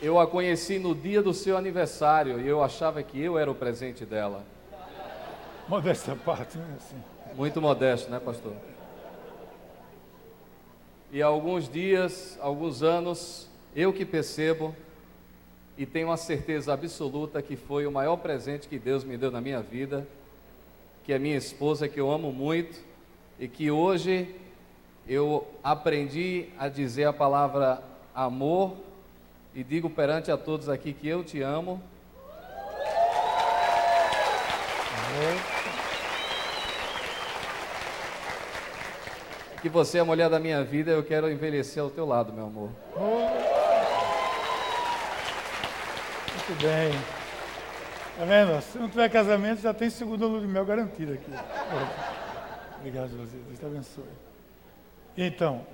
Eu 0.00 0.20
a 0.20 0.28
conheci 0.28 0.78
no 0.78 0.94
dia 0.94 1.20
do 1.20 1.34
seu 1.34 1.56
aniversário 1.56 2.40
e 2.40 2.46
eu 2.46 2.62
achava 2.62 3.02
que 3.02 3.20
eu 3.20 3.36
era 3.36 3.50
o 3.50 3.54
presente 3.54 4.04
dela. 4.04 4.44
Modesta 5.66 6.14
parte, 6.14 6.56
né? 6.56 6.76
Assim. 6.76 6.96
Muito 7.34 7.60
modesto, 7.60 8.08
né, 8.08 8.20
pastor? 8.20 8.52
E 11.10 11.20
há 11.20 11.26
alguns 11.26 11.68
dias, 11.68 12.38
alguns 12.40 12.80
anos, 12.80 13.48
eu 13.74 13.92
que 13.92 14.04
percebo 14.04 14.74
e 15.76 15.84
tenho 15.84 16.12
a 16.12 16.16
certeza 16.16 16.72
absoluta 16.72 17.42
que 17.42 17.56
foi 17.56 17.84
o 17.84 17.90
maior 17.90 18.18
presente 18.18 18.68
que 18.68 18.78
Deus 18.78 19.02
me 19.02 19.16
deu 19.16 19.32
na 19.32 19.40
minha 19.40 19.60
vida, 19.60 20.06
que 21.02 21.12
é 21.12 21.18
minha 21.18 21.36
esposa, 21.36 21.88
que 21.88 21.98
eu 21.98 22.08
amo 22.08 22.32
muito 22.32 22.78
e 23.38 23.48
que 23.48 23.68
hoje 23.68 24.32
eu 25.08 25.44
aprendi 25.62 26.50
a 26.56 26.68
dizer 26.68 27.04
a 27.04 27.12
palavra 27.12 27.82
amor 28.14 28.76
e 29.54 29.64
digo 29.64 29.88
perante 29.90 30.30
a 30.30 30.36
todos 30.36 30.68
aqui 30.68 30.92
que 30.92 31.08
eu 31.08 31.24
te 31.24 31.42
amo. 31.42 31.82
Que 39.60 39.68
você 39.68 39.98
é 39.98 40.00
a 40.00 40.04
mulher 40.04 40.30
da 40.30 40.38
minha 40.38 40.62
vida, 40.62 40.92
eu 40.92 41.02
quero 41.02 41.30
envelhecer 41.30 41.82
ao 41.82 41.90
teu 41.90 42.06
lado, 42.06 42.32
meu 42.32 42.46
amor. 42.46 42.70
Muito 46.32 46.62
bem. 46.62 46.92
Tá 48.16 48.24
vendo? 48.24 48.62
Se 48.62 48.78
não 48.78 48.88
tiver 48.88 49.08
casamento, 49.08 49.60
já 49.60 49.74
tem 49.74 49.90
segundo 49.90 50.26
lua 50.28 50.40
de 50.40 50.46
mel 50.46 50.64
garantido 50.64 51.12
aqui. 51.12 51.32
Obrigado, 52.78 53.10
José. 53.10 53.36
Deus 53.46 53.58
te 53.58 53.66
abençoe. 53.66 54.04
Então, 55.16 55.66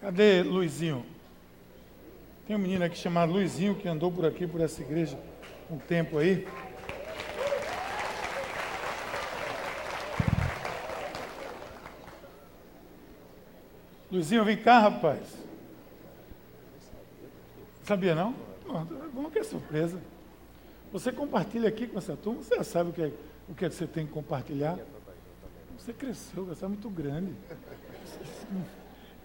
cadê 0.00 0.42
Luizinho? 0.42 1.04
Tem 2.46 2.54
um 2.54 2.60
menino 2.60 2.84
aqui 2.84 2.96
chamado 2.96 3.32
Luizinho 3.32 3.74
que 3.74 3.88
andou 3.88 4.10
por 4.10 4.24
aqui, 4.24 4.46
por 4.46 4.60
essa 4.60 4.80
igreja, 4.80 5.18
um 5.68 5.78
tempo 5.78 6.16
aí. 6.16 6.46
Luizinho, 14.08 14.44
vem 14.44 14.56
cá, 14.56 14.78
rapaz. 14.78 15.20
Sabia 17.82 18.14
não? 18.14 18.32
Bom, 19.12 19.28
que 19.28 19.40
é 19.40 19.42
surpresa. 19.42 20.00
Você 20.92 21.10
compartilha 21.10 21.68
aqui 21.68 21.88
com 21.88 21.98
essa 21.98 22.16
turma, 22.16 22.44
você 22.44 22.54
já 22.54 22.64
sabe 22.64 22.90
o 22.90 22.92
que, 22.92 23.02
é, 23.02 23.12
o 23.48 23.54
que, 23.54 23.64
é 23.64 23.68
que 23.68 23.74
você 23.74 23.88
tem 23.88 24.06
que 24.06 24.12
compartilhar. 24.12 24.78
Você 25.76 25.92
cresceu, 25.92 26.44
você 26.44 26.64
é 26.64 26.68
muito 26.68 26.88
grande. 26.88 27.32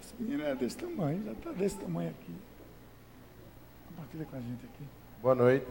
Esse 0.01 0.15
menino 0.19 0.43
é 0.43 0.55
desse 0.55 0.77
tamanho, 0.77 1.23
já 1.23 1.31
está 1.33 1.51
desse 1.51 1.77
tamanho 1.77 2.09
aqui. 2.09 2.50
Compartilha 4.01 4.25
com 4.25 4.35
a 4.35 4.39
gente 4.39 4.65
aqui. 4.65 4.83
Boa 5.21 5.35
noite. 5.35 5.67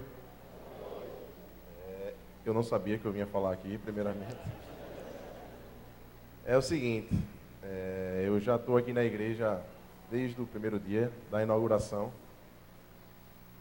É, 1.88 2.14
eu 2.46 2.54
não 2.54 2.62
sabia 2.62 2.96
que 2.96 3.04
eu 3.04 3.10
vinha 3.10 3.26
falar 3.26 3.52
aqui, 3.52 3.76
primeiramente. 3.78 4.36
É 6.46 6.56
o 6.56 6.62
seguinte, 6.62 7.12
é, 7.60 8.22
eu 8.24 8.38
já 8.38 8.54
estou 8.54 8.76
aqui 8.76 8.92
na 8.92 9.02
igreja 9.02 9.60
desde 10.08 10.40
o 10.40 10.46
primeiro 10.46 10.78
dia 10.78 11.10
da 11.28 11.42
inauguração. 11.42 12.12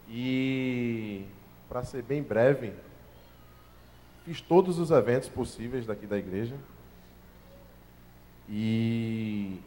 E, 0.08 1.24
para 1.68 1.82
ser 1.82 2.02
bem 2.02 2.22
breve, 2.22 2.72
fiz 4.24 4.40
todos 4.40 4.78
os 4.78 4.92
eventos 4.92 5.28
possíveis 5.28 5.84
daqui 5.84 6.06
da 6.06 6.16
igreja. 6.16 6.54
E 8.48 9.60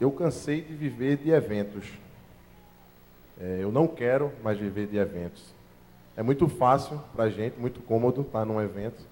eu 0.00 0.10
cansei 0.10 0.60
de 0.60 0.74
viver 0.74 1.18
de 1.18 1.30
eventos. 1.30 2.03
É, 3.40 3.58
eu 3.60 3.72
não 3.72 3.86
quero 3.86 4.32
mais 4.42 4.58
viver 4.58 4.86
de 4.86 4.96
eventos. 4.96 5.54
É 6.16 6.22
muito 6.22 6.48
fácil 6.48 7.00
para 7.14 7.24
a 7.24 7.30
gente, 7.30 7.58
muito 7.58 7.80
cômodo 7.80 8.20
estar 8.20 8.44
num 8.44 8.60
evento. 8.60 9.02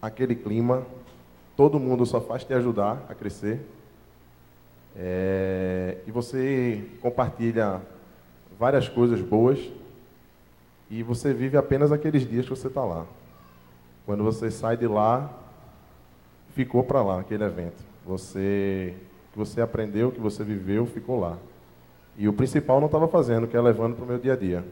Aquele 0.00 0.34
clima, 0.34 0.86
todo 1.56 1.80
mundo 1.80 2.06
só 2.06 2.20
faz 2.20 2.44
te 2.44 2.54
ajudar 2.54 3.04
a 3.08 3.14
crescer. 3.14 3.60
É, 4.96 5.98
e 6.06 6.10
você 6.10 6.88
compartilha 7.00 7.80
várias 8.58 8.88
coisas 8.88 9.20
boas 9.20 9.58
e 10.90 11.02
você 11.02 11.32
vive 11.32 11.56
apenas 11.56 11.92
aqueles 11.92 12.28
dias 12.28 12.44
que 12.44 12.50
você 12.50 12.66
está 12.68 12.84
lá. 12.84 13.06
Quando 14.06 14.24
você 14.24 14.50
sai 14.50 14.76
de 14.76 14.86
lá, 14.86 15.30
ficou 16.54 16.82
para 16.82 17.02
lá 17.02 17.20
aquele 17.20 17.44
evento. 17.44 17.82
Você 18.06 18.94
que 19.32 19.38
você 19.38 19.60
aprendeu, 19.60 20.10
que 20.10 20.20
você 20.20 20.42
viveu, 20.42 20.86
ficou 20.86 21.20
lá. 21.20 21.38
E 22.16 22.28
o 22.28 22.32
principal 22.32 22.80
não 22.80 22.86
estava 22.86 23.08
fazendo, 23.08 23.46
que 23.46 23.56
é 23.56 23.60
levando 23.60 23.96
para 23.96 24.04
o 24.04 24.08
meu 24.08 24.18
dia 24.18 24.34
a 24.34 24.36
dia. 24.36 24.64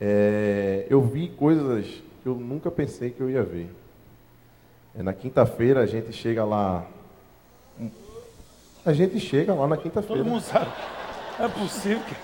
É, 0.00 0.86
eu 0.90 1.00
vi 1.00 1.28
coisas 1.28 1.86
que 2.22 2.28
eu 2.28 2.34
nunca 2.34 2.70
pensei 2.70 3.10
que 3.10 3.20
eu 3.20 3.30
ia 3.30 3.42
ver. 3.42 3.70
É, 4.96 5.02
na 5.02 5.12
quinta-feira 5.12 5.80
a 5.80 5.86
gente 5.86 6.12
chega 6.12 6.44
lá. 6.44 6.84
A 8.84 8.92
gente 8.92 9.20
chega 9.20 9.54
lá 9.54 9.66
na 9.68 9.76
quinta-feira. 9.76 10.22
Todo 10.22 10.30
mundo 10.30 10.42
sabe. 10.42 10.70
É 11.38 11.48
possível 11.48 12.00
que. 12.00 12.16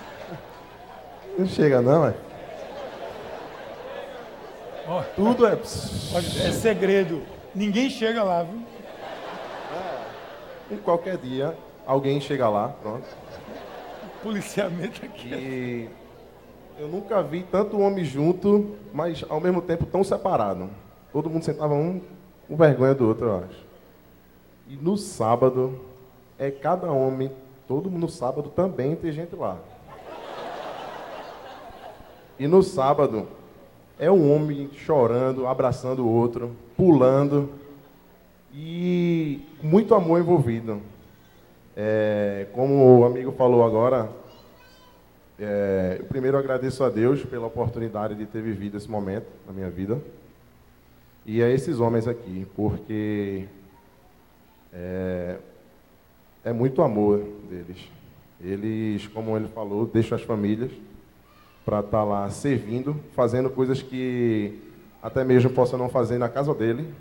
Não 1.39 1.47
chega 1.47 1.81
não, 1.81 2.07
é? 2.07 2.13
Oh, 4.87 5.03
Tudo 5.15 5.47
é. 5.47 5.53
É 5.53 6.51
segredo. 6.51 7.21
Ninguém 7.55 7.89
chega 7.89 8.23
lá, 8.23 8.43
viu? 8.43 8.61
E 10.71 10.77
qualquer 10.77 11.17
dia 11.17 11.55
alguém 11.89 12.21
chega 12.21 12.47
lá, 12.47 12.67
pronto. 12.67 13.07
Policiamento 14.21 15.03
aqui. 15.03 15.33
E 15.33 15.89
eu 16.77 16.87
nunca 16.87 17.23
vi 17.23 17.41
tanto 17.41 17.79
homem 17.79 18.05
junto, 18.05 18.75
mas 18.93 19.25
ao 19.27 19.41
mesmo 19.41 19.59
tempo 19.59 19.87
tão 19.87 20.03
separado. 20.03 20.69
Todo 21.11 21.31
mundo 21.31 21.43
sentava 21.43 21.73
um 21.73 21.99
com 22.47 22.55
vergonha 22.55 22.93
do 22.93 23.07
outro, 23.07 23.25
eu 23.25 23.37
acho. 23.37 23.65
E 24.67 24.75
no 24.75 24.97
sábado 24.97 25.81
é 26.37 26.51
cada 26.51 26.91
homem 26.91 27.31
todo 27.67 27.89
no 27.89 28.07
sábado 28.07 28.49
também 28.49 28.95
tem 28.95 29.11
gente 29.11 29.35
lá. 29.35 29.57
E 32.37 32.47
no 32.47 32.61
sábado 32.61 33.27
é 33.97 34.11
um 34.11 34.31
homem 34.31 34.69
chorando, 34.73 35.47
abraçando 35.47 36.05
o 36.05 36.09
outro, 36.09 36.51
pulando 36.77 37.49
e 38.53 39.41
muito 39.61 39.95
amor 39.95 40.19
envolvido. 40.19 40.81
É, 41.81 42.45
como 42.51 42.99
o 42.99 43.05
amigo 43.05 43.31
falou 43.31 43.63
agora, 43.63 44.09
é, 45.39 45.95
eu 45.97 46.05
primeiro 46.07 46.37
agradeço 46.37 46.83
a 46.83 46.89
Deus 46.89 47.23
pela 47.23 47.47
oportunidade 47.47 48.15
de 48.15 48.25
ter 48.25 48.41
vivido 48.41 48.75
esse 48.75 48.91
momento 48.91 49.27
na 49.47 49.53
minha 49.53 49.69
vida. 49.69 49.97
E 51.25 51.41
a 51.41 51.49
esses 51.49 51.79
homens 51.79 52.05
aqui, 52.05 52.45
porque 52.53 53.45
é, 54.73 55.37
é 56.43 56.51
muito 56.51 56.81
amor 56.81 57.23
deles. 57.49 57.89
Eles, 58.43 59.07
como 59.07 59.37
ele 59.37 59.47
falou, 59.47 59.85
deixam 59.85 60.17
as 60.17 60.23
famílias 60.25 60.71
para 61.63 61.79
estar 61.79 61.99
tá 61.99 62.03
lá 62.03 62.29
servindo, 62.29 62.93
fazendo 63.15 63.49
coisas 63.49 63.81
que 63.81 64.59
até 65.01 65.23
mesmo 65.23 65.49
possa 65.51 65.77
não 65.77 65.87
fazer 65.87 66.17
na 66.17 66.27
casa 66.27 66.53
dele, 66.53 66.93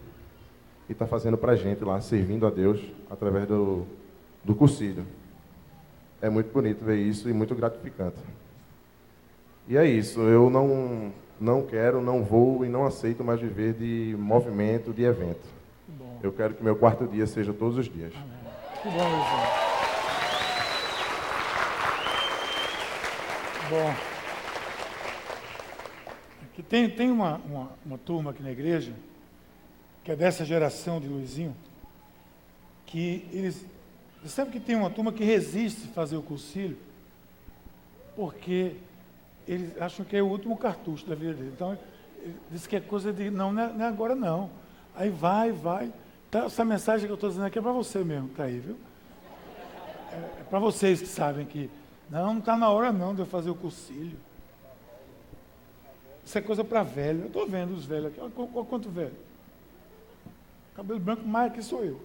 e 0.89 0.93
está 0.93 1.05
fazendo 1.05 1.37
para 1.37 1.51
a 1.51 1.57
gente 1.57 1.83
lá, 1.83 2.01
servindo 2.01 2.47
a 2.47 2.51
Deus 2.51 2.81
através 3.11 3.49
do, 3.49 3.85
do 4.45 4.55
cursilho. 4.55 5.07
É 6.21 6.29
muito 6.29 6.53
bonito 6.53 6.85
ver 6.85 6.97
isso 6.97 7.29
e 7.29 7.33
muito 7.33 7.55
gratificante. 7.55 8.19
E 9.69 9.77
é 9.77 9.87
isso, 9.87 10.21
eu 10.21 10.49
não, 10.49 11.13
não 11.41 11.63
quero, 11.63 12.01
não 12.01 12.25
vou 12.25 12.65
e 12.65 12.69
não 12.69 12.87
aceito 12.87 13.23
mais 13.23 13.41
viver 13.41 13.75
de 13.75 14.17
movimento, 14.19 14.93
de 14.93 15.03
evento. 15.03 15.59
Eu 16.23 16.33
quero 16.33 16.55
que 16.55 16.65
meu 16.65 16.75
quarto 16.75 17.07
dia 17.07 17.27
seja 17.27 17.53
todos 17.53 17.79
os 17.79 17.89
dias. 17.89 18.13
Amém. 18.15 18.39
Que 18.83 18.89
bom, 18.89 19.05
Luizinho. 19.05 19.69
Bom. 23.71 23.95
Aqui 26.43 26.63
tem, 26.63 26.91
tem 26.91 27.11
uma, 27.11 27.41
uma, 27.45 27.71
uma 27.87 27.99
turma 27.99 28.31
aqui 28.33 28.43
na 28.43 28.51
igreja, 28.51 28.93
que 30.03 30.11
é 30.11 30.17
dessa 30.17 30.45
geração 30.45 31.01
de 31.01 31.07
Luizinho, 31.07 31.55
que 32.87 33.29
eles. 33.33 33.65
Você 34.23 34.29
sabe 34.29 34.51
que 34.51 34.61
tem 34.61 34.77
uma 34.77 34.91
turma 34.91 35.13
que 35.13 35.25
resiste 35.25 35.89
a 35.89 35.95
fazer 35.95 36.17
o 36.17 36.23
cursilho, 36.23 36.77
porque 38.17 38.75
eles 39.47 39.81
acham 39.81 40.05
que 40.05 40.17
é 40.17 40.23
o 40.23 40.27
último 40.27 40.57
cartucho 40.57 41.07
da 41.07 41.15
vida 41.15 41.35
dele. 41.35 41.53
Então, 41.55 41.79
diz 42.51 42.67
que 42.67 42.77
é 42.77 42.81
coisa 42.81 43.13
de. 43.13 43.31
Não, 43.31 43.53
não 43.53 43.63
é, 43.63 43.73
não 43.73 43.85
é 43.85 43.89
agora 43.89 44.15
não. 44.15 44.51
Aí 44.95 45.09
vai, 45.09 45.53
vai. 45.53 45.93
Então, 46.29 46.47
essa 46.47 46.65
mensagem 46.65 47.07
que 47.07 47.13
eu 47.13 47.15
estou 47.15 47.31
dizendo 47.31 47.47
aqui 47.47 47.59
é 47.59 47.63
para 47.63 47.73
você 47.73 48.05
mesmo, 48.05 48.29
está 48.29 48.45
aí, 48.45 48.59
viu? 48.59 48.77
É, 50.13 50.41
é 50.41 50.45
para 50.51 50.59
vocês 50.59 51.01
que 51.01 51.07
sabem 51.07 51.47
que. 51.47 51.71
Não, 52.11 52.35
não 52.35 52.39
está 52.39 52.57
na 52.57 52.69
hora 52.71 52.93
não 52.93 53.15
de 53.15 53.21
eu 53.21 53.27
fazer 53.27 53.51
o 53.51 53.55
cursilho. 53.55 54.19
Isso 56.25 56.37
é 56.37 56.41
coisa 56.41 56.65
para 56.65 56.83
velho. 56.83 57.21
Eu 57.21 57.27
estou 57.29 57.47
vendo 57.47 57.73
os 57.73 57.87
velhos 57.87 58.07
aqui. 58.07 58.21
Olha, 58.21 58.33
olha 58.37 58.67
quanto 58.67 58.91
velho. 58.91 59.15
Cabelo 60.75 61.01
branco 61.01 61.27
mais 61.27 61.53
que 61.53 61.63
sou 61.63 61.85
eu. 61.85 62.01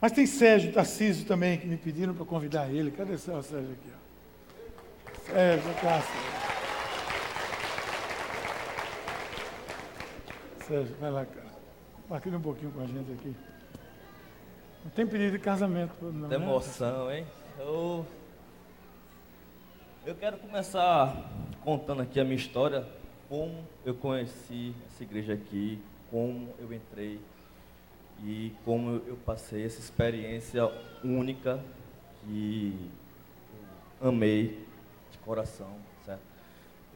Mas 0.00 0.12
tem 0.12 0.26
Sérgio 0.26 0.72
Tarcísio 0.72 1.26
também, 1.26 1.58
que 1.58 1.66
me 1.66 1.76
pediram 1.76 2.14
para 2.14 2.24
convidar 2.24 2.70
ele. 2.70 2.90
Cadê 2.90 3.14
o 3.14 3.18
Sérgio 3.18 3.72
aqui? 3.72 3.90
Ó? 3.92 5.32
Sérgio, 5.32 5.74
Tarcísio. 5.80 6.46
Sérgio, 10.66 10.96
vai 11.00 11.10
lá, 11.10 11.24
cara. 11.24 11.46
Compartilha 12.02 12.38
um 12.38 12.42
pouquinho 12.42 12.72
com 12.72 12.80
a 12.80 12.86
gente 12.86 13.12
aqui. 13.12 13.34
Não 14.84 14.90
tem 14.90 15.06
pedido 15.06 15.32
de 15.32 15.38
casamento. 15.38 15.94
Não, 16.00 16.28
tem 16.28 16.38
né? 16.38 16.44
emoção, 16.44 17.10
hein? 17.10 17.26
Eu, 17.58 18.06
eu 20.04 20.14
quero 20.14 20.36
começar 20.36 21.28
contando 21.64 22.02
aqui 22.02 22.20
a 22.20 22.24
minha 22.24 22.36
história, 22.36 22.86
como 23.28 23.66
eu 23.84 23.94
conheci 23.94 24.74
essa 24.86 25.02
igreja 25.02 25.32
aqui, 25.32 25.82
como 26.10 26.54
eu 26.60 26.72
entrei 26.72 27.18
e 28.24 28.52
como 28.64 29.02
eu 29.06 29.16
passei 29.24 29.64
essa 29.64 29.80
experiência 29.80 30.70
única 31.04 31.60
que 32.22 32.74
amei 34.00 34.64
de 35.10 35.18
coração, 35.18 35.68
certo? 36.04 36.22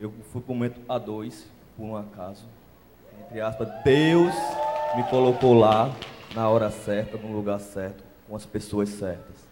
Eu 0.01 0.12
fui 0.33 0.41
para 0.41 0.53
o 0.53 0.55
momento 0.55 0.81
A2, 0.89 1.45
por 1.77 1.85
um 1.85 1.97
acaso, 1.97 2.45
entre 3.27 3.41
aspas, 3.41 3.68
Deus 3.85 4.35
me 4.97 5.05
colocou 5.05 5.55
lá 5.55 5.95
na 6.35 6.49
hora 6.49 6.71
certa, 6.71 7.16
no 7.16 7.33
lugar 7.33 7.61
certo, 7.61 8.03
com 8.27 8.35
as 8.35 8.47
pessoas 8.47 8.89
certas. 8.89 9.49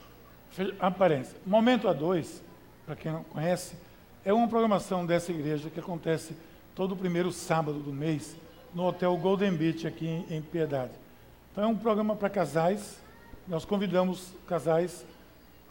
Aparência. 0.80 1.36
Momento 1.46 1.86
A2, 1.86 2.40
para 2.86 2.96
quem 2.96 3.12
não 3.12 3.22
conhece, 3.24 3.76
é 4.24 4.32
uma 4.32 4.48
programação 4.48 5.06
dessa 5.06 5.30
igreja 5.30 5.70
que 5.70 5.78
acontece 5.78 6.34
todo 6.74 6.96
primeiro 6.96 7.30
sábado 7.30 7.78
do 7.78 7.92
mês, 7.92 8.36
no 8.74 8.86
Hotel 8.86 9.16
Golden 9.16 9.52
Beach, 9.52 9.86
aqui 9.86 10.24
em, 10.30 10.42
Piedade. 10.42 10.92
Então 11.58 11.70
é 11.70 11.72
um 11.72 11.76
programa 11.76 12.14
para 12.14 12.30
casais. 12.30 13.00
Nós 13.48 13.64
convidamos 13.64 14.32
casais. 14.46 15.04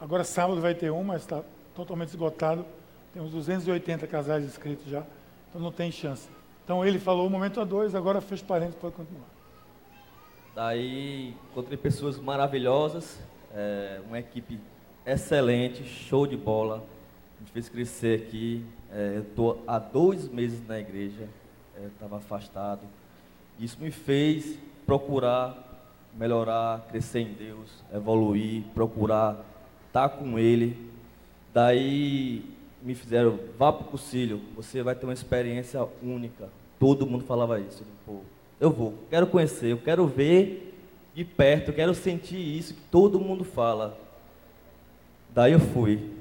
Agora 0.02 0.26
sábado 0.26 0.60
vai 0.60 0.76
ter 0.76 0.92
um, 0.92 1.02
mas 1.02 1.22
está 1.22 1.42
totalmente 1.74 2.10
esgotado. 2.10 2.66
Temos 3.14 3.32
280 3.32 4.06
casais 4.06 4.44
inscritos 4.44 4.86
já, 4.86 5.06
então 5.48 5.62
não 5.62 5.72
tem 5.72 5.90
chance. 5.90 6.28
Então 6.66 6.84
ele 6.86 7.00
falou 7.00 7.26
o 7.26 7.30
momento 7.30 7.62
a 7.62 7.64
dois, 7.64 7.96
agora 7.96 8.20
fez 8.20 8.42
parênteses, 8.42 8.76
pode 8.82 8.96
continuar. 8.96 9.30
Daí 10.54 11.34
encontrei 11.50 11.78
pessoas 11.78 12.20
maravilhosas, 12.20 13.18
é, 13.56 14.02
uma 14.10 14.20
equipe 14.20 14.60
excelente, 15.06 15.86
show 15.86 16.28
de 16.28 16.36
bola. 16.36 16.84
A 17.38 17.40
gente 17.40 17.54
fez 17.54 17.70
crescer 17.70 18.24
aqui. 18.24 18.66
É, 18.92 19.14
eu 19.16 19.22
estou 19.22 19.64
há 19.66 19.80
dois 19.80 20.28
meses 20.28 20.68
na 20.68 20.78
igreja, 20.82 21.30
estava 21.82 22.18
é, 22.18 22.20
afastado. 22.20 22.82
Isso 23.58 23.80
me 23.80 23.90
fez 23.90 24.60
procurar 24.86 25.67
melhorar, 26.18 26.86
crescer 26.90 27.20
em 27.20 27.34
Deus, 27.34 27.84
evoluir, 27.94 28.64
procurar 28.74 29.46
estar 29.88 30.10
tá 30.10 30.10
com 30.10 30.38
Ele. 30.38 30.78
Daí 31.54 32.44
me 32.82 32.96
fizeram, 32.96 33.40
vá 33.58 33.72
para 33.72 33.86
o 33.86 33.90
concílio, 33.90 34.42
você 34.56 34.82
vai 34.84 34.96
ter 34.96 35.06
uma 35.06 35.14
experiência 35.14 35.86
única. 36.02 36.50
Todo 36.80 37.08
mundo 37.08 37.24
falava 37.24 37.60
isso. 37.60 37.84
Pô, 38.06 38.20
eu 38.60 38.72
vou, 38.72 38.94
quero 39.10 39.28
conhecer, 39.28 39.72
eu 39.72 39.78
quero 39.78 40.08
ver 40.08 40.76
de 41.14 41.24
perto, 41.24 41.70
eu 41.70 41.74
quero 41.74 41.94
sentir 41.96 42.38
isso 42.38 42.74
que 42.74 42.82
todo 42.92 43.20
mundo 43.20 43.44
fala. 43.44 43.98
Daí 45.34 45.54
eu 45.54 45.60
fui. 45.60 46.12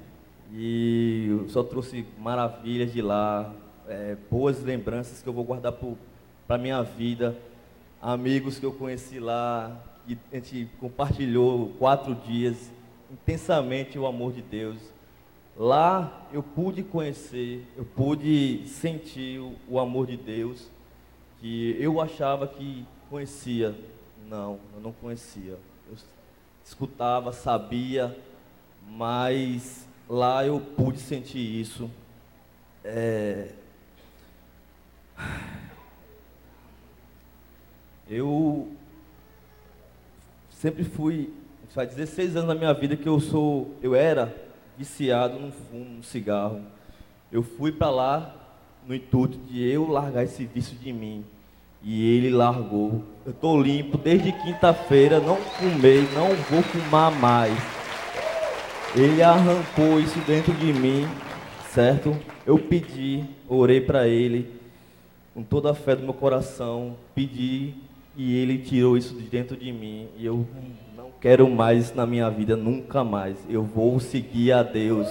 E 0.53 1.26
eu 1.28 1.49
só 1.49 1.62
trouxe 1.62 2.07
maravilhas 2.18 2.92
de 2.92 3.03
lá, 3.03 3.53
é, 3.88 4.16
boas 4.30 4.62
lembranças 4.62 5.22
que 5.22 5.28
eu 5.28 5.32
vou 5.32 5.44
guardar 5.44 5.72
para 5.72 6.57
a 6.57 6.59
minha 6.59 6.82
vida. 6.82 7.36
Amigos 8.01 8.59
que 8.59 8.66
eu 8.66 8.72
conheci 8.72 9.18
lá, 9.18 9.76
e 10.07 10.16
a 10.32 10.36
gente 10.36 10.68
compartilhou 10.78 11.70
quatro 11.78 12.14
dias 12.14 12.70
intensamente 13.11 13.99
o 13.99 14.07
amor 14.07 14.32
de 14.32 14.42
Deus. 14.42 14.78
Lá 15.57 16.26
eu 16.32 16.42
pude 16.42 16.82
conhecer, 16.82 17.66
eu 17.76 17.84
pude 17.84 18.66
sentir 18.66 19.40
o, 19.40 19.55
o 19.68 19.80
amor 19.80 20.07
de 20.07 20.16
Deus 20.16 20.68
que 21.40 21.76
eu 21.80 22.01
achava 22.01 22.47
que 22.47 22.86
conhecia. 23.09 23.74
Não, 24.28 24.59
eu 24.74 24.80
não 24.80 24.92
conhecia. 24.92 25.59
Eu 25.88 25.97
escutava, 26.64 27.32
sabia, 27.32 28.16
mas 28.88 29.88
lá 30.09 30.44
eu 30.44 30.61
pude 30.61 30.99
sentir 30.99 31.38
isso. 31.38 31.90
É... 32.84 33.53
Eu 38.09 38.69
sempre 40.49 40.85
fui, 40.85 41.33
faz 41.71 41.89
16 41.89 42.37
anos 42.37 42.49
na 42.49 42.55
minha 42.55 42.73
vida 42.73 42.97
que 42.97 43.09
eu 43.09 43.19
sou, 43.19 43.75
eu 43.83 43.97
era 43.97 44.33
viciado 44.79 45.41
no 45.41 45.51
fumo, 45.51 45.97
no 45.97 46.03
cigarro. 46.05 46.61
Eu 47.33 47.43
fui 47.43 47.73
para 47.73 47.91
lá 47.91 48.35
no 48.87 48.95
intuito 48.95 49.37
de 49.39 49.69
eu 49.69 49.89
largar 49.89 50.23
esse 50.23 50.45
vício 50.45 50.77
de 50.77 50.93
mim. 50.93 51.25
E 51.83 52.17
ele 52.17 52.31
largou. 52.31 53.03
Eu 53.25 53.33
estou 53.33 53.61
limpo 53.61 53.99
desde 53.99 54.31
quinta-feira, 54.31 55.19
não 55.19 55.37
fumei, 55.37 56.03
não 56.15 56.29
vou 56.49 56.63
fumar 56.63 57.11
mais. 57.11 57.59
Ele 58.95 59.21
arrancou 59.21 59.99
isso 59.99 60.19
dentro 60.21 60.53
de 60.55 60.73
mim, 60.73 61.09
certo? 61.71 62.17
Eu 62.47 62.57
pedi, 62.57 63.25
orei 63.49 63.81
para 63.81 64.07
ele, 64.07 64.49
com 65.35 65.43
toda 65.43 65.73
a 65.73 65.75
fé 65.75 65.97
do 65.97 66.05
meu 66.05 66.15
coração, 66.15 66.97
pedi 67.15 67.75
e 68.17 68.37
ele 68.37 68.59
tirou 68.59 68.97
isso 68.97 69.14
de 69.14 69.29
dentro 69.29 69.57
de 69.57 69.71
mim. 69.71 70.09
E 70.17 70.25
eu 70.25 70.47
não 70.97 71.11
quero 71.21 71.49
mais 71.49 71.87
isso 71.87 71.97
na 71.97 72.07
minha 72.07 72.31
vida, 72.31 72.57
nunca 72.57 73.05
mais. 73.05 73.37
Eu 73.49 73.62
vou 73.62 74.01
seguir 74.01 74.53
a 74.53 74.62
Deus, 74.62 75.07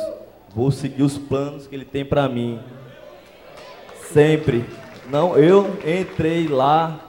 vou 0.54 0.72
seguir 0.72 1.04
os 1.04 1.18
planos 1.18 1.68
que 1.68 1.76
ele 1.76 1.86
tem 1.86 2.04
para 2.04 2.28
mim. 2.28 2.60
Sempre. 4.12 4.66
Não, 5.10 5.38
eu 5.38 5.78
entrei 5.86 6.48
lá 6.48 7.00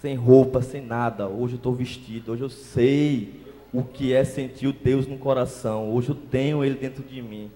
sem 0.00 0.14
roupa, 0.14 0.60
sem 0.60 0.82
nada. 0.82 1.26
Hoje 1.26 1.54
eu 1.54 1.56
estou 1.56 1.72
vestido, 1.72 2.32
hoje 2.32 2.42
eu 2.42 2.50
sei 2.50 3.40
o 3.72 3.82
que 3.82 4.12
é 4.12 4.22
sentir 4.22 4.66
o 4.66 4.72
Deus 4.72 5.06
no 5.06 5.16
coração. 5.16 5.92
Hoje 5.92 6.10
eu 6.10 6.14
tenho 6.14 6.62
Ele 6.62 6.74
dentro 6.74 7.02
de 7.02 7.22
mim. 7.22 7.50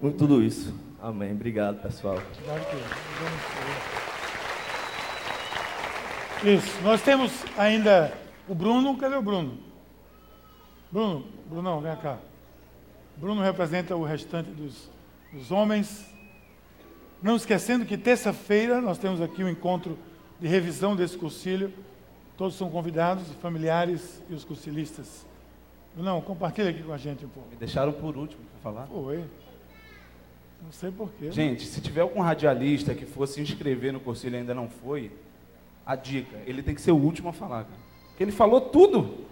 Com 0.00 0.12
tudo 0.12 0.42
isso. 0.42 0.74
Amém. 1.02 1.32
Obrigado, 1.32 1.82
pessoal. 1.82 2.18
Isso. 6.44 6.82
Nós 6.82 7.00
temos 7.00 7.32
ainda 7.56 8.12
o 8.46 8.54
Bruno. 8.54 8.98
Cadê 8.98 9.16
o 9.16 9.22
Bruno? 9.22 9.58
Bruno, 10.92 11.24
Brunão, 11.48 11.80
vem 11.80 11.96
cá. 11.96 12.18
Bruno 13.16 13.40
representa 13.40 13.96
o 13.96 14.04
restante 14.04 14.50
dos, 14.50 14.90
dos 15.32 15.50
homens. 15.50 16.06
Não 17.22 17.36
esquecendo 17.36 17.86
que 17.86 17.96
terça-feira 17.96 18.78
nós 18.82 18.98
temos 18.98 19.22
aqui 19.22 19.42
o 19.42 19.46
um 19.46 19.48
encontro 19.48 19.96
de 20.38 20.46
revisão 20.46 20.94
desse 20.94 21.16
concílio. 21.16 21.72
Todos 22.36 22.56
são 22.56 22.68
convidados, 22.68 23.30
os 23.30 23.36
familiares 23.36 24.22
e 24.28 24.34
os 24.34 24.44
conciliistas. 24.44 25.24
Não, 25.96 26.20
compartilha 26.20 26.68
aqui 26.68 26.82
com 26.82 26.92
a 26.92 26.98
gente 26.98 27.24
um 27.24 27.28
pouco. 27.28 27.48
Me 27.48 27.56
deixaram 27.56 27.92
por 27.92 28.18
último 28.18 28.42
para 28.50 28.72
falar? 28.72 28.86
Foi. 28.88 29.24
Não 30.62 30.72
sei 30.72 30.90
porquê. 30.90 31.30
Gente, 31.30 31.64
se 31.64 31.80
tiver 31.80 32.02
algum 32.02 32.20
radialista 32.20 32.94
que 32.94 33.06
fosse 33.06 33.40
inscrever 33.40 33.94
no 33.94 34.00
concílio 34.00 34.36
e 34.36 34.40
ainda 34.40 34.54
não 34.54 34.68
foi, 34.68 35.10
a 35.86 35.96
dica, 35.96 36.38
ele 36.46 36.62
tem 36.62 36.74
que 36.74 36.80
ser 36.80 36.92
o 36.92 36.96
último 36.96 37.28
a 37.28 37.32
falar, 37.32 37.64
cara. 37.64 37.84
Porque 38.08 38.22
ele 38.22 38.32
falou 38.32 38.60
tudo. 38.60 39.26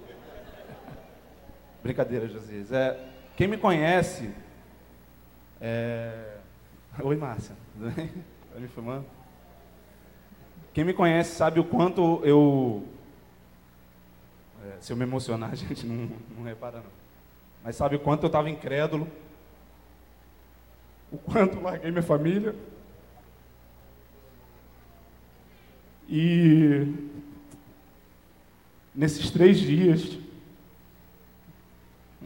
Brincadeira, 1.83 2.29
Josias. 2.29 2.71
É, 2.73 2.99
quem 3.37 3.49
me 3.49 3.57
conhece. 3.57 4.31
É... 5.61 6.37
Oi, 7.03 7.17
Márcia. 7.17 7.57
Tudo 7.73 7.91
bem? 7.91 8.09
Tá 8.53 8.61
me 8.61 8.69
filmando? 8.69 9.07
Quem 10.75 10.85
me 10.85 10.93
conhece 10.93 11.35
sabe 11.35 11.61
o 11.61 11.65
quanto 11.65 12.21
eu. 12.25 12.85
É, 14.65 14.81
se 14.81 14.93
eu 14.93 14.97
me 14.97 15.05
emocionar, 15.05 15.53
a 15.53 15.55
gente 15.57 15.87
não, 15.87 16.11
não 16.37 16.45
repara, 16.45 16.79
não. 16.79 17.03
Mas 17.65 17.77
sabe 17.77 17.97
o 17.97 18.01
quanto 18.01 18.25
eu 18.25 18.27
estava 18.29 18.51
incrédulo. 18.51 19.09
O 21.11 21.19
quanto 21.19 21.61
larguei 21.61 21.91
minha 21.91 22.03
família. 22.03 22.55
E 26.15 26.95
nesses 28.95 29.31
três 29.31 29.59
dias, 29.59 30.19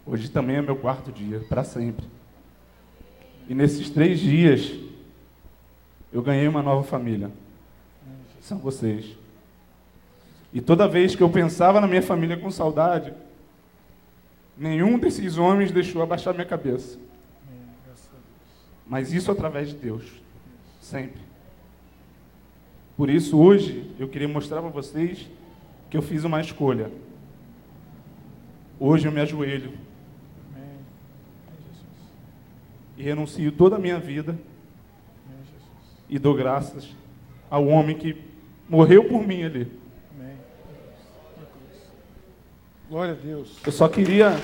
hoje 0.05 0.29
também 0.29 0.57
é 0.57 0.63
meu 0.63 0.75
quarto 0.75 1.13
dia, 1.13 1.39
para 1.49 1.63
sempre. 1.63 2.05
E 3.49 3.55
nesses 3.55 3.89
três 3.89 4.19
dias, 4.19 4.73
eu 6.13 6.21
ganhei 6.21 6.49
uma 6.49 6.65
nova 6.65 6.83
família. 6.83 7.31
São 8.41 8.59
vocês. 8.59 9.17
E 10.53 10.61
toda 10.61 10.89
vez 10.89 11.15
que 11.15 11.23
eu 11.23 11.31
pensava 11.31 11.81
na 11.81 11.87
minha 11.87 12.03
família 12.03 12.37
com 12.37 12.51
saudade, 12.51 13.15
nenhum 14.59 14.99
desses 14.99 15.39
homens 15.39 15.71
deixou 15.71 16.03
abaixar 16.03 16.35
minha 16.35 16.45
cabeça. 16.45 16.99
Mas 18.85 19.13
isso 19.13 19.31
através 19.31 19.69
de 19.69 19.77
Deus. 19.77 20.05
Sempre. 20.81 21.26
Por 22.97 23.11
isso, 23.11 23.39
hoje, 23.39 23.91
eu 23.99 24.09
queria 24.09 24.27
mostrar 24.27 24.63
para 24.63 24.71
vocês 24.71 25.29
que 25.91 25.97
eu 25.97 26.03
fiz 26.03 26.25
uma 26.25 26.41
escolha. 26.41 26.91
Hoje 28.81 29.07
eu 29.07 29.13
me 29.13 29.21
ajoelho. 29.21 29.73
E 32.97 33.03
renuncio 33.03 33.53
toda 33.53 33.77
a 33.77 33.79
minha 33.79 33.99
vida. 33.99 34.39
E 36.09 36.19
dou 36.19 36.35
graças 36.35 36.89
ao 37.51 37.67
homem 37.67 37.97
que 37.97 38.17
morreu 38.69 39.05
por 39.05 39.27
mim 39.27 39.43
ali. 39.43 39.71
Glória 42.89 43.15
a 43.15 43.17
Deus. 43.17 43.59
Eu 43.67 43.73
só 43.73 43.89
queria. 43.89 44.37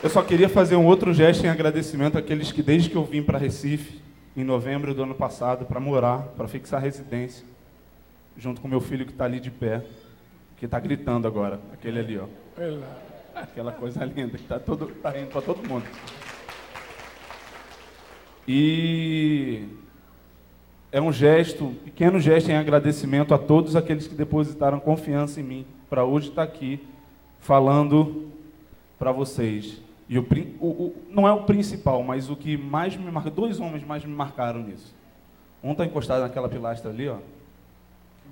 Eu 0.00 0.08
só 0.08 0.22
queria 0.22 0.48
fazer 0.48 0.76
um 0.76 0.86
outro 0.86 1.12
gesto 1.12 1.44
em 1.44 1.48
agradecimento 1.48 2.16
àqueles 2.16 2.52
que, 2.52 2.62
desde 2.62 2.88
que 2.88 2.94
eu 2.94 3.04
vim 3.04 3.20
para 3.20 3.36
Recife, 3.36 4.00
em 4.36 4.44
novembro 4.44 4.94
do 4.94 5.02
ano 5.02 5.14
passado, 5.14 5.66
para 5.66 5.80
morar, 5.80 6.20
para 6.36 6.46
fixar 6.46 6.80
residência, 6.80 7.44
junto 8.36 8.60
com 8.60 8.68
meu 8.68 8.80
filho 8.80 9.04
que 9.04 9.10
está 9.10 9.24
ali 9.24 9.40
de 9.40 9.50
pé, 9.50 9.82
que 10.56 10.66
está 10.66 10.78
gritando 10.78 11.26
agora, 11.26 11.58
aquele 11.72 11.98
ali, 11.98 12.16
ó. 12.16 12.26
Aquela 13.34 13.72
coisa 13.72 14.04
linda 14.04 14.38
que 14.38 14.44
está 14.44 14.60
todo, 14.60 14.86
tá 14.86 15.10
rindo 15.10 15.30
para 15.30 15.42
todo 15.42 15.68
mundo. 15.68 15.84
E 18.46 19.64
é 20.92 21.00
um 21.00 21.12
gesto, 21.12 21.64
um 21.64 21.74
pequeno 21.74 22.20
gesto 22.20 22.50
em 22.52 22.56
agradecimento 22.56 23.34
a 23.34 23.38
todos 23.38 23.74
aqueles 23.74 24.06
que 24.06 24.14
depositaram 24.14 24.78
confiança 24.78 25.40
em 25.40 25.42
mim, 25.42 25.66
para 25.90 26.04
hoje 26.04 26.28
estar 26.28 26.44
aqui 26.44 26.86
falando 27.40 28.30
para 28.96 29.10
vocês. 29.10 29.87
E 30.08 30.18
o, 30.18 30.26
o, 30.58 30.66
o, 30.66 31.02
não 31.10 31.28
é 31.28 31.32
o 31.32 31.42
principal, 31.42 32.02
mas 32.02 32.30
o 32.30 32.36
que 32.36 32.56
mais 32.56 32.96
me 32.96 33.10
marcou, 33.10 33.30
dois 33.30 33.60
homens 33.60 33.84
mais 33.84 34.04
me 34.04 34.14
marcaram 34.14 34.62
nisso. 34.62 34.94
Um 35.62 35.72
está 35.72 35.84
encostado 35.84 36.22
naquela 36.22 36.48
pilastra 36.48 36.90
ali, 36.90 37.08
ó. 37.08 37.18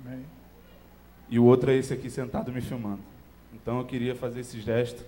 Amém. 0.03 0.25
E 1.29 1.37
o 1.37 1.43
outro 1.43 1.69
é 1.69 1.75
esse 1.75 1.93
aqui 1.93 2.09
sentado 2.09 2.51
me 2.51 2.61
filmando. 2.61 3.01
Então 3.53 3.77
eu 3.77 3.85
queria 3.85 4.15
fazer 4.15 4.39
esse 4.39 4.59
gesto. 4.59 5.05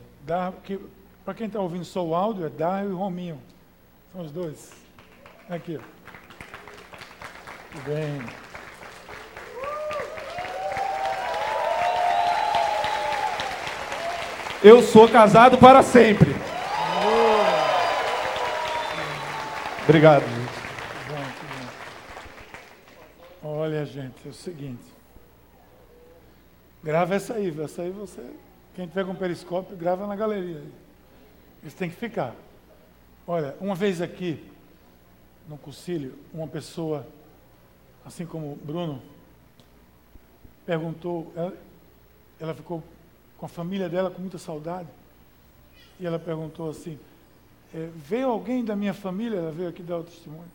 que, 0.63 0.79
para 1.25 1.33
quem 1.33 1.47
está 1.47 1.59
ouvindo 1.59 1.85
só 1.85 2.05
o 2.05 2.13
áudio, 2.13 2.45
é 2.45 2.49
Dar 2.49 2.85
e 2.85 2.91
Rominho. 2.91 3.39
São 4.11 4.21
os 4.21 4.31
dois. 4.31 4.73
Aqui. 5.49 5.79
Tudo 7.71 7.83
bem. 7.85 8.21
Eu 14.61 14.81
sou 14.81 15.07
casado 15.07 15.57
para 15.57 15.81
sempre. 15.81 16.35
Obrigado, 19.89 20.21
gente. 20.21 20.53
Olha, 23.41 23.83
gente, 23.87 24.27
é 24.27 24.29
o 24.29 24.33
seguinte. 24.33 24.83
Grava 26.83 27.15
essa 27.15 27.33
aí, 27.33 27.59
essa 27.59 27.81
aí 27.81 27.89
você. 27.89 28.23
Quem 28.75 28.85
tiver 28.85 29.03
com 29.03 29.15
periscópio, 29.15 29.75
grava 29.75 30.05
na 30.05 30.15
galeria. 30.15 30.61
Isso 31.63 31.75
tem 31.75 31.89
que 31.89 31.95
ficar. 31.95 32.35
Olha, 33.25 33.55
uma 33.59 33.73
vez 33.73 33.99
aqui, 33.99 34.47
no 35.47 35.57
concílio, 35.57 36.15
uma 36.31 36.47
pessoa, 36.47 37.07
assim 38.05 38.27
como 38.27 38.57
Bruno, 38.57 39.01
perguntou, 40.67 41.33
ela, 41.35 41.57
ela 42.39 42.53
ficou 42.53 42.83
com 43.39 43.45
a 43.47 43.49
família 43.49 43.89
dela 43.89 44.11
com 44.11 44.21
muita 44.21 44.37
saudade, 44.37 44.87
e 45.99 46.05
ela 46.05 46.19
perguntou 46.19 46.69
assim, 46.69 46.99
é, 47.73 47.89
veio 47.95 48.29
alguém 48.29 48.63
da 48.63 48.75
minha 48.75 48.93
família, 48.93 49.37
ela 49.37 49.51
veio 49.51 49.69
aqui 49.69 49.83
dar 49.83 49.97
o 49.97 50.03
testemunho, 50.03 50.49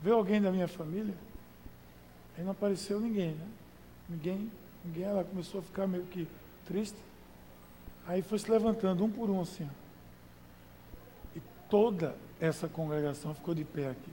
veio 0.00 0.16
alguém 0.16 0.40
da 0.40 0.50
minha 0.50 0.68
família? 0.68 1.14
Aí 2.36 2.44
não 2.44 2.52
apareceu 2.52 3.00
ninguém, 3.00 3.30
né? 3.32 3.46
Ninguém, 4.08 4.50
ninguém, 4.84 5.04
ela 5.04 5.24
começou 5.24 5.60
a 5.60 5.62
ficar 5.62 5.86
meio 5.86 6.04
que 6.04 6.28
triste. 6.66 6.98
Aí 8.06 8.22
foi 8.22 8.38
se 8.38 8.50
levantando 8.50 9.04
um 9.04 9.10
por 9.10 9.28
um 9.30 9.40
assim. 9.40 9.68
E 11.34 11.40
toda 11.68 12.14
essa 12.40 12.68
congregação 12.68 13.34
ficou 13.34 13.54
de 13.54 13.64
pé 13.64 13.90
aqui. 13.90 14.10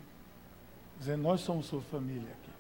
Dizendo, 0.99 1.21
nós 1.21 1.41
somos 1.41 1.65
sua 1.65 1.81
família 1.81 2.21
aqui. 2.21 2.51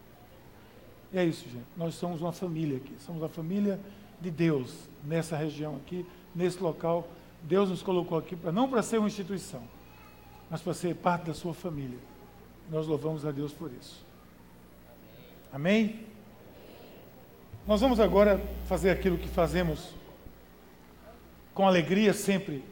E 1.13 1.17
é 1.17 1.25
isso, 1.25 1.47
gente. 1.49 1.65
Nós 1.77 1.95
somos 1.95 2.21
uma 2.21 2.33
família 2.33 2.77
aqui. 2.77 2.95
Somos 2.99 3.23
a 3.23 3.29
família 3.29 3.79
de 4.19 4.29
Deus 4.29 4.73
nessa 5.03 5.35
região 5.35 5.75
aqui, 5.77 6.05
nesse 6.35 6.61
local. 6.61 7.07
Deus 7.43 7.69
nos 7.69 7.81
colocou 7.81 8.17
aqui 8.17 8.35
para 8.35 8.51
não 8.51 8.69
para 8.69 8.81
ser 8.81 8.97
uma 8.97 9.07
instituição, 9.07 9.61
mas 10.49 10.61
para 10.61 10.73
ser 10.73 10.95
parte 10.95 11.25
da 11.25 11.33
sua 11.33 11.53
família. 11.53 11.97
Nós 12.69 12.87
louvamos 12.87 13.25
a 13.25 13.31
Deus 13.31 13.51
por 13.53 13.71
isso. 13.71 14.05
Amém? 15.51 16.05
Nós 17.67 17.81
vamos 17.81 17.99
agora 17.99 18.41
fazer 18.67 18.89
aquilo 18.89 19.17
que 19.17 19.27
fazemos 19.27 19.93
com 21.53 21.67
alegria 21.67 22.13
sempre 22.13 22.63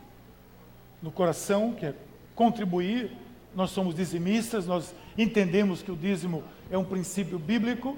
no 1.02 1.12
coração, 1.12 1.74
que 1.74 1.86
é 1.86 1.96
contribuir. 2.36 3.12
Nós 3.56 3.72
somos 3.72 3.94
dizimistas, 3.94 4.66
nós 4.66 4.94
entendemos 5.18 5.82
que 5.82 5.92
o 5.92 5.96
dízimo 5.96 6.44
é 6.70 6.78
um 6.78 6.84
princípio 6.84 7.38
bíblico 7.38 7.98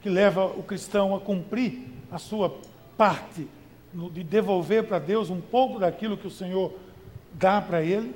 que 0.00 0.08
leva 0.08 0.46
o 0.46 0.62
cristão 0.62 1.14
a 1.14 1.20
cumprir 1.20 1.88
a 2.10 2.18
sua 2.18 2.58
parte 2.96 3.46
de 4.12 4.24
devolver 4.24 4.84
para 4.84 4.98
Deus 4.98 5.30
um 5.30 5.40
pouco 5.40 5.78
daquilo 5.78 6.16
que 6.16 6.26
o 6.26 6.30
Senhor 6.30 6.72
dá 7.32 7.60
para 7.60 7.82
ele. 7.82 8.14